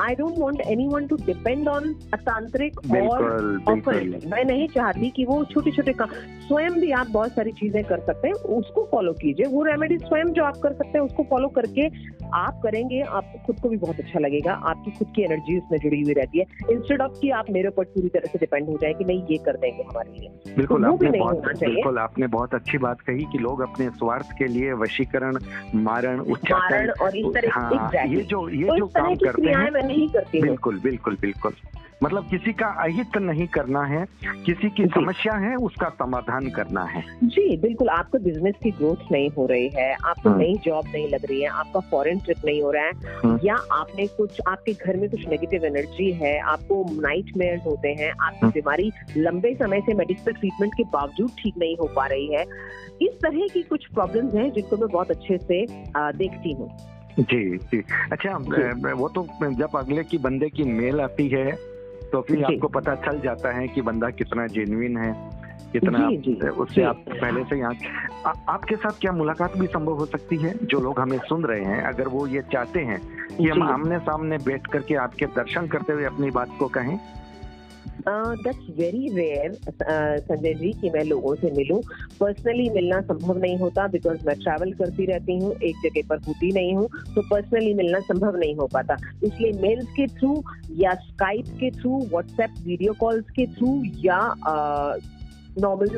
[0.00, 3.24] I don't want anyone to depend on तांत्रिक और
[3.68, 6.10] ऑफ़र मैं नहीं चाहती कि वो छोटे छोटे काम
[6.46, 10.32] स्वयं भी आप बहुत सारी चीज़ें कर सकते हैं उसको फॉलो कीजिए। वो रेमेडी स्वयं
[10.32, 11.86] जो आप कर सकते हैं उसको फॉलो करके
[12.34, 16.00] आप करेंगे आपको खुद को भी बहुत अच्छा लगेगा। आपकी खुद की एनर्जी उसमें जुड़ी
[16.02, 18.92] हुई रहती है। इंस्टेड ऑफ़ कि आप मेरे ऊपर पूरी तरह से डिपेंड हो जाए
[18.92, 22.78] कि नहीं ये कर देंगे हमारे लिए। बिल्कुल तो आपने बहुत बिल्कुल आपने बहुत अच्छी
[22.78, 25.38] बात कही कि लोग अपने स्वार्थ के लिए वशीकरण
[25.82, 30.08] मारण उच्चारण और इस तरह हाँ ये जो ये तो जो काम करते हैं। नहीं
[30.08, 31.52] करती बिल्कुल बिल्कुल बिल्कुल
[32.02, 34.06] मतलब किसी का अहित नहीं करना है
[34.46, 39.30] किसी की समस्या है उसका समाधान करना है जी बिल्कुल आपको बिज़नेस की ग्रोथ नहीं
[39.30, 42.62] हो रही है आपको हाँ। नई जॉब नहीं लग रही है आपका फॉरेन ट्रिप नहीं
[42.62, 42.92] हो रहा है
[43.24, 48.10] हाँ। या आपने कुछ आपके घर में कुछ नेगेटिव एनर्जी है आपको नाइट होते हैं
[48.10, 52.34] आपकी हाँ। बीमारी लंबे समय से मेडिकल ट्रीटमेंट के बावजूद ठीक नहीं हो पा रही
[52.34, 52.42] है
[53.02, 55.66] इस तरह की कुछ प्रॉब्लम्स हैं जिनको मैं बहुत अच्छे से
[55.96, 58.92] देखती हूँ जी जी। अच्छा जी.
[58.92, 61.52] वो तो जब अगले की बंदे की मेल आती है
[62.12, 65.36] तो फिर आपको पता चल जाता है कि बंदा कितना जेन्युइन है
[65.72, 67.74] कितना जी, जी, उससे आप पहले से यहाँ
[68.48, 70.54] आपके साथ क्या मुलाकात भी संभव हो सकती है?
[70.62, 73.00] जो लोग हमें सुन रहे हैं अगर वो ये चाहते हैं
[73.36, 77.00] कि हम आमने सामने बैठ करके आपके दर्शन करते हुए अपनी बात को कहें?
[78.08, 79.52] That's very rare
[80.20, 81.80] Sanjay ji कि मैं लोगों से मिलूं।
[82.20, 86.52] पर्सनली मिलना संभव नहीं होता बिकॉज़ मैं ट्रैवल करती रहती हूँ एक जगह पर होती
[86.52, 90.42] नहीं हूँ तो पर्सनली मिलना संभव नहीं हो पाता। इसलिए मेल्स के थ्रू
[90.78, 94.20] या स्काइप के थ्रू व्हाट्सएप वीडियो कॉल्स के थ्रू या
[95.58, 95.88] नॉर्मल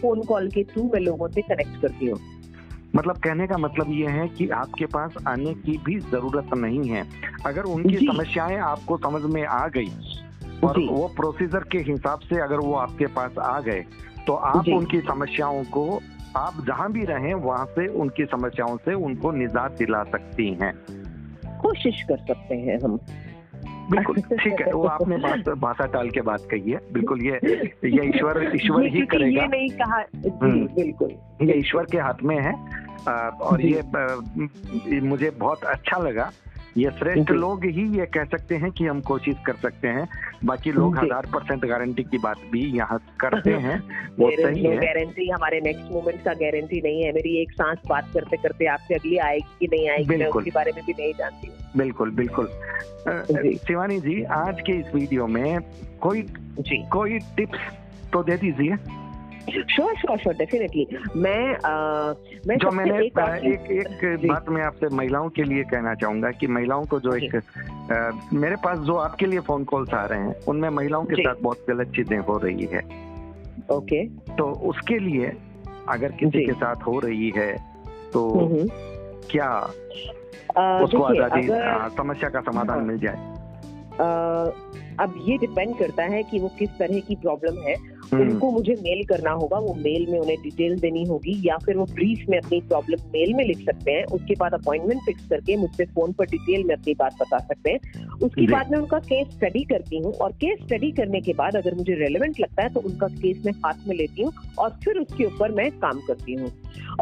[0.00, 2.18] फ़ोन कॉल के थ्रू मैं लोगों से कनेक्ट करती हूँ।
[2.96, 7.04] मतलब कहने का मतलब ये है कि आपके पास आने की भी ज़रूरत नहीं है।
[7.46, 9.90] अगर उनकी समस्याएँ आपको समझ में आ गई
[10.64, 13.84] और वो प्रोसीजर के हिसाब से अगर वो आपके पास आ गए
[14.26, 16.00] तो आप उनकी समस्याओं को
[16.36, 20.72] आप जहाँ भी रहें वहाँ से उनकी समस्याओं से उनको निजात दिला सकती हैं।
[21.60, 22.98] कोशिश कर सकते हैं हम।
[23.90, 27.40] बिल्कुल ठीक है वो आपने बात भाषा टाल के बात कही है। बिल्कुल ये
[27.84, 30.04] ये ईश्वर ईश्वर ही करेगा। ये नहीं कहा
[30.42, 31.10] हम्म। बिल्कुल।
[31.42, 32.52] ये ईश्वर के हाथ में है
[33.28, 33.82] और ये
[35.00, 36.30] मुझे बहुत अच्छा लगा।
[36.78, 40.08] ये श्रेष्ठ लोग ही ये कह सकते हैं कि हम कोशिश कर सकते हैं।
[40.44, 43.78] बाकी लोग हज़ार परसेंट गारंटी की बात भी यहाँ करते हैं।
[44.18, 48.10] वो सही है। गारंटी हमारे नेक्स्ट मोमेंट का गारंटी नहीं है। मेरी एक सांस बात
[48.14, 51.50] करते करते आपसे अगली आएगी कि नहीं आएगी मैं उसके बारे में भी नहीं जानती
[51.76, 52.48] बिल्कुल बिल्कुल।
[53.66, 55.60] शिवानी जी आज के इस वीडियो में
[56.00, 56.22] कोई
[56.60, 57.58] जी। कोई टिप्स
[58.12, 58.76] तो दे दीजिए।
[59.40, 60.86] श्योर श्योर श्योर डेफिनेटली
[61.16, 62.14] मैं आ,
[62.46, 63.70] मैं जो मैंने एक एक,
[64.04, 68.10] एक बात मैं आपसे महिलाओं के लिए कहना चाहूँगा कि महिलाओं को जो एक आ,
[68.32, 71.64] मेरे पास जो आपके लिए फ़ोन कॉल्स आ रहे हैं उनमें महिलाओं के साथ बहुत
[71.68, 72.82] गलत चीज़ें हो रही है।
[73.70, 75.32] ओके। तो उसके लिए
[75.88, 77.52] अगर किसी के साथ हो रही है
[78.12, 78.68] तो हम्म, हम्म।
[79.30, 79.50] क्या
[80.82, 81.46] उसको आज़ादी
[81.96, 83.16] समस्या का समाधान हाँ। मिल जाए?
[85.00, 87.74] अब ये डिपेंड करता है कि वो किस तरह की प्रॉब्लम है।
[88.12, 91.84] उनको मुझे मेल करना होगा वो मेल में उन्हें डिटेल देनी होगी या फिर वो
[91.84, 95.84] ब्रीफ में अपनी प्रॉब्लम मेल में लिख सकते हैं। उसके बाद अपॉइंटमेंट फिक्स करके मुझसे
[95.84, 99.62] फ़ोन पर डिटेल में अपनी बात बता सकते हैं। उसके बाद मैं उनका केस स्टडी
[99.64, 103.06] करती हूँ और केस स्टडी करने के बाद अगर मुझे रेलिवेंट लगता है तो उनका
[103.14, 106.50] केस मैं हाथ में लेती हूँ और फिर उसके ऊपर मैं काम करती हूँ।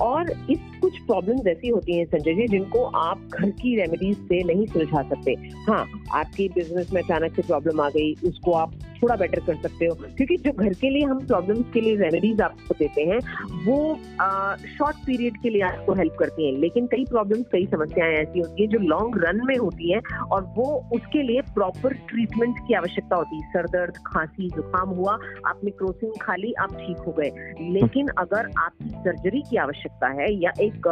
[0.01, 4.43] और इस कुछ प्रॉब्लम्स ऐसी होती हैं संजय जी जिनको आप घर की रेमेडीज से
[4.44, 5.32] नहीं सुलझा सकते।
[5.68, 9.86] हाँ आपकी बिज़नेस में अचानक से प्रॉब्लम आ गई उसको आप थोड़ा बेटर कर सकते
[9.86, 13.18] हो। क्योंकि जो घर के लिए हम प्रॉब्लम्स के लिए रेमेडीज आपको देते हैं
[13.64, 13.78] वो
[14.68, 18.62] शॉर्ट पीरियड के लिए आपको हेल्प करती हैं। लेकिन कई प्रॉब्लम्स कई समस्याएँ ऐसी होती
[18.62, 23.16] हैं जो लॉन्ग रन में होती हैं और वो उसके लिए प्रॉपर ट्रीटमेंट की आवश्यकता
[23.16, 27.30] होती है। सर दर्द खांसी जुकाम हुआ आपने क्रोसिन खा ली आप ठीक हो गए।
[27.70, 30.86] लेकिन अगर आपकी सर्जरी की आवश्यकता है या एक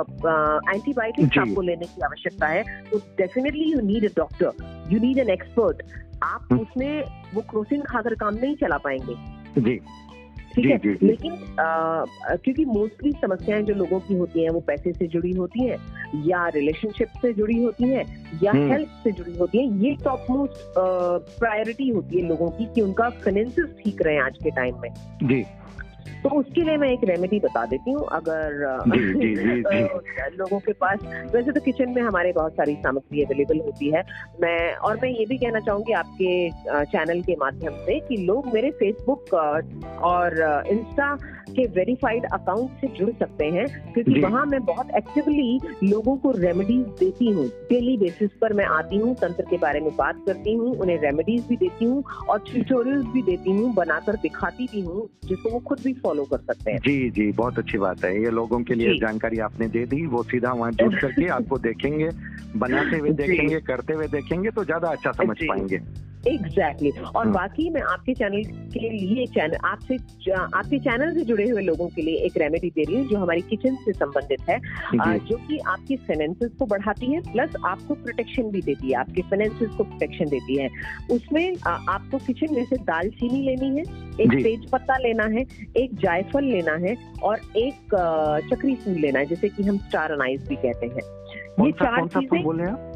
[0.69, 5.31] एंटीबायोटिक आपको लेने की आवश्यकता है तो definitely you need a doctor you need an
[5.31, 5.83] expert
[6.23, 9.15] आप हम्म। उसमें वो क्रोसिन खाकर काम नहीं चला पाएँगे।
[9.61, 9.81] जी।
[10.55, 10.81] ठीक है?
[11.03, 12.05] लेकिन आ,
[12.37, 15.77] क्योंकि मोस्टली समस्याएँ जो लोगों की होती हैं वो पैसे से जुड़ी होती हैं
[16.25, 18.05] या रिलेशनशिप से जुड़ी होती हैं
[18.43, 20.75] या हेल्थ हम्म। से जुड़ी होती हैं ये टॉप मोस्ट
[21.41, 24.91] प्रायोरिटी होती है लोगों की कि उनका फाइनेंसिस ठीक रहे आज के टाइम में।
[25.23, 25.45] जी।
[26.23, 28.55] तो उसके लिए मैं एक रेमेडी बता देती हूँ अगर
[28.89, 30.37] जी, जी, जी, जी.
[30.37, 30.99] लोगों के पास
[31.35, 34.03] वैसे तो किचन में हमारे बहुत सारी सामग्री अवेलेबल होती है
[34.41, 36.51] मैं और मैं ये भी कहना चाहूँगी आपके
[36.85, 39.35] चैनल के माध्यम से कि लोग मेरे फेसबुक
[40.05, 40.39] और
[40.69, 41.17] इंस्टा
[41.51, 46.87] के वेरीफाइड अकाउंट से जुड़ सकते हैं क्योंकि वहाँ मैं बहुत एक्टिवली लोगों को रेमेडीज
[46.99, 50.75] देती हूँ। डेली बेसिस पर मैं आती हूँ तंत्र के बारे में बात करती हूँ
[50.77, 55.51] उन्हें रेमेडीज भी देती हूँ और ट्यूटोरियल्स भी देती हूँ बनाकर दिखाती भी हूँ जिसको
[55.51, 58.63] वो खुद भी फॉलो कर सकते हैं। जी जी बहुत अच्छी बात है। ये लोगों
[58.63, 62.09] के लिए जानकारी आपने दे दी वो सीधा वहाँ जुड़ करके आपको देखेंगे
[62.57, 65.81] बनाते हुए देखेंगे करते हुए देखेंगे तो ज़्यादा अच्छा समझ पाएँगे।
[66.27, 67.15] Exactly exactly.
[67.17, 68.43] और हाँ। बाकी मैं आपके चैनल
[68.73, 69.97] के लिए चैनल आपसे
[70.33, 73.41] आपके चैनल से जुड़े हुए लोगों के लिए एक रेमेडी दे रही हूँ जो हमारी
[73.41, 74.59] किचन से संबंधित है
[75.19, 79.71] जो कि आपकी फाइनेंसेस को बढ़ाती है प्लस आपको प्रोटेक्शन भी देती है आपके फाइनेंसेस
[79.77, 80.69] को प्रोटेक्शन देती है।
[81.11, 83.85] उसमें आपको किचन में से दालचीनी लेनी है
[84.21, 85.45] एक तेज पत्ता लेना है
[85.77, 87.95] एक जायफल लेना है और एक
[88.53, 92.96] चक्री फूल लेना है जैसे कि हम स्टार अनाइज भी कहते हैं। ये चार चीज़ें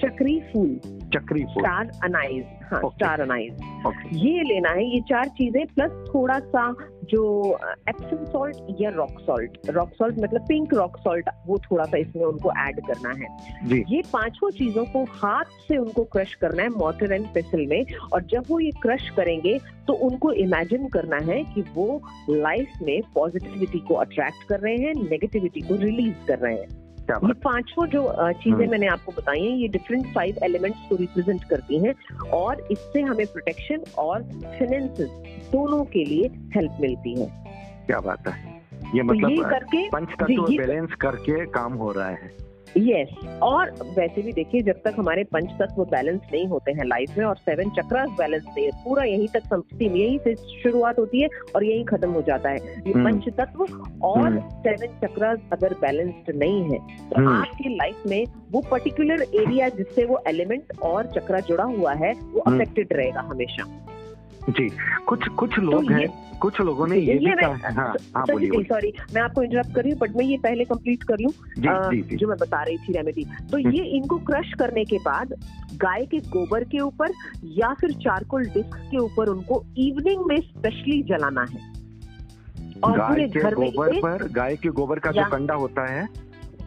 [0.00, 0.68] चक्री फूल
[1.14, 2.94] चक्री फूल स्टार अनाइज हाँ okay.
[2.94, 3.52] Star anise
[3.86, 4.16] okay.
[4.16, 6.70] ये लेना है ये चार चीज़ें प्लस थोड़ा सा
[7.10, 7.22] जो
[7.88, 12.24] एप्सम सॉल्ट या रॉक सॉल्ट रॉक सॉल्ट मतलब पिंक रॉक सॉल्ट वो थोड़ा सा इसमें
[12.24, 13.28] उनको ऐड करना है
[13.68, 13.82] जी.
[13.88, 18.24] ये पाँचों चीज़ों को हाथ से उनको क्रश करना है मोटर एंड पेसिल में और
[18.24, 21.88] जब वो ये क्रश करेंगे तो उनको इमेजिन करना है कि वो
[22.30, 27.32] लाइफ में पॉजिटिविटी को अट्रैक्ट कर रहे हैं नेगेटिविटी को रिलीज़ कर रहे हैं ये
[27.32, 28.02] पाँचों जो
[28.32, 31.94] चीज़ें हम्म। मैंने आपको बताई हैं ये डिफरेंट फाइव एलिमेंट्स को रिप्रेजेंट करती हैं
[32.30, 35.00] और इससे हमें प्रोटेक्शन और फाइनेंस
[35.52, 37.26] दोनों के लिए हेल्प मिलती है।
[37.86, 38.60] क्या बात है?
[38.94, 43.08] ये मतलब तो ये मतलब करके पंच तत्व बैलेंस करके काम हो रहा है। Yes
[43.10, 43.28] yes.
[43.42, 47.24] और वैसे भी देखिए जब तक हमारे पंच तत्व बैलेंस नहीं होते हैं लाइफ में
[47.24, 51.28] और सेवन चक्रास बैलेंस नहीं है पूरा यहीं तक समझती यहीं से शुरुआत होती है
[51.56, 53.04] और यहीं खत्म हो जाता है ये hmm.
[53.04, 53.62] पंच तत्व
[54.06, 56.78] और सेवन हम्म। चक्रास अगर बैलेंस्ड नहीं है
[57.08, 57.28] तो hmm.
[57.28, 62.40] आपकी लाइफ में वो पर्टिकुलर एरिया जिससे वो एलिमेंट और चक्रा जुड़ा हुआ है वो
[62.46, 63.64] अफेक्टेड हम्म। रहेगा हमेशा
[64.48, 64.68] जी
[65.06, 68.24] कुछ कुछ तो लोग तो हैं कुछ लोगों ने ये, ये भी कहा हाँ हाँ
[68.30, 71.32] बोलिए सॉरी मैं आपको इंटरप्ट कर रही हूँ बट मैं ये पहले कंप्लीट कर लूँ
[72.16, 75.34] जो मैं बता रही थी रेमेडी तो हम्म। ये इनको क्रश करने के बाद
[75.74, 77.12] गाय के गोबर के ऊपर
[77.44, 81.76] या फिर चारकोल डिस्क के ऊपर उनको इवनिंग में स्पेशली जलाना है।
[82.84, 86.08] और पूरे घर में गोबर पर गाय के गोबर का जो कंडा होता है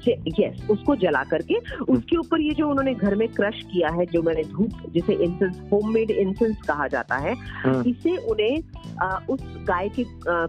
[0.08, 1.58] यस उसको जला करके
[1.94, 5.60] उसके ऊपर ये जो उन्होंने घर में क्रश किया है जो मैंने धूप जिसे इंसेंस
[5.72, 7.34] होममेड इंसेंस कहा जाता है
[7.64, 8.58] हाँ। इसे उन्हें
[9.30, 10.04] उस गाय के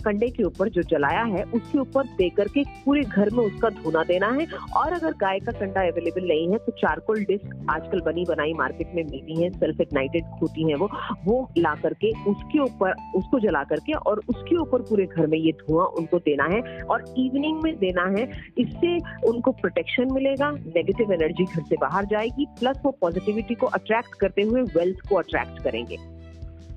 [0.05, 4.03] कंडे के ऊपर जो जलाया है उसके ऊपर दे करके पूरे घर में उसका धुना
[4.05, 4.47] देना है।
[4.77, 8.95] और अगर गाय का कंडा अवेलेबल नहीं है तो चारकोल डिस्क आजकल बनी बनाई मार्केट
[8.95, 10.89] में मिलती है सेल्फ इग्नाइटेड होती है वो
[11.27, 15.53] वो ला करके उसके ऊपर उसको जला करके और उसके ऊपर पूरे घर में ये
[15.61, 18.25] धुआँ उनको देना है। और इवनिंग में देना है
[18.59, 18.97] इससे
[19.29, 24.15] उन उनको प्रोटेक्शन मिलेगा नेगेटिव एनर्जी घर से बाहर जाएगी प्लस वो पॉजिटिविटी को अट्रैक्ट
[24.15, 25.97] करते हुए वेल्थ को अट्रैक्ट करेंगे।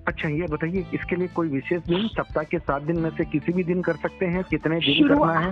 [0.08, 3.52] अच्छा ये बताइए इसके लिए कोई विशेष दिन सप्ताह के सात दिन में से किसी
[3.52, 4.44] भी दिन कर सकते हैं?
[4.44, 5.52] कितने दिन करना है?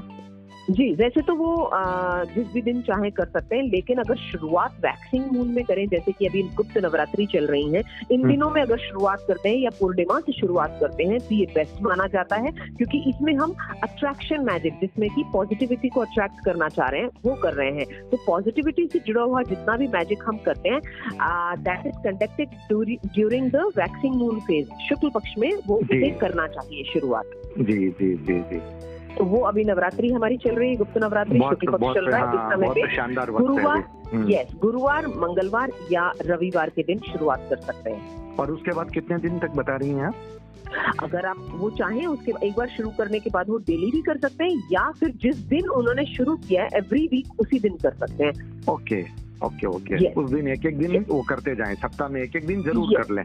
[0.69, 4.75] जी वैसे तो वो आ, जिस भी दिन चाहे कर सकते हैं लेकिन अगर शुरुआत
[4.75, 8.49] वैक्सिंग मून में करें जैसे कि अभी गुप्त नवरात्रि चल रही है इन हम्म। दिनों
[8.49, 12.07] में अगर शुरुआत करते हैं या पूर्णिमा से शुरुआत करते हैं तो ये बेस्ट माना
[12.07, 17.01] जाता है क्योंकि इसमें हम अट्रैक्शन मैजिक जिसमें कि पॉजिटिविटी को अट्रैक्ट करना चाह रहे
[17.01, 20.69] हैं वो कर रहे हैं। तो पॉजिटिविटी से जुड़ा हुआ जितना भी मैजिक हम करते
[20.69, 20.81] हैं
[21.63, 22.49] that is conducted
[23.15, 25.81] during the waxing moon phase शुक्ल पक्ष में वो
[26.19, 27.25] करना चाहिए शुरुआत।
[27.59, 31.93] जी जी जी जी। वो अभी नवरात्रि हमारी चल रही है गुप्त नवरात्रि शुक्ल पक्ष
[31.93, 36.97] चल रहा है इस समय पे। गुरुवार यस हम्म। गुरुवार मंगलवार या रविवार के दिन
[36.97, 40.15] शुरुआत कर सकते हैं। और उसके बाद कितने दिन तक बता रही हैं आप?
[41.03, 44.17] अगर आप वो चाहें उसके एक बार शुरू करने के बाद वो डेली भी कर
[44.17, 47.93] सकते हैं या फिर जिस दिन उन्होंने शुरू किया है एवरी वीक उसी दिन कर
[47.93, 52.21] सकते हैं। ओके ओके ओके उस दिन एक एक दिन वो करते जाए सप्ताह में
[52.21, 53.23] एक एक दिन ज़रूर कर लें।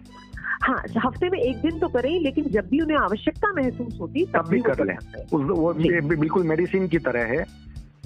[0.63, 4.49] हाँ हफ़्ते में एक दिन तो करें लेकिन जब भी उन्हें आवश्यकता महसूस होती तब
[4.49, 4.97] भी कर लें।
[5.33, 7.45] वो बिल्कुल मेडिसिन की तरह है।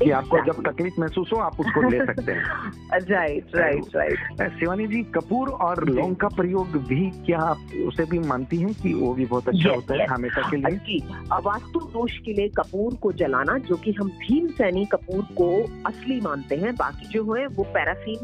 [0.04, 2.44] कि आपको जब तकलीफ़ महसूस हो आप उसको ले सकते हैं।
[2.92, 8.18] Right right right Shivani ji Kapoor और लौंग का प्रयोग भी क्या आप उसे भी
[8.18, 10.76] मानती हैं कि वो भी बहुत अच्छा yes, होता है हमेशा के लिए?
[10.76, 10.98] जी
[11.32, 15.48] वास्तु दोष के लिए कपूर को जलाना जो कि हम भीम सैनी कपूर को
[15.86, 18.18] असली मानते हैं बाकी जो है वो पैराफीन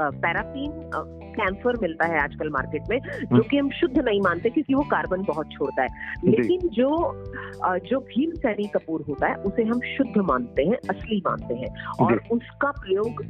[0.00, 0.90] पैराफीन
[1.30, 4.82] कैंसर मिलता है आजकल मार्केट में जो हम्म। कि हम शुद्ध नहीं मानते क्योंकि वो
[4.82, 5.88] कार्बन बहुत छोड़ता है।
[6.24, 6.90] लेकिन जो
[7.78, 11.74] जो भीम सैनी कपूर होता है उसे हम शुद्ध मानते मानते हैं असली मानते हैं
[12.00, 13.24] और उसका प्रयोग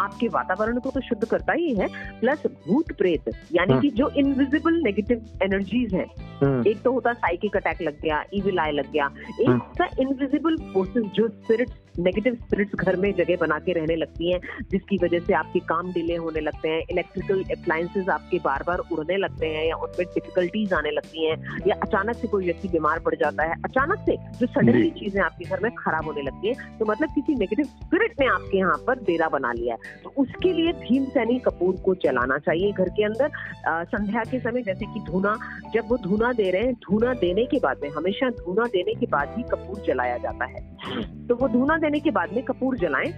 [0.00, 1.86] आपके वातावरण को तो शुद्ध करता ही है
[2.20, 6.06] प्लस भूत प्रेत यानी हाँ। कि जो इनविजिबल नेगेटिव एनर्जीज हैं
[6.42, 9.10] हाँ। एक तो होता साइकिक अटैक लग गया इविल आई लग गया
[9.40, 14.32] एक। होता इनविजिबल फोर्सेस जो स्पिरिट्स नेगेटिव स्पिरिट्स घर में जगह बना के रहने लगती
[14.32, 18.78] हैं जिसकी वजह से आपके काम डिले होने लगते हैं इलेक्ट्रिकल अप्लायंसेज आपके बार बार
[18.92, 22.98] उड़ने लगते हैं या उनमें डिफिकल्टीज आने लगती हैं या अचानक से कोई व्यक्ति बीमार
[23.00, 26.78] पड़ जाता है अचानक से जो सडनली चीज़ें आपके घर में खराब होने लगती है
[26.78, 30.52] तो मतलब किसी नेगेटिव स्पिरिट ने आपके यहाँ पर डेरा बना लिया है। तो उसके
[30.52, 33.30] लिए भीम सैनी कपूर को जलाना चाहिए घर के अंदर।
[33.86, 35.36] संध्या के समय जैसे कि धुना
[35.74, 39.06] जब वो धुना दे रहे हैं धुना देने के बाद में हमेशा धुना देने के
[39.06, 43.12] बाद ही कपूर जलाया जाता है। तो वो धुना देने के बाद में कपूर जलाएँ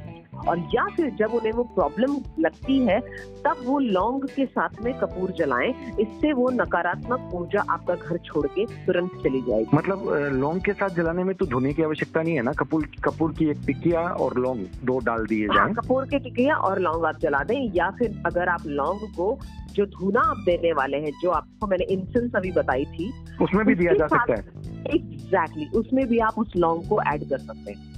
[0.48, 2.98] और या फिर जब उन्हें वो प्रॉब्लम लगती है
[3.44, 5.70] तब वो लौंग के साथ में कपूर जलाएँ।
[6.00, 10.96] इससे वो नकारात्मक ऊर्जा आपका घर छोड़ के तुरंत चली जाएगी। मतलब लौंग के साथ
[10.96, 12.52] जलाने में तो धुने की आवश्यकता नहीं है ना?
[12.52, 16.54] कपूर कपूर की एक टिकिया और लौंग दो डाल दिए जाए। हाँ, कपूर की टिकिया
[16.54, 19.38] और लौंग आप जला दें या फिर अगर आप लौंग को
[19.74, 23.12] जो धुना आप देने वाले हैं जो आपको मैंने इंसेंस अभी बताई थी
[23.42, 27.28] उसमें भी दिया जा सकता है। एग्जैक्टली exactly, उसमें भी आप उस लौंग को ऐड
[27.28, 27.89] कर सकते हैं।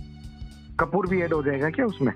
[0.82, 2.12] कपूर भी ऐड हो जाएगा क्या उसमें?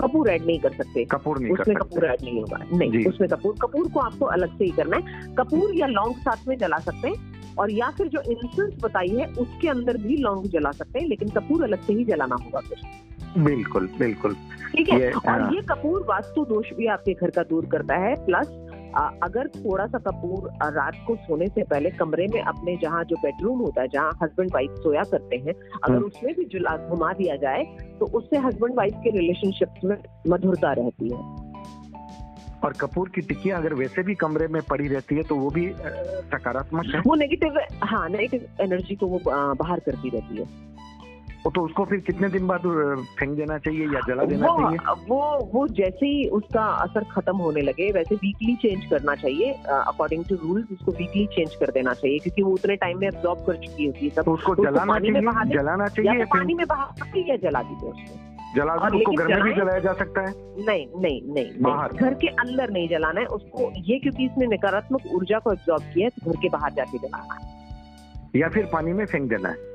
[0.00, 3.54] कपूर ऐड नहीं कर सकते। कपूर नहीं उसमें कपूर ऐड नहीं होगा। नहीं उसमें कपूर
[3.62, 7.08] कपूर को आपको अलग से ही करना है। कपूर या लौंग साथ में जला सकते
[7.08, 11.06] हैं और या फिर जो इंसेंस बताई है उसके अंदर भी लौंग जला सकते हैं
[11.06, 14.36] लेकिन कपूर अलग से ही जलाना होगा फिर। बिल्कुल बिल्कुल।
[14.76, 15.10] ठीक है?
[15.10, 18.48] और हाँ। ये कपूर वास्तु दोष भी आपके घर का दूर करता है प्लस
[18.96, 23.58] अगर थोड़ा सा कपूर रात को सोने से पहले कमरे में अपने जहाँ जो बेडरूम
[23.58, 27.36] होता है जहाँ हस्बैंड वाइफ सोया करते हैं अगर हम्म। उसमें भी जुला घुमा दिया
[27.36, 27.64] जाए
[28.00, 29.96] तो उससे हस्बैंड वाइफ के रिलेशनशिप में
[30.28, 31.50] मधुरता रहती है।
[32.64, 35.68] और कपूर की टिक्कियाँ अगर वैसे भी कमरे में पड़ी रहती है तो वो भी
[35.72, 37.00] सकारात्मक है?
[37.00, 39.20] वो नेगेटिव हाँ नेगेटिव एनर्जी को वो
[39.54, 40.44] बाहर करती रहती है।
[41.50, 42.62] तो उसको फिर कितने दिन बाद
[43.18, 44.78] फेंक देना चाहिए या जला देना वो, चाहिए?
[45.08, 50.24] वो वो जैसे ही उसका असर खत्म होने लगे वैसे वीकली चेंज करना चाहिए अकॉर्डिंग
[50.24, 53.56] टू रूल्स उसको वीकली चेंज कर देना चाहिए क्योंकि वो उतने टाइम में एब्जॉर्ब कर
[53.56, 57.90] चुकी होती है तो उसको जलाना चाहिए जलाना चाहिए पानी में बहा या जला दीजिए
[57.90, 60.32] उसको। जला उसको घर में भी जलाया जा सकता है?
[60.66, 65.06] नहीं नहीं नहीं बाहर। घर के अंदर नहीं जलाना है उसको ये क्योंकि इसने नकारात्मक
[65.14, 68.92] ऊर्जा को एब्जॉर्ब किया है तो घर के बाहर जाके जलाना है। या फिर पानी
[68.92, 69.71] में फेंक देना है?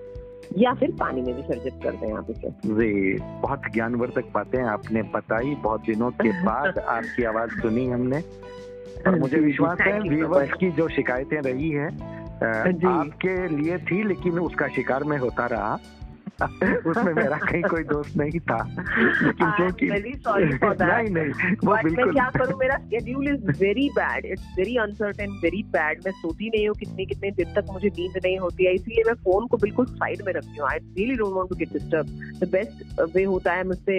[0.57, 2.49] या फिर पानी में विसर्जित कर दें आप इसे?
[2.49, 8.19] जी बहुत ज्ञानवर्धक बातें आपने बताई बहुत दिनों के बाद आपकी आवाज़ सुनी हमने।
[9.07, 11.87] और मुझे विश्वास है व्यूवर्स की जो शिकायतें रही है
[12.87, 15.79] आपके लिए थी लेकिन उसका शिकार में होता रहा।
[16.87, 18.57] उसमें मेरा कहीं कोई दोस्त नहीं था।
[19.21, 24.75] लेकिन क्योंकि नहीं नहीं वो बिल्कुल। क्या करूँ मेरा schedule is very bad it's very
[24.77, 28.65] uncertain very bad मैं सोती नहीं हूँ कितने कितने दिन तक मुझे नींद नहीं होती
[28.65, 31.55] है इसीलिए मैं फ़ोन को बिल्कुल साइड में रखती हूँ। I really don't want to
[31.55, 32.07] get disturb
[32.43, 33.97] the best way होता है मुझसे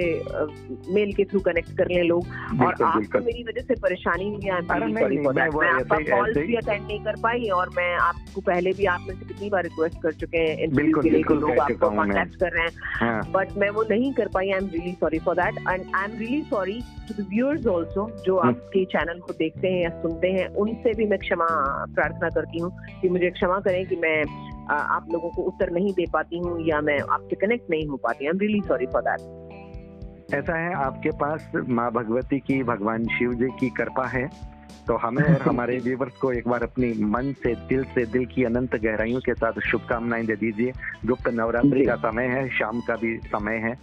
[0.94, 2.26] मेल के थ्रू कनेक्ट कर लें लोग।
[2.62, 7.16] और आपको मेरी वजह से परेशानी नहीं है मैं आपका कॉल भी अटेंड नहीं कर
[7.22, 10.70] पाई और मैं आपको पहले भी आप में से कितनी बार रिक्वेस्ट कर चुके हैं
[10.74, 11.90] बिल्कुल बिल्कुल लोग आपको
[12.28, 15.18] कॉन्टेक्ट कर रहे हैं। बट हाँ। मैं वो नहीं कर पाई I am really sorry
[15.18, 19.32] for that and I am really sorry to viewers also जो हम्म। आपके चैनल को
[19.32, 21.46] देखते हैं या सुनते हैं उनसे भी मैं क्षमा
[21.94, 22.72] प्रार्थना करती हूँ
[23.02, 24.22] कि मुझे क्षमा करें कि मैं
[24.70, 28.24] आप लोगों को उत्तर नहीं दे पाती हूँ या मैं आपसे कनेक्ट नहीं हो पाती।
[28.24, 33.34] I am really sorry for that ऐसा है आपके पास माँ भगवती की भगवान शिव
[33.34, 37.54] जी की कृपा है। तो हमें और हमारे व्यूवर्स को एक बार अपनी मन से
[37.54, 40.72] दिल से दिल की अनंत गहराइयों के साथ शुभकामनाएँ दे दीजिए।
[41.06, 43.74] गुप्त नवरात्रि का समय है शाम का भी समय है।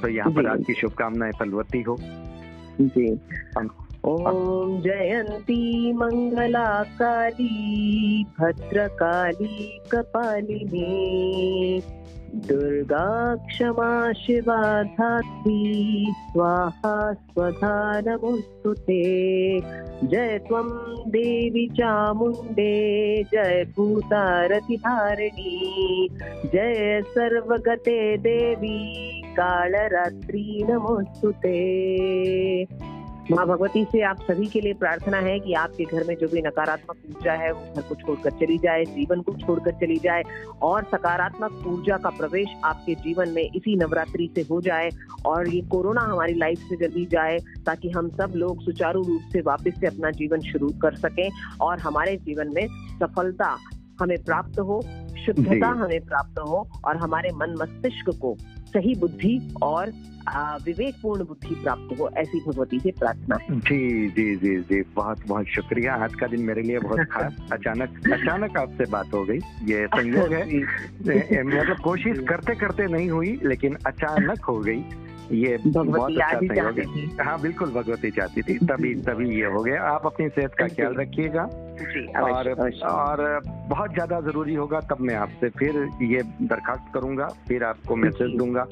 [0.00, 1.96] तो यहाँ पर आपकी शुभकामनाएँ फलवती हो।
[2.80, 3.20] जी।
[4.04, 11.82] ओम जयंती मंगला काली भद्रकाली कपालिनी।
[12.34, 19.60] दुर्गा क्षमा शिवा धात्री स्वाहा स्वधा नमोऽस्तु ते।
[20.06, 26.08] जय त्वं देवी चामुण्डे, जय भूतारतिहारिणी
[26.46, 31.70] जय सर्वगते देवी, कालरात्रि नमोऽस्तु ते।
[33.30, 36.40] माँ भगवती से आप सभी के लिए प्रार्थना है कि आपके घर में जो भी
[36.42, 40.22] नकारात्मक ऊर्जा है, वो घर को छोड़कर चली जाए, जीवन को छोड़कर चली जाए
[40.62, 44.90] और सकारात्मक ऊर्जा का प्रवेश आपके जीवन में इसी नवरात्रि से हो जाए
[45.26, 49.40] और ये कोरोना हमारी लाइफ से जल्दी जाए ताकि हम सब लोग सुचारू रूप से
[49.40, 51.28] वापस से अपना जीवन शुरू कर सकें
[51.60, 52.66] और हमारे जीवन में
[53.00, 53.56] सफलता
[54.00, 54.80] हमें प्राप्त हो।
[55.26, 59.92] शुद्धता हमें प्राप्त हो और हमारे मन मस्तिष्क को सही बुद्धि और
[60.66, 65.46] विवेकपूर्ण बुद्धि प्राप्त हो ऐसी भगवती से प्रार्थना है। जी जी जी जी बहुत बहुत
[65.46, 69.86] शुक्रिया। आज का दिन मेरे लिए बहुत खास। अचानक अचानक आपसे बात हो गई। ये
[69.86, 70.58] संयोग है
[71.42, 74.84] मतलब कोशिश करते करते नहीं हुई लेकिन अचानक हो गई।
[75.32, 79.82] ये बहुत अच्छा सहयोग है हाँ। बिल्कुल भगवती चाहती थी। तभी तभी ये हो गया।
[79.82, 81.42] आप अपनी सेहत का ख्याल रखिएगा।
[82.20, 82.50] और
[82.84, 88.36] और बहुत ज़्यादा ज़रूरी होगा तब मैं आपसे फिर ये दरखास्त करूँगा फिर आपको मैसेज
[88.38, 88.66] दूँगा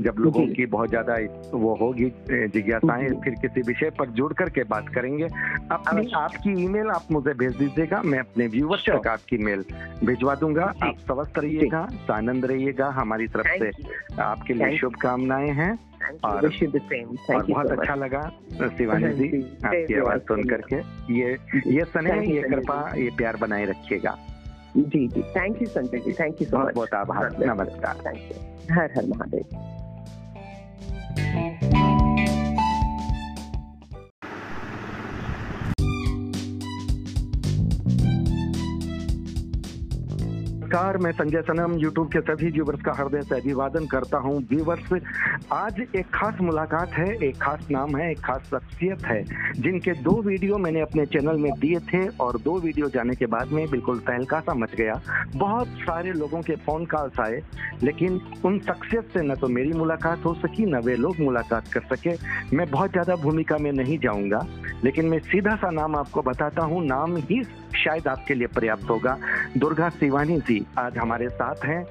[0.00, 1.16] जब लोगों की बहुत ज़्यादा
[1.54, 2.10] वो होगी
[2.48, 5.24] जिज्ञासाएँ फिर किसी विषय पर जुड़ करके बात करेंगे।
[5.72, 9.64] अपनी आपकी ईमेल आप मुझे भेज दीजिएगा मैं अपने व्यूवर्स तक आपकी मेल
[10.04, 13.70] भिजवा दूँगा। आप स्वस्थ रहिएगा आनंद रहिएगा हमारी तरफ़ से
[14.22, 15.72] आपके लिए शुभकामनाएँ हैं।
[16.24, 16.46] और,
[17.30, 18.22] और बहुत अच्छा लगा
[18.76, 20.76] शिवानी जी आपकी आवाज़ सुन करके।
[21.14, 21.32] ये
[21.68, 24.16] ये स्नेह ये कृपा ये प्यार बनाए रखिएगा।
[24.76, 28.74] जी जी। Thank you Sanjay ji thank you so much बहुत आभार। नमस्कार। Thank you
[28.74, 29.70] Har Har Mahadev.
[40.74, 44.92] नमस्कार, मैं संजय सनम यूट्यूब के सभी व्यूवर्स का हृदय से अभिवादन करता हूँ। व्यूवर्स
[45.52, 49.22] आज एक खास मुलाकात है, एक खास नाम है, एक खास शख्सियत है,
[49.54, 53.52] जिनके दो वीडियो मैंने अपने चैनल में दिए थे और दो वीडियो जाने के बाद
[53.52, 55.00] में बिल्कुल तहलका सा मच गया।
[55.36, 57.40] बहुत सारे लोगों के फ़ोन कॉल्स आए,
[57.82, 61.94] लेकिन उन शख्सियत से न तो मेरी मुलाकात हो सकी, न वे लोग मुलाकात कर
[61.94, 62.16] सके।
[62.56, 64.46] मैं बहुत ज़्यादा भूमिका में नहीं जाऊँगा,
[64.84, 67.42] लेकिन मैं सीधा सा नाम आपको बताता हूँ। नाम ही
[67.76, 69.16] शायद आपके लिए पर्याप्त होगा।
[69.56, 71.84] दुर्गा शिवानी जी आज हमारे साथ हैं,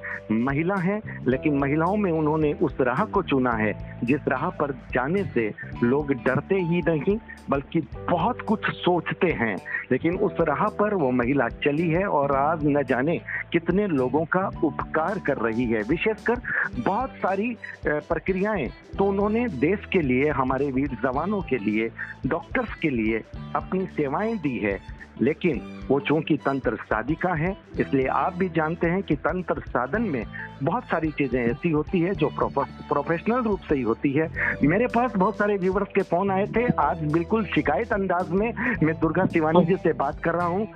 [0.44, 3.72] महिला हैं, लेकिन महिलाओं में उन्होंने उस राह को चुना है,
[4.04, 5.52] जिस राह पर जाने से
[5.82, 7.18] लोग डरते ही नहीं,
[7.50, 7.80] बल्कि
[8.10, 9.56] बहुत कुछ सोचते हैं।
[9.92, 13.18] लेकिन उस राह पर वो महिला चली है और आज न जाने
[13.52, 16.40] कितने लोगों का उपकार कर रही है। विशेषकर
[16.78, 17.56] बहुत सारी
[17.86, 18.68] प्रक्रियाएँ
[18.98, 21.90] तो उन्होंने देश के लिए, हमारे वीर जवानों के लिए,
[22.26, 23.22] डॉक्टर्स के लिए
[23.56, 24.78] अपनी सेवाएँ दी है।
[25.22, 30.24] लेकिन वो चूँकि तंत्र साधिका है, इसलिए आप भी जानते हैं कि तंत्र साधन में
[30.62, 34.28] बहुत सारी चीज़ें ऐसी होती है जो प्रोफेशनल रूप से ही होती है।
[34.62, 38.98] मेरे पास बहुत सारे व्यूवर्स के फ़ोन आए थे। आज बिल्कुल शिकायत अंदाज में मैं
[39.00, 40.66] दुर्गा शिवानी जी से बात कर रहा हूँ।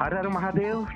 [0.00, 0.86] हर हर महादेव।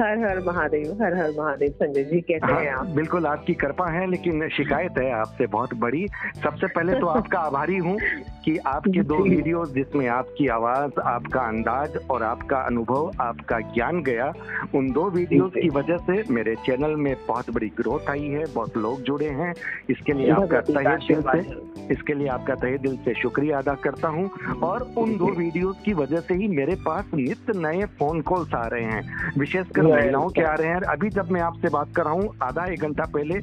[0.00, 3.86] हर हर महादेव हर हर महादेव संजय जी कैसे हाँ, हैं आप। बिल्कुल आपकी कृपा
[3.90, 6.06] है लेकिन शिकायत है आपसे बहुत बड़ी।
[6.42, 7.96] सबसे पहले तो आपका आभारी हूँ
[8.44, 14.32] कि आपके दो वीडियो जिसमें आपकी आवाज़ आपका अंदाज और आपका अनुभव आपका ज्ञान गया
[14.74, 18.76] उन दो वीडियोस की वजह से मेरे चैनल में बहुत बड़ी ग्रोथ आई है बहुत
[18.76, 19.52] लोग जुड़े हैं।
[19.90, 24.08] इसके लिए आपका तहे दिल से इसके लिए आपका तहे दिल से शुक्रिया अदा करता
[24.08, 24.30] हूँ।
[24.62, 28.66] और उन दो वीडियोस की वजह से ही मेरे पास नित्य नए फ़ोन कॉल्स आ
[28.66, 32.12] रहे हैं। विशेषकर महिलाओं के आ रहे हैं। अभी जब मैं आपसे बात कर रहा
[32.12, 33.40] हूँ आधा एक घंटा पहले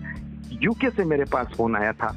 [0.64, 2.08] यूके से मेरे पास फ़ोन आया था।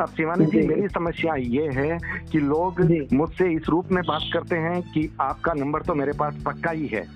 [0.00, 1.98] अब शिवानी जी मेरी समस्या ये है
[2.32, 2.80] कि लोग
[3.12, 6.86] मुझसे इस रूप में बात करते हैं कि आपका नंबर तो मेरे पास पक्का ही
[6.86, 7.06] है।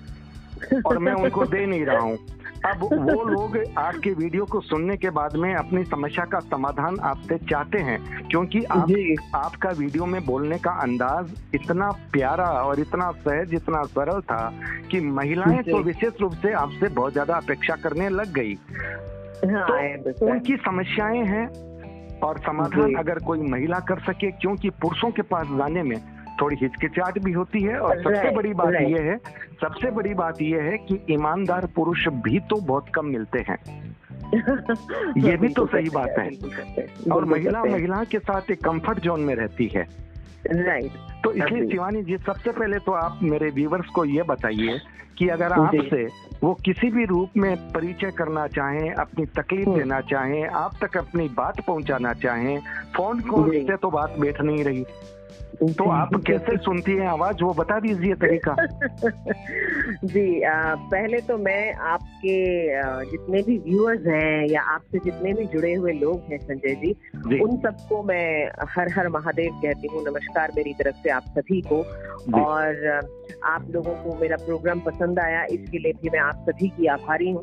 [0.85, 2.17] और मैं उनको दे नहीं रहा हूँ।
[2.65, 7.37] अब वो लोग आपके वीडियो को सुनने के बाद में अपनी समस्या का समाधान आपसे
[7.37, 8.91] चाहते हैं क्योंकि आप
[9.35, 14.53] आपका वीडियो में बोलने का अंदाज इतना प्यारा और इतना सहज इतना सरल था
[14.91, 18.53] कि महिलाएँ तो विशेष रूप से आपसे बहुत ज़्यादा अपेक्षा करने लग गई।
[19.45, 21.47] हाँ, तो उनकी समस्याएँ हैं
[22.19, 25.97] और समाधान अगर कोई महिला कर सके क्योंकि पुरुषों के पास जाने में
[26.41, 29.17] थोड़ी हिचकिचाहट भी होती है और सबसे बड़ी बात यह है
[29.61, 33.57] सबसे बड़ी बात यह है कि ईमानदार पुरुष भी तो बहुत कम मिलते हैं।
[35.17, 36.29] ये भी तो सही बात है।
[37.11, 39.87] और महिला महिला के साथ एक कंफर्ट जोन में रहती है।
[40.47, 40.91] राइट
[41.23, 44.79] तो इसलिए शिवानी जी सबसे पहले तो आप मेरे व्यूवर्स को ये बताइए
[45.17, 46.07] कि अगर आपसे
[46.43, 50.97] वो किसी भी रूप में परिचय करना चाहें अपनी तकलीफ़ हम्म। देना चाहें आप तक
[50.97, 52.59] अपनी बात पहुंचाना चाहें
[52.95, 54.85] फ़ोन कॉल से तो बात बैठ नहीं रही।
[55.61, 57.43] तो आप कैसे सुनती हैं आवाज़?
[57.43, 58.55] वो बता दीजिए तरीका।
[60.03, 62.65] जी आ, पहले तो मैं आपके
[63.11, 67.39] जितने भी व्यूअर्स हैं या आपसे जितने भी जुड़े हुए लोग हैं संजय जी, जी।
[67.39, 71.85] उन सबको मैं हर हर महादेव कहती हूँ नमस्कार मेरी तरफ़ से आप सभी को।
[72.43, 72.99] और
[73.43, 77.31] आप लोगों को मेरा प्रोग्राम पसंद आया इसके लिए भी मैं आप सभी की आभारी
[77.31, 77.41] हूँ।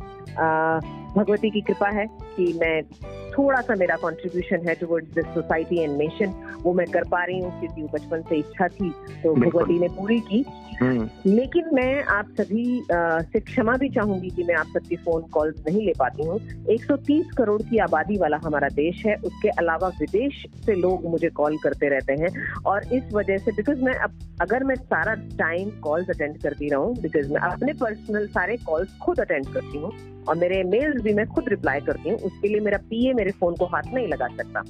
[1.17, 2.83] भगवती की कृपा है कि मैं
[3.31, 7.41] थोड़ा सा मेरा कंट्रीब्यूशन है towards this society and nation वो मैं कर पा रही
[7.41, 8.91] हूँ क्योंकि बचपन से इच्छा थी
[9.23, 10.45] तो भगवती ने पूरी की।
[10.83, 15.65] हम्म। लेकिन मैं आप सभी से क्षमा भी चाहूँगी कि मैं आप सबकी फ़ोन कॉल्स
[15.69, 20.47] नहीं ले पाती हूँ। 130 करोड़ की आबादी वाला हमारा देश है उसके अलावा विदेश
[20.67, 24.65] से लोग मुझे कॉल करते रहते हैं और इस वजह से बिकॉज़ मैं अब अगर
[24.65, 29.47] मैं सारा टाइम कॉल्स अटेंड करती रहूँ बिकॉज़ मैं अपने पर्सनल सारे कॉल्स खुद अटेंड
[29.47, 29.93] करती हूँ
[30.31, 33.55] और मेरे मेल्स भी मैं खुद रिप्लाई करती हूँ उसके लिए मेरा पीए मेरे फ़ोन
[33.57, 34.63] को हाथ नहीं लगा सकता।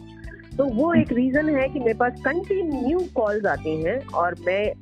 [0.56, 4.72] तो वो एक रीजन है कि मेरे पास कंटिन्यू कॉल्स आती हैं और मैं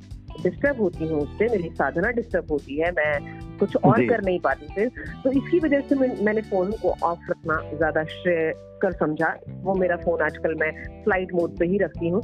[0.43, 4.73] डिस्टर्ब होती हूँ उससे मेरी साधना डिस्टर्ब होती है मैं कुछ और कर नहीं पाती
[4.75, 4.91] फिर।
[5.23, 8.51] तो इसकी वजह से मैं, मैंने फ़ोन को ऑफ़ रखना ज़्यादा श्रेय
[8.81, 10.71] कर समझा। वो मेरा फ़ोन आजकल मैं
[11.03, 12.21] फ़्लाइट मोड पे ही रखती हूँ।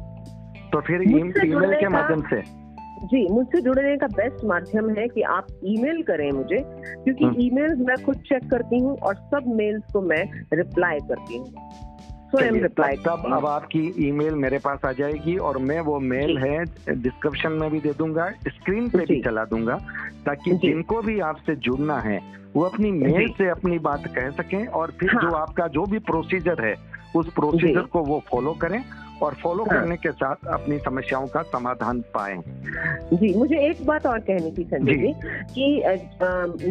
[0.71, 2.64] तो फिर ईमेल के माध्यम से?
[3.05, 7.87] जी मुझसे जुड़ने का बेस्ट माध्यम है कि आप ईमेल करें मुझे क्योंकि ईमेल्स हम्म।
[7.87, 10.23] मैं खुद चेक करती हूँ और सब मेल्स को मैं
[10.53, 11.45] रिप्लाई करती हूँ।
[12.31, 16.57] स्वयं रिप्लाई तब अब आपकी ईमेल मेरे पास आ जाएगी और मैं वो मेल है
[16.87, 19.77] डिस्क्रिप्शन में भी दे दूँगा स्क्रीन पे भी चला दूँगा
[20.25, 22.19] ताकि जिनको भी आपसे जुड़ना है
[22.55, 25.99] वो अपनी मेल से अपनी बात कह सकें और फिर हाँ। जो आपका जो भी
[26.01, 26.75] प्रोसीजर है
[27.15, 28.81] उस प्रोसीजर को वो फॉलो करें
[29.21, 32.37] और फॉलो हाँ। करने के साथ अपनी समस्याओं का समाधान पाए।
[33.13, 35.11] जी मुझे एक बात और कहनी थी संजय जी।
[35.53, 35.89] कि आ,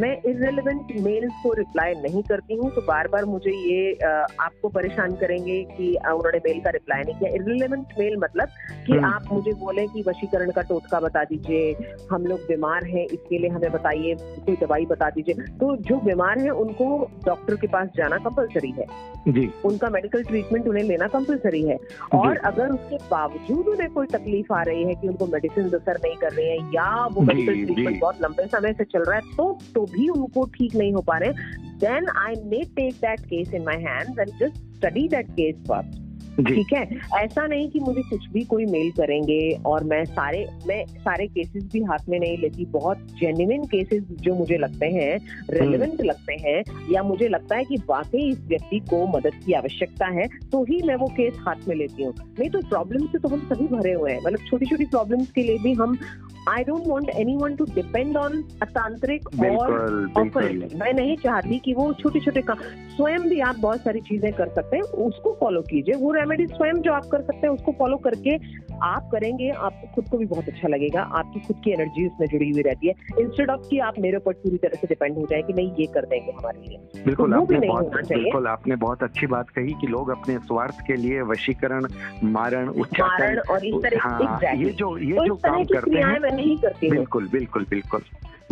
[0.01, 4.11] मैं इरेलीवेंट मेल्स को रिप्लाई नहीं करती हूँ तो बार बार मुझे ये आ,
[4.41, 8.49] आपको परेशान करेंगे कि उन्होंने मेल का रिप्लाई नहीं किया। इरेलीवेंट मेल मतलब
[8.87, 11.73] कि हम्म। आप मुझे बोले कि वशीकरण का टोटका बता दीजिए
[12.13, 16.39] हम लोग बीमार हैं इसके लिए हमें बताइए कोई दवाई बता दीजिए। तो जो बीमार
[16.39, 16.87] है उनको
[17.27, 18.87] डॉक्टर के पास जाना कंपलसरी है।
[19.29, 21.79] जी। उनका मेडिकल ट्रीटमेंट उन्हें लेना कंपलसरी है।
[22.15, 26.17] और अगर उसके बावजूद उन्हें कोई तकलीफ़ आ रही है कि उनको मेडिसिन असर नहीं
[26.17, 29.59] कर रहे हैं या वो मेडिकल ट्रीटमेंट बहुत लंबे समय से चल रहा है तो
[29.75, 31.33] तो भी उनको ठीक नहीं हो पा रहे
[31.81, 36.04] then I may take that case in my hand and just study that case first
[36.39, 36.83] ठीक है?
[37.17, 41.65] ऐसा नहीं कि मुझे कुछ भी कोई मेल करेंगे और मैं सारे मैं सारे केसेस
[41.73, 45.13] भी हाथ में नहीं लेती। बहुत जेन्युइन केसेस जो मुझे लगते हैं
[45.51, 46.63] रेलिवेंट हम्म। लगते हैं
[46.93, 50.83] या मुझे लगता है कि वाकई इस व्यक्ति को मदद की आवश्यकता है तो ही
[50.87, 53.93] मैं वो केस हाथ में लेती हूँ। नहीं तो प्रॉब्लम से तो हम सभी भरे
[53.93, 55.99] हुए हैं। मतलब छोटी छोटी प्रॉब्लम्स के लिए भी हम
[56.49, 59.71] I don't want anyone to depend on अतांत्रिक और
[60.75, 62.59] मैं नहीं चाहती कि वो छोटे छोटे काम
[62.97, 66.81] स्वयं भी आप बहुत सारी चीज़ें कर सकते हैं उसको फॉलो कीजिए। वो रेमेडी स्वयं
[66.83, 68.37] जो आप कर सकते हैं उसको फॉलो करके
[68.83, 72.51] आप करेंगे आपको खुद को भी बहुत अच्छा लगेगा। आपकी खुद की एनर्जी उसमें जुड़ी
[72.51, 75.43] हुई रहती है। इंस्टेड ऑफ़ कि आप मेरे ऊपर पूरी तरह से डिपेंड हो जाए
[75.43, 79.27] कि नहीं ये कर देंगे हमारे लिए। बिल्कुल तो आपने बहुत बिल्कुल आपने बहुत अच्छी
[79.27, 81.87] बात कही कि लोग अपने स्वार्थ के लिए वशीकरण
[82.25, 86.57] मारण उच्चारण और इस तरह हाँ, ये जो ये तो जो काम करते हैं। नहीं
[86.59, 88.03] करती बिल्कुल बिल्कुल बिल्कुल।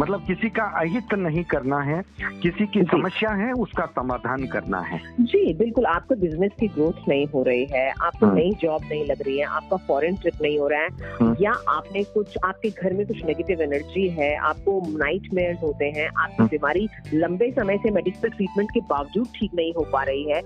[0.01, 2.03] मतलब किसी का अहित नहीं करना है
[2.43, 7.27] किसी की समस्या है उसका समाधान करना है जी बिल्कुल आपको बिज़नेस की ग्रोथ नहीं
[7.27, 10.59] हो रही है आपको हाँ। नई जॉब नहीं लग रही है आपका फॉरेन ट्रिप नहीं
[10.59, 14.81] हो रहा है हाँ। या आपने कुछ आपके घर में कुछ नेगेटिव एनर्जी है आपको
[14.99, 15.29] नाइट
[15.63, 19.87] होते हैं आपकी हाँ। बीमारी लंबे समय से मेडिकल ट्रीटमेंट के बावजूद ठीक नहीं हो
[19.93, 20.41] पा रही है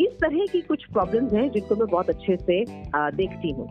[0.00, 2.64] इस तरह की कुछ प्रॉब्लम्स हैं जिनको मैं बहुत अच्छे से
[2.94, 3.68] देखती हूँ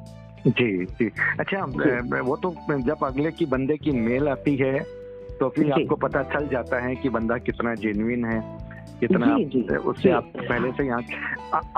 [0.47, 2.19] जी जी अच्छा जी.
[2.19, 5.02] वो तो जब अगले की बंदे की मेल आती है
[5.43, 8.57] तो फिर आपको पता चल जाता है कि बंदा कितना जेन्युइन है
[8.99, 11.01] कितना जी, जी, उससे आप पहले से यहाँ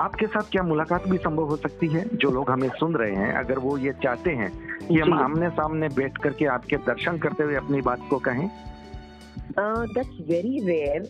[0.00, 2.04] आपके साथ क्या मुलाकात भी संभव हो सकती है?
[2.14, 4.50] जो लोग हमें सुन रहे हैं अगर वो ये चाहते हैं
[4.88, 8.50] कि हम आमने सामने बैठ करके आपके दर्शन करते हुए अपनी बात को कहें
[9.50, 11.04] that's very rare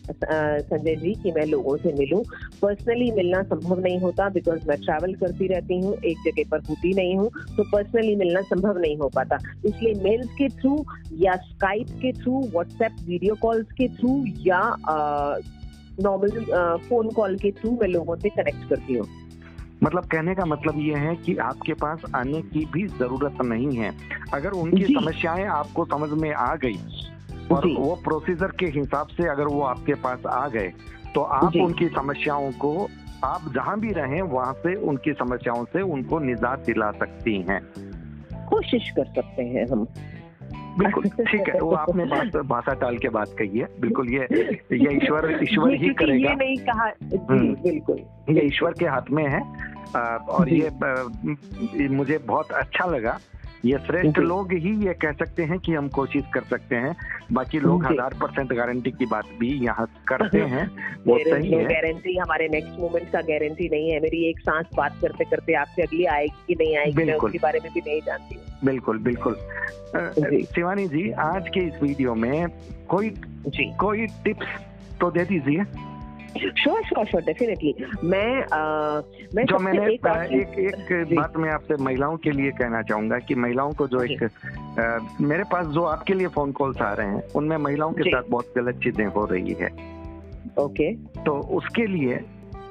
[0.61, 2.21] Sanjay ji कि मैं लोगों से मिलूं।
[2.61, 6.93] पर्सनली मिलना संभव नहीं होता बिकॉज़ मैं ट्रैवल करती रहती हूँ एक जगह पर होती
[6.93, 10.83] नहीं हूँ तो पर्सनली मिलना संभव नहीं हो पाता। इसलिए मेल्स के थ्रू
[11.19, 14.61] या स्काइप के थ्रू व्हाट्सएप वीडियो कॉल्स के थ्रू या
[15.99, 16.29] नॉर्मल
[16.89, 19.07] फ़ोन कॉल के थ्रू मैं लोगों से कनेक्ट करती हूँ।
[19.83, 23.91] मतलब कहने का मतलब ये है कि आपके पास आने की भी ज़रूरत नहीं है।
[24.33, 26.79] अगर उनकी समस्याएँ आपको समझ में आ गई
[27.51, 30.73] और वो प्रोसीजर के हिसाब से अगर वो आपके पास आ गए
[31.15, 32.87] तो आप उनकी समस्याओं को
[33.23, 37.61] आप जहाँ भी रहें वहाँ से उनकी समस्याओं से उनको निजात दिला सकती हैं।
[38.45, 39.87] कोशिश कर सकते हैं हम।
[40.79, 44.27] बिल्कुल ठीक है वो आपने बात भाषा टाल के बात कही है। बिल्कुल ये
[44.73, 46.91] ये ईश्वर ईश्वर ही करेगा। ये नहीं कहा
[47.33, 47.99] हम्म। बिल्कुल।
[48.35, 49.41] ये ईश्वर के हाथ में है
[50.15, 50.69] और ये
[51.87, 53.17] मुझे बहुत अच्छा लगा।
[53.65, 56.95] ये श्रेष्ठ लोग ही ये कह सकते हैं कि हम कोशिश कर सकते हैं।
[57.31, 60.67] बाकी लोग हज़ार परसेंट गारंटी की बात भी यहाँ करते हैं।
[61.07, 64.99] वो सही है। गारंटी हमारे नेक्स्ट मोमेंट का गारंटी नहीं है। मेरी एक सांस बात
[65.01, 68.39] करते करते आपसे अगली आएगी कि नहीं आएगी मैं उसके बारे में भी नहीं जानती
[68.63, 69.35] बिल्कुल बिल्कुल।
[70.55, 72.47] शिवानी जी आज के इस वीडियो में
[72.89, 73.09] कोई
[73.47, 74.47] जी। कोई टिप्स
[75.01, 75.63] तो दे दीजिए।
[76.37, 77.73] श्योर श्योर श्योर डेफिनेटली
[78.03, 79.01] मैं आ,
[79.35, 80.59] मैं जो मैंने एक एक,
[80.91, 84.97] एक बात मैं आपसे महिलाओं के लिए कहना चाहूँगा कि महिलाओं को जो एक आ,
[85.21, 88.53] मेरे पास जो आपके लिए फ़ोन कॉल्स आ रहे हैं उनमें महिलाओं के साथ बहुत
[88.57, 89.69] गलत चीज़ें हो रही है।
[90.59, 90.93] ओके।
[91.23, 92.19] तो उसके लिए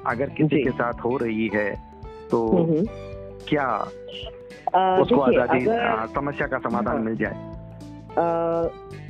[0.05, 1.69] अगर किसी के साथ हो रही है
[2.31, 2.85] तो हम्म, हम्म।
[3.49, 3.67] क्या
[5.01, 5.65] उसको आज़ादी
[6.15, 7.55] समस्या का समाधान मिल जाए?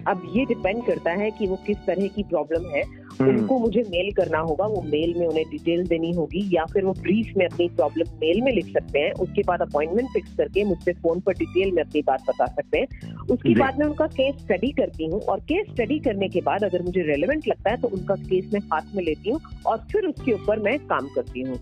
[0.08, 2.84] अब ये डिपेंड करता है कि वो किस तरह की प्रॉब्लम है।
[3.22, 6.92] उनको मुझे मेल करना होगा वो मेल में उन्हें डिटेल देनी होगी या फिर वो
[6.94, 10.94] ब्रीफ में अपनी प्रॉब्लम मेल में लिख सकते हैं। उसके बाद अपॉइंटमेंट फिक्स करके मुझसे
[10.94, 14.72] फ़ोन पर डिटेल में अपनी बात बता सकते हैं। उसके बाद मैं उनका केस स्टडी
[14.72, 18.16] करती हूँ और केस स्टडी करने के बाद अगर मुझे रेलिवेंट लगता है तो उनका
[18.16, 21.60] केस मैं हाथ में लेती हूँ और फिर उसके ऊपर मैं काम करती हूँ।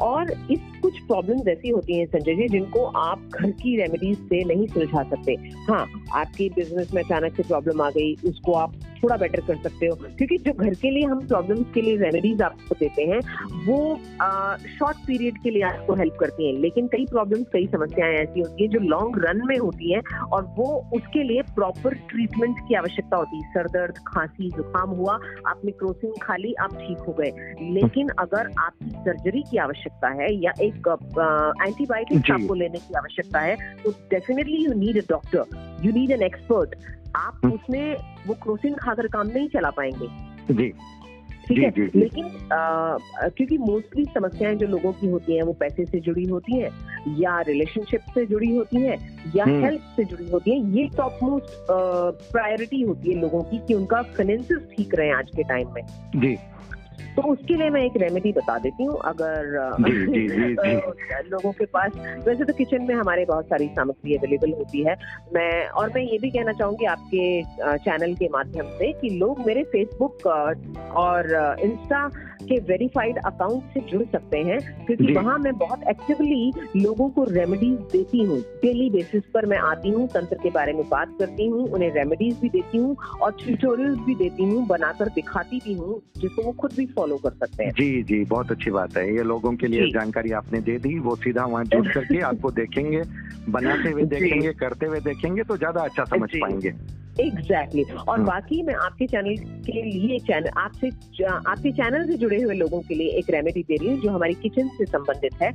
[0.00, 4.42] और इस कुछ प्रॉब्लम ऐसी होती हैं संजय जी जिनको आप घर की रेमेडीज से
[4.44, 5.32] नहीं सुलझा सकते।
[5.68, 9.86] हाँ आपकी बिज़नेस में अचानक से प्रॉब्लम आ गई उसको आप थोड़ा बेटर कर सकते
[9.86, 13.20] हो। क्योंकि जो घर के लिए हम प्रॉब्लम्स के लिए रेमेडीज आपको देते हैं
[13.66, 13.78] वो
[14.70, 18.62] शॉर्ट पीरियड के लिए आपको हेल्प करती हैं। लेकिन कई प्रॉब्लम्स कई समस्याएँ ऐसी होती
[18.62, 23.16] हैं जो लॉन्ग रन में होती हैं और वो उसके लिए प्रॉपर ट्रीटमेंट की आवश्यकता
[23.16, 27.32] होती है। सर दर्द खांसी जुकाम हुआ आपने क्रोसिन खा ली आप ठीक हो गए।
[27.72, 30.88] लेकिन अगर आपकी सर्जरी की आवश्यकता है या एक
[31.62, 36.22] एंटीबायोटिक आपको लेने की आवश्यकता है तो definitely you need a doctor you need an
[36.22, 36.74] expert
[37.18, 37.96] आप। उसमें
[38.26, 40.08] वो क्रोसिन खाकर काम नहीं चला पाएँगे।
[40.54, 40.72] जी।
[41.48, 41.72] ठीक है?
[41.96, 42.96] लेकिन आ,
[43.28, 46.70] क्योंकि मोस्टली समस्याएँ जो लोगों की होती हैं वो पैसे से जुड़ी होती हैं
[47.18, 48.96] या रिलेशनशिप से जुड़ी होती हैं
[49.36, 51.66] या हेल्थ हम्म। से जुड़ी होती हैं ये टॉप मोस्ट
[52.32, 55.82] प्रायोरिटी होती है लोगों की कि उनका फाइनेंसिस ठीक रहे आज के टाइम में।
[56.16, 56.36] जी।
[57.16, 59.46] तो उसके लिए मैं एक रेमेडी बता देती हूँ अगर
[59.80, 61.28] जी, जी, जी, जी.
[61.30, 61.92] लोगों के पास
[62.26, 64.96] वैसे तो किचन में हमारे बहुत सारी सामग्री अवेलेबल होती है।
[65.34, 67.42] मैं और मैं ये भी कहना चाहूँगी आपके
[67.78, 70.26] चैनल के माध्यम से कि लोग मेरे फेसबुक
[70.96, 71.32] और
[71.64, 72.08] इंस्टा
[72.42, 77.78] के वेरीफाइड अकाउंट से जुड़ सकते हैं क्योंकि वहाँ मैं बहुत एक्टिवली लोगों को रेमेडीज
[77.92, 81.66] देती हूँ। डेली बेसिस पर मैं आती हूँ तंत्र के बारे में बात करती हूँ
[81.68, 86.42] उन्हें रेमेडीज भी देती हूँ और ट्यूटोरियल्स भी देती हूँ बनाकर दिखाती भी हूँ जिसको
[86.42, 89.56] वो खुद भी फॉलो कर सकते हैं। जी जी बहुत अच्छी बात है। ये लोगों
[89.56, 93.02] के लिए जानकारी आपने दे दी वो सीधा वहाँ जुड़ करके आपको देखेंगे
[93.48, 96.72] बनाते हुए देखेंगे करते हुए देखेंगे तो ज़्यादा अच्छा समझ पाएँगे।
[97.20, 98.08] Exactly exactly.
[98.08, 100.88] और हाँ। बाकी मैं आपके चैनल के लिए चैनल आपसे
[101.26, 104.34] आपके चैनल से जुड़े हुए लोगों के लिए एक रेमेडी दे रही हूँ जो हमारी
[104.34, 105.52] किचन से संबंधित है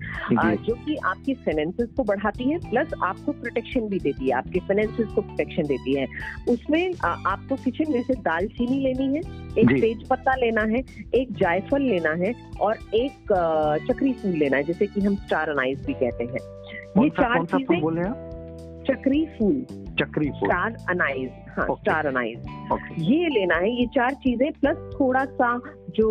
[0.56, 5.08] जो। कि आपकी फाइनेंसेस को बढ़ाती है प्लस आपको प्रोटेक्शन भी देती है आपके फाइनेंसेस
[5.08, 6.08] को प्रोटेक्शन देती है।
[6.50, 9.22] उसमें आपको किचन में से दालचीनी लेनी है
[9.58, 10.84] एक तेज पत्ता लेना है
[11.16, 13.34] एक जायफल लेना है और एक
[13.92, 17.80] चक्री फूल लेना है जैसे कि हम स्टार अनाइज भी कहते हैं। ये चार चीज़ें
[17.82, 18.32] बोल रहे हैं
[18.84, 19.66] चक्री फूल।
[20.00, 25.24] चक्री फूल। स्टार अनाइज हाँ स्टार अनाइज ये लेना है ये चार चीज़ें प्लस थोड़ा
[25.26, 25.54] सा
[25.96, 26.08] जो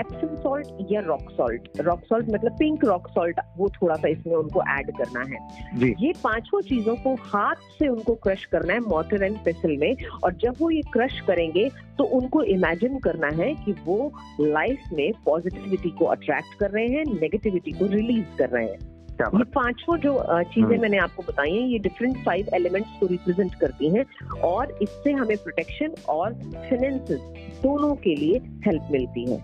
[0.00, 4.34] एप्सम सॉल्ट या रॉक सॉल्ट रॉक सॉल्ट मतलब पिंक रॉक सॉल्ट वो थोड़ा सा इसमें
[4.34, 5.94] उनको ऐड करना है। जी.
[6.00, 10.34] ये पाँचों चीज़ों को हाथ से उनको क्रश करना है मोटर एंड पेसिल में और
[10.34, 11.68] जब वो ये क्रश करेंगे
[11.98, 17.04] तो उनको इमेजिन करना है कि वो लाइफ में पॉजिटिविटी को अट्रैक्ट कर रहे हैं
[17.20, 20.12] नेगेटिविटी को रिलीज़ कर रहे हैं। ये पाँचों जो
[20.42, 24.04] चीज़ें हम्म। मैंने आपको बताई हैं ये डिफरेंट फाइव एलिमेंट्स को रिप्रेजेंट करती हैं
[24.44, 27.20] और इससे हमें प्रोटेक्शन और फाइनेंसेस
[27.62, 29.38] दोनों के लिए हेल्प मिलती है।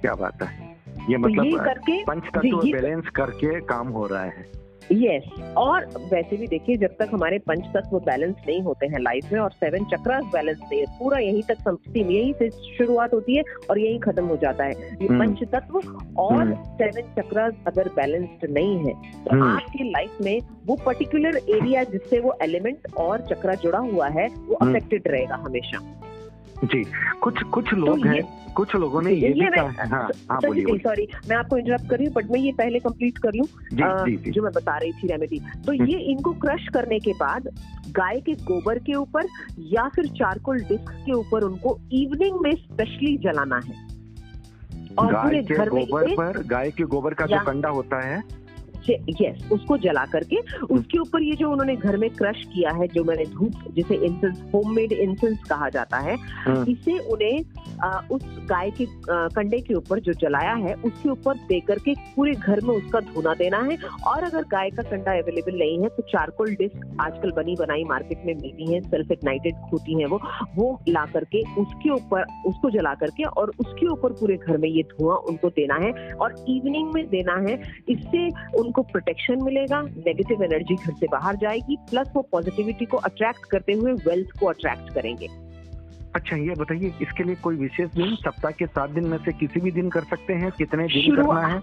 [0.00, 0.70] क्या बात है?
[1.10, 4.61] ये मतलब तो ये करके पंच तत्व बैलेंस करके काम हो रहा है।
[4.92, 5.56] Yes yes.
[5.56, 9.38] और वैसे भी देखिए जब तक हमारे पंच तत्व बैलेंस नहीं होते हैं लाइफ में
[9.40, 13.42] और सेवन चक्रास बैलेंस नहीं है पूरा यहीं तक समझती यहीं से शुरुआत होती है
[13.70, 15.18] और यहीं खत्म हो जाता है ये hmm.
[15.18, 15.78] पंच तत्व
[16.18, 18.94] और सेवन हम्म। चक्रास अगर बैलेंस्ड नहीं है
[19.24, 19.48] तो hmm.
[19.48, 24.54] आपकी लाइफ में वो पर्टिकुलर एरिया जिससे वो एलिमेंट और चक्रा जुड़ा हुआ है वो
[24.56, 26.10] अफेक्टेड हम्म। रहेगा हमेशा
[26.64, 26.84] जी
[27.22, 28.22] कुछ कुछ तो लोग तो हैं
[28.54, 31.96] कुछ लोगों ने ये, ये भी कहा हाँ। हाँ बोलिए सॉरी मैं आपको इंटरप्ट कर
[31.96, 33.46] रही हूँ बट मैं ये पहले कंप्लीट कर लूँ
[34.32, 37.48] जो मैं बता रही थी रेमेडी तो हम्म। ये इनको क्रश करने के बाद
[37.88, 39.26] गाय के गोबर के ऊपर
[39.58, 43.90] या फिर चारकोल डिस्क के ऊपर उनको इवनिंग में स्पेशली जलाना है।
[44.98, 48.22] और गाय के गोबर पर गाय के गोबर का जो कंडा होता है
[48.90, 50.38] यस उसको जला करके
[50.74, 54.42] उसके ऊपर ये जो उन्होंने घर में क्रश किया है जो मैंने धूप जिसे इंसेंस
[54.54, 58.86] होममेड इंसेंस कहा जाता है हाँ। इसे उन्हें उस गाय के
[59.34, 63.34] कंडे के ऊपर जो जलाया है उसके ऊपर दे करके पूरे घर में उसका धुना
[63.34, 63.76] देना है।
[64.06, 68.26] और अगर गाय का कंडा अवेलेबल नहीं है तो चारकोल डिस्क आजकल बनी बनाई मार्केट
[68.26, 70.20] में मिलती है सेल्फ इग्नाइटेड होती है वो
[70.56, 74.82] वो ला करके उसके ऊपर उसको जला करके और उसके ऊपर पूरे घर में ये
[74.92, 77.54] धुआँ उनको देना है। और इवनिंग में देना है
[77.90, 78.26] इससे
[78.58, 83.44] उन उनको प्रोटेक्शन मिलेगा नेगेटिव एनर्जी घर से बाहर जाएगी प्लस वो पॉजिटिविटी को अट्रैक्ट
[83.44, 85.28] करते हुए वेल्थ को अट्रैक्ट करेंगे।
[86.14, 89.60] अच्छा ये बताइए इसके लिए कोई विशेष दिन सप्ताह के सात दिन में से किसी
[89.60, 90.50] भी दिन कर सकते हैं?
[90.50, 91.60] कितने दिन करना है?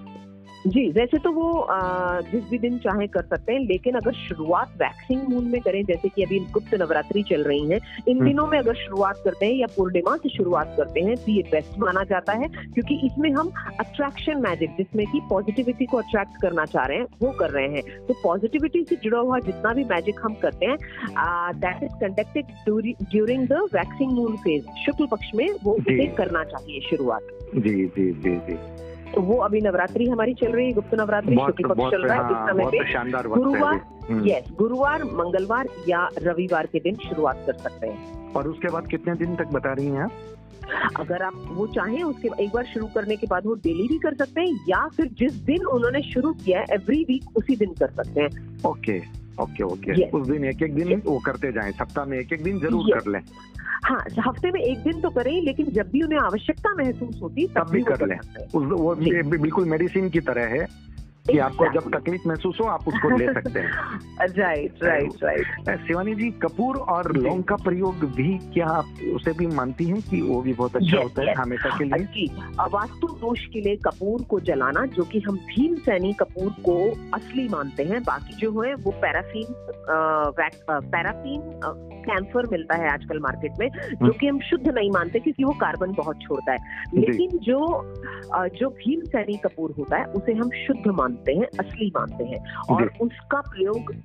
[0.68, 4.70] जी वैसे तो वो आ, जिस भी दिन चाहे कर सकते हैं लेकिन अगर शुरुआत
[4.82, 8.48] वैक्सिंग मून में करें जैसे कि अभी गुप्त नवरात्रि चल रही है इन हम्म। दिनों
[8.48, 12.04] में अगर शुरुआत करते हैं या पूर्णिमा से शुरुआत करते हैं तो ये बेस्ट माना
[12.04, 16.98] जाता है क्योंकि इसमें हम अट्रैक्शन मैजिक जिसमें कि पॉजिटिविटी को अट्रैक्ट करना चाह रहे
[16.98, 20.66] हैं वो कर रहे हैं। तो पॉजिटिविटी से जुड़ा हुआ जितना भी मैजिक हम करते
[20.66, 20.78] हैं
[21.60, 22.46] that is conducted
[23.12, 25.78] during the waxing moon phase शुक्ल पक्ष में वो
[26.18, 27.22] करना चाहिए शुरुआत।
[27.56, 31.68] जी जी जी जी। तो वो अभी नवरात्रि हमारी चल रही है गुप्त नवरात्रि शुक्ल
[31.68, 36.80] पक्ष चल रहा है इस समय पे गुरुवार यस हम्म। गुरुवार मंगलवार या रविवार के
[36.80, 40.12] दिन शुरुआत कर सकते हैं। और उसके बाद कितने दिन तक बता रही हैं आप?
[41.00, 44.16] अगर आप वो चाहें उसके एक बार शुरू करने के बाद वो डेली भी कर
[44.16, 47.90] सकते हैं या फिर जिस दिन उन्होंने शुरू किया है एवरी वीक उसी दिन कर
[47.92, 49.00] सकते हैं। ओके
[49.42, 52.60] ओके ओके उस दिन एक एक दिन वो करते जाए सप्ताह में एक एक दिन
[52.60, 53.20] ज़रूर कर लें।
[53.84, 57.70] हाँ हफ़्ते में एक दिन तो करें लेकिन जब भी उन्हें आवश्यकता महसूस होती तब
[57.70, 58.18] भी कर लें।
[58.54, 60.89] वो बिल्कुल मेडिसिन की तरह है।
[61.32, 63.72] कि आपको जब तकलीफ़ महसूस हो आप उसको ले सकते हैं।
[64.38, 68.86] Right right right Shivani ji Kapoor और लौंग का प्रयोग भी क्या आप
[69.16, 72.06] उसे भी मानती हैं कि वो भी बहुत अच्छा होता है हमेशा के लिए?
[72.06, 72.26] जी
[72.72, 76.78] वास्तु दोष के लिए कपूर को जलाना जो कि हम भीम सैनी कपूर को
[77.14, 79.46] असली मानते हैं बाकी जो है वो पैराफीन
[80.92, 81.42] पैराफीन
[82.00, 85.94] कैंसर मिलता है आजकल मार्केट में जो। कि हम शुद्ध नहीं मानते क्योंकि वो कार्बन
[85.94, 86.58] बहुत छोड़ता है।
[86.96, 87.60] लेकिन जो
[88.60, 92.92] जो भीम सैनी कपूर होता है उसे हम शुद्ध मानते हैं असली मानते हैं और
[93.02, 93.96] उसका प्रयोग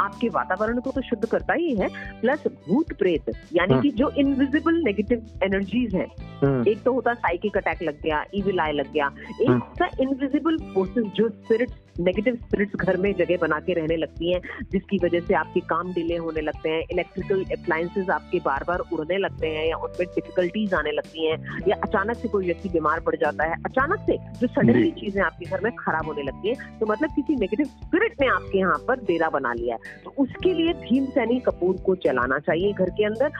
[0.00, 1.88] आपके वातावरण को तो शुद्ध करता ही है
[2.20, 6.06] प्लस भूत प्रेत यानी हाँ। कि जो इनविजिबल नेगेटिव एनर्जीज हैं
[6.44, 9.10] हाँ। एक तो होता साइकिक अटैक लग गया इविल आई लग गया
[9.42, 14.32] एक। होता इनविजिबल फोर्सेस जो स्पिरिट्स नेगेटिव स्पिरिट्स घर में जगह बना के रहने लगती
[14.32, 14.40] हैं
[14.72, 19.18] जिसकी वजह से आपके काम डिले होने लगते हैं इलेक्ट्रिकल अप्लायंसेज आपके बार बार उड़ने
[19.18, 21.38] लगते हैं या उनमें डिफिकल्टीज आने लगती हैं
[21.68, 25.50] या अचानक से कोई व्यक्ति बीमार पड़ जाता है अचानक से जो सडनली चीज़ें आपके
[25.50, 29.04] घर में खराब होने लगती है तो मतलब किसी नेगेटिव स्पिरिट ने आपके यहाँ पर
[29.04, 33.04] डेरा बना लिया है। तो उसके लिए भीम सैनी कपूर को जलाना चाहिए घर के
[33.04, 33.30] अंदर।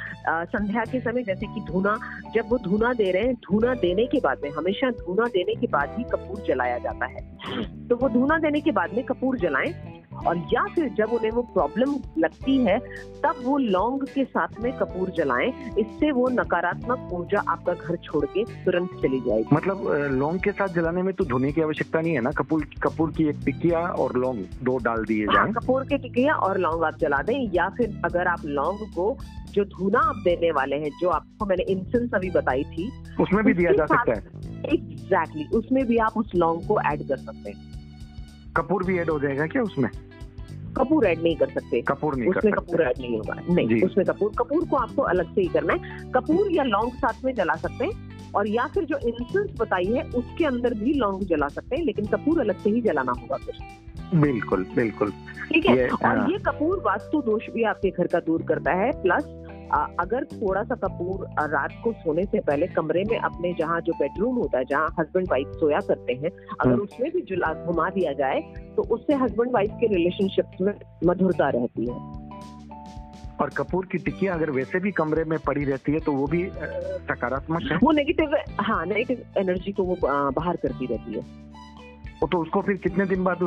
[0.49, 1.97] संध्या के समय जैसे कि धुना
[2.35, 5.67] जब वो धुना दे रहे हैं धुना देने के बाद में हमेशा धुना देने के
[5.73, 7.27] बाद ही कपूर जलाया जाता है।
[7.89, 9.73] तो वो धुना देने के बाद में कपूर जलाएँ
[10.27, 12.79] और या फिर जब उन्हें वो प्रॉब्लम लगती है
[13.23, 15.49] तब वो लौंग के साथ में कपूर जलाएँ।
[15.79, 20.75] इससे वो नकारात्मक ऊर्जा आपका घर छोड़ के तुरंत चली जाएगी। मतलब लौंग के साथ
[20.75, 22.31] जलाने में तो धोने की आवश्यकता नहीं है ना?
[22.39, 26.35] कपूर कपूर की एक टिकिया और लौंग दो डाल दिए हाँ, जाए। कपूर की टिकिया
[26.35, 29.17] और लौंग आप जला दें या फिर अगर आप लौंग को
[29.53, 33.55] जो धुना आप देने वाले हैं जो आपको मैंने इंसेंस अभी बताई थी उसमें भी
[33.55, 37.51] दिया जा सकता है। एग्जैक्टली exactly, उसमें भी आप उस लौंग को ऐड कर सकते
[37.51, 37.68] हैं।
[38.57, 39.91] कपूर भी ऐड हो जाएगा क्या उसमें?
[40.77, 44.33] कपूर ऐड नहीं कर सकते। कपूर नहीं उसमें कपूर ऐड नहीं होगा। नहीं उसमें कपूर
[44.39, 47.85] कपूर को आपको अलग से ही करना है। कपूर या लौंग साथ में जला सकते
[47.85, 51.85] हैं और या फिर जो इंसेंस बताई है उसके अंदर भी लौंग जला सकते हैं
[51.85, 53.59] लेकिन कपूर अलग से ही जलाना होगा फिर।
[54.15, 55.13] बिल्कुल बिल्कुल।
[55.53, 55.89] ठीक है?
[55.89, 59.25] और हाँ। ये कपूर वास्तु दोष भी आपके घर का दूर करता है प्लस
[59.75, 64.37] अगर थोड़ा सा कपूर रात को सोने से पहले कमरे में अपने जहाँ जो बेडरूम
[64.37, 68.13] होता है जहाँ हस्बैंड वाइफ सोया करते हैं अगर हाँ। उसमें भी जुला घुमा दिया
[68.13, 68.41] जाए
[68.77, 70.73] तो उससे हस्बैंड वाइफ के रिलेशनशिप में
[71.05, 72.27] मधुरता रहती है।
[73.41, 76.45] और कपूर की टिक्कियाँ अगर वैसे भी कमरे में पड़ी रहती है तो वो भी
[76.55, 77.77] सकारात्मक है?
[77.77, 79.97] वो नेगेटिव हाँ नेगेटिव एनर्जी को वो
[80.31, 81.23] बाहर करती रहती है।
[82.27, 83.39] तो उसको फिर कितने दिन बाद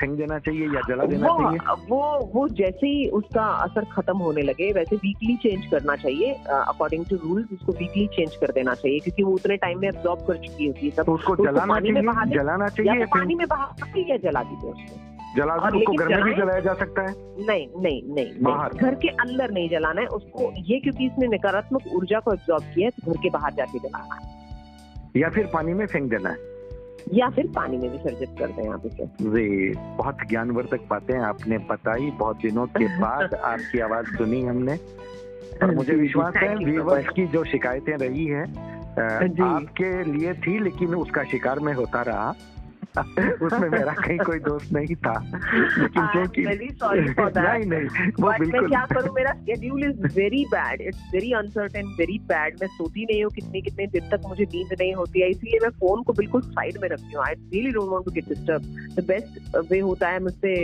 [0.00, 1.58] फेंक देना चाहिए या जला देना वो, चाहिए?
[1.88, 7.04] वो वो जैसे ही उसका असर खत्म होने लगे वैसे वीकली चेंज करना चाहिए। अकॉर्डिंग
[7.06, 10.36] टू रूल्स उसको वीकली चेंज कर देना चाहिए क्योंकि वो उतने टाइम में एब्जॉर्ब कर
[10.36, 14.70] चुकी होती है तो उसको जलाना चाहिए जलाना चाहिए पानी में बहा या जला दीजिए
[14.70, 17.14] उसको। जला उसको घर में भी जलाया जा सकता है?
[17.46, 21.92] नहीं नहीं नहीं, बाहर। घर के अंदर नहीं जलाना है उसको ये क्योंकि इसने नकारात्मक
[21.94, 25.74] ऊर्जा को एब्जॉर्ब किया है तो घर के बाहर जाके जलाना है। या फिर पानी
[25.74, 26.50] में फेंक देना है?
[27.12, 29.06] या फिर पानी में विसर्जित कर दें आप इसे?
[29.06, 34.76] जी बहुत ज्ञानवर्धक बातें आपने बताई बहुत दिनों के बाद आपकी आवाज़ सुनी हमने।
[35.62, 38.42] और मुझे विश्वास है व्यूवर्स की जो शिकायतें रही है
[39.42, 42.34] आपके लिए थी लेकिन उसका शिकार में होता रहा।
[43.42, 49.14] उसमें मेरा कहीं कोई दोस्त नहीं था। लेकिन क्योंकि नहीं नहीं वो बिल्कुल। क्या करूँ
[49.14, 53.60] मेरा schedule is very bad it's very uncertain very bad मैं सोती नहीं हूँ कितने
[53.60, 56.88] कितने दिन तक मुझे नींद नहीं होती है इसलिए मैं फ़ोन को बिल्कुल साइड में
[56.88, 58.62] रखती हूँ। I really don't want to get disturb
[58.96, 60.54] the best way होता है मुझसे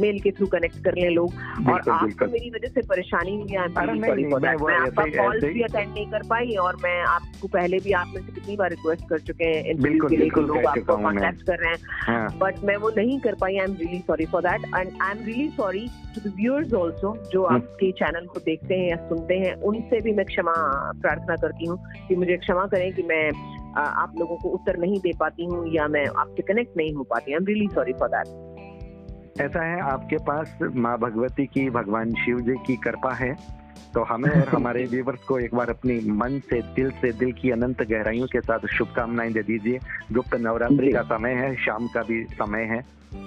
[0.00, 1.34] मेल के थ्रू कनेक्ट कर ले लोग।
[1.68, 6.22] और आपको मेरी वजह से परेशानी हुई है मैं आपका कॉल भी अटेंड नहीं कर
[6.28, 9.76] पाई और मैं आपको पहले भी आप में से कितनी बार रिक्वेस्ट कर चुके हैं
[9.82, 13.64] बिल्कुल लोग आपको कॉन्टेक्ट कर रहे हैं। बट हाँ। मैं वो नहीं कर पाई I
[13.64, 17.56] am really sorry for that and I am really sorry to viewers also जो हम्म।
[17.56, 20.54] आपके चैनल को देखते हैं या सुनते हैं उनसे भी मैं क्षमा
[21.02, 21.78] प्रार्थना करती हूँ
[22.08, 23.30] कि मुझे क्षमा करें कि मैं
[23.76, 27.32] आप लोगों को उत्तर नहीं दे पाती हूँ या मैं आपसे कनेक्ट नहीं हो पाती।
[27.32, 32.40] I am really sorry for that ऐसा है आपके पास माँ भगवती की भगवान शिव
[32.40, 33.63] जी की कृपा है।
[33.94, 37.50] तो हमें और हमारे व्यूवर्स को एक बार अपनी मन से दिल से दिल की
[37.50, 39.78] अनंत गहराइयों के साथ शुभकामनाएँ दे दीजिए।
[40.12, 42.86] गुप्त नवरात्रि का समय है शाम का भी समय है।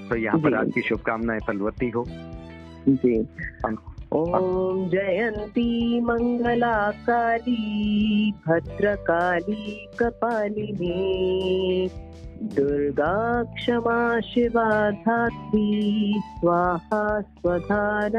[0.10, 2.06] तो यहाँ पर आपकी शुभकामनाएँ फलवती हो।
[2.90, 3.28] जी।
[4.12, 11.90] ओम जयंती मंगला काली भद्रकाली कपालिनी।
[12.42, 18.10] दुर्गा क्षमा शिवा धात्री स्वाहा स्वधा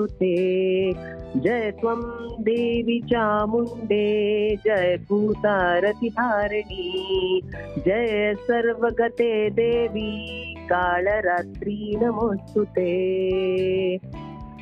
[0.00, 0.92] ते।
[1.40, 2.00] जय त्वं
[2.40, 5.82] देवी चामुण्डे, जय भूतारतिहारिणी
[7.78, 13.12] जय सर्वगते देवी, कालरात्रि नमोऽस्तु ते।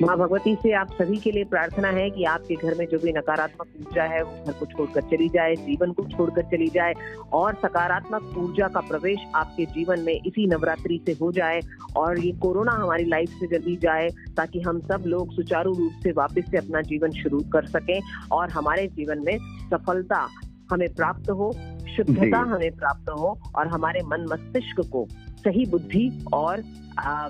[0.00, 3.12] माँ भगवती से आप सभी के लिए प्रार्थना है कि आपके घर में जो भी
[3.12, 6.94] नकारात्मक ऊर्जा है वो घर को छोड़कर चली जाए जीवन को छोड़कर चली जाए
[7.32, 11.60] और सकारात्मक ऊर्जा का प्रवेश आपके जीवन में इसी नवरात्रि से हो जाए
[11.96, 16.12] और ये कोरोना हमारी लाइफ से जल्दी जाए ताकि हम सब लोग सुचारू रूप से
[16.12, 17.98] वापस से अपना जीवन शुरू कर सकें
[18.32, 19.36] और हमारे जीवन में
[19.72, 20.26] सफलता
[20.72, 21.52] हमें प्राप्त हो
[21.96, 25.06] शुद्धता हमें प्राप्त हो और हमारे मन मस्तिष्क को
[25.40, 26.62] सही बुद्धि और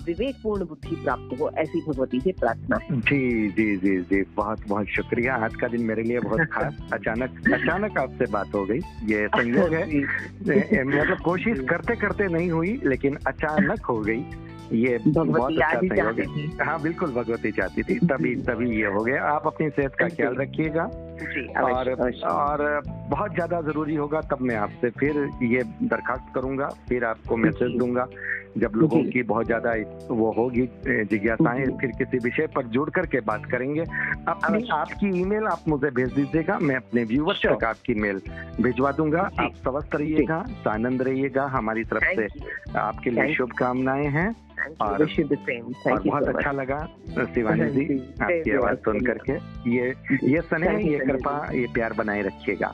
[0.07, 4.87] विवेकपूर्ण बुद्धि प्राप्त हो ऐसी भगवती से प्रार्थना है। जी जी जी जी बहुत बहुत
[4.87, 9.29] शुक्रिया। आज का दिन मेरे लिए बहुत खास। अचानक अचानक आपसे बात हो गई। ये
[9.29, 9.99] संयोग है।
[10.85, 14.25] मतलब कोशिश करते करते नहीं हुई लेकिन अचानक हो गई।
[14.73, 19.23] ये बहुत अच्छा सहयोग। है हाँ बिल्कुल भगवती चाहती थी। तभी तभी ये हो गया।
[19.25, 20.85] आप अपनी सेहत का ख्याल रखिएगा।
[21.63, 21.91] और
[22.25, 27.77] और बहुत ज़्यादा ज़रूरी होगा तब मैं आपसे फिर ये दरखास्त करूँगा फिर आपको मैसेज
[27.79, 28.07] दूँगा।
[28.59, 29.73] जब लोगों की बहुत ज़्यादा
[30.11, 30.67] वो होगी
[31.07, 33.81] जिज्ञासाएँ फिर किसी विषय पर जुड़ करके बात करेंगे।
[34.29, 38.21] अपनी आपकी ईमेल आप मुझे भेज दीजिएगा मैं अपने व्यूवर्स तक आपकी मेल
[38.61, 42.27] भिजवा दूँगा। आप स्वस्थ रहिएगा आनंद रहिएगा हमारी तरफ़ से
[42.79, 44.29] आपके लिए शुभकामनाएँ हैं।
[44.61, 46.79] और, और बहुत अच्छा लगा
[47.35, 49.33] शिवानी जी आपकी आवाज़ सुन करके।
[49.71, 49.95] ये
[50.25, 52.73] ये स्नेह ये कृपा ये प्यार बनाए रखिएगा।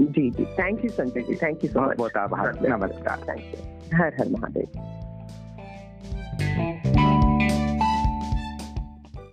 [0.00, 1.34] जी जी। Thank you Sanjay ji.
[1.36, 4.95] Thank you so much बहुत आभार। नमस्कार। Thank you Har Har Mahadev
[6.38, 7.15] Thank you.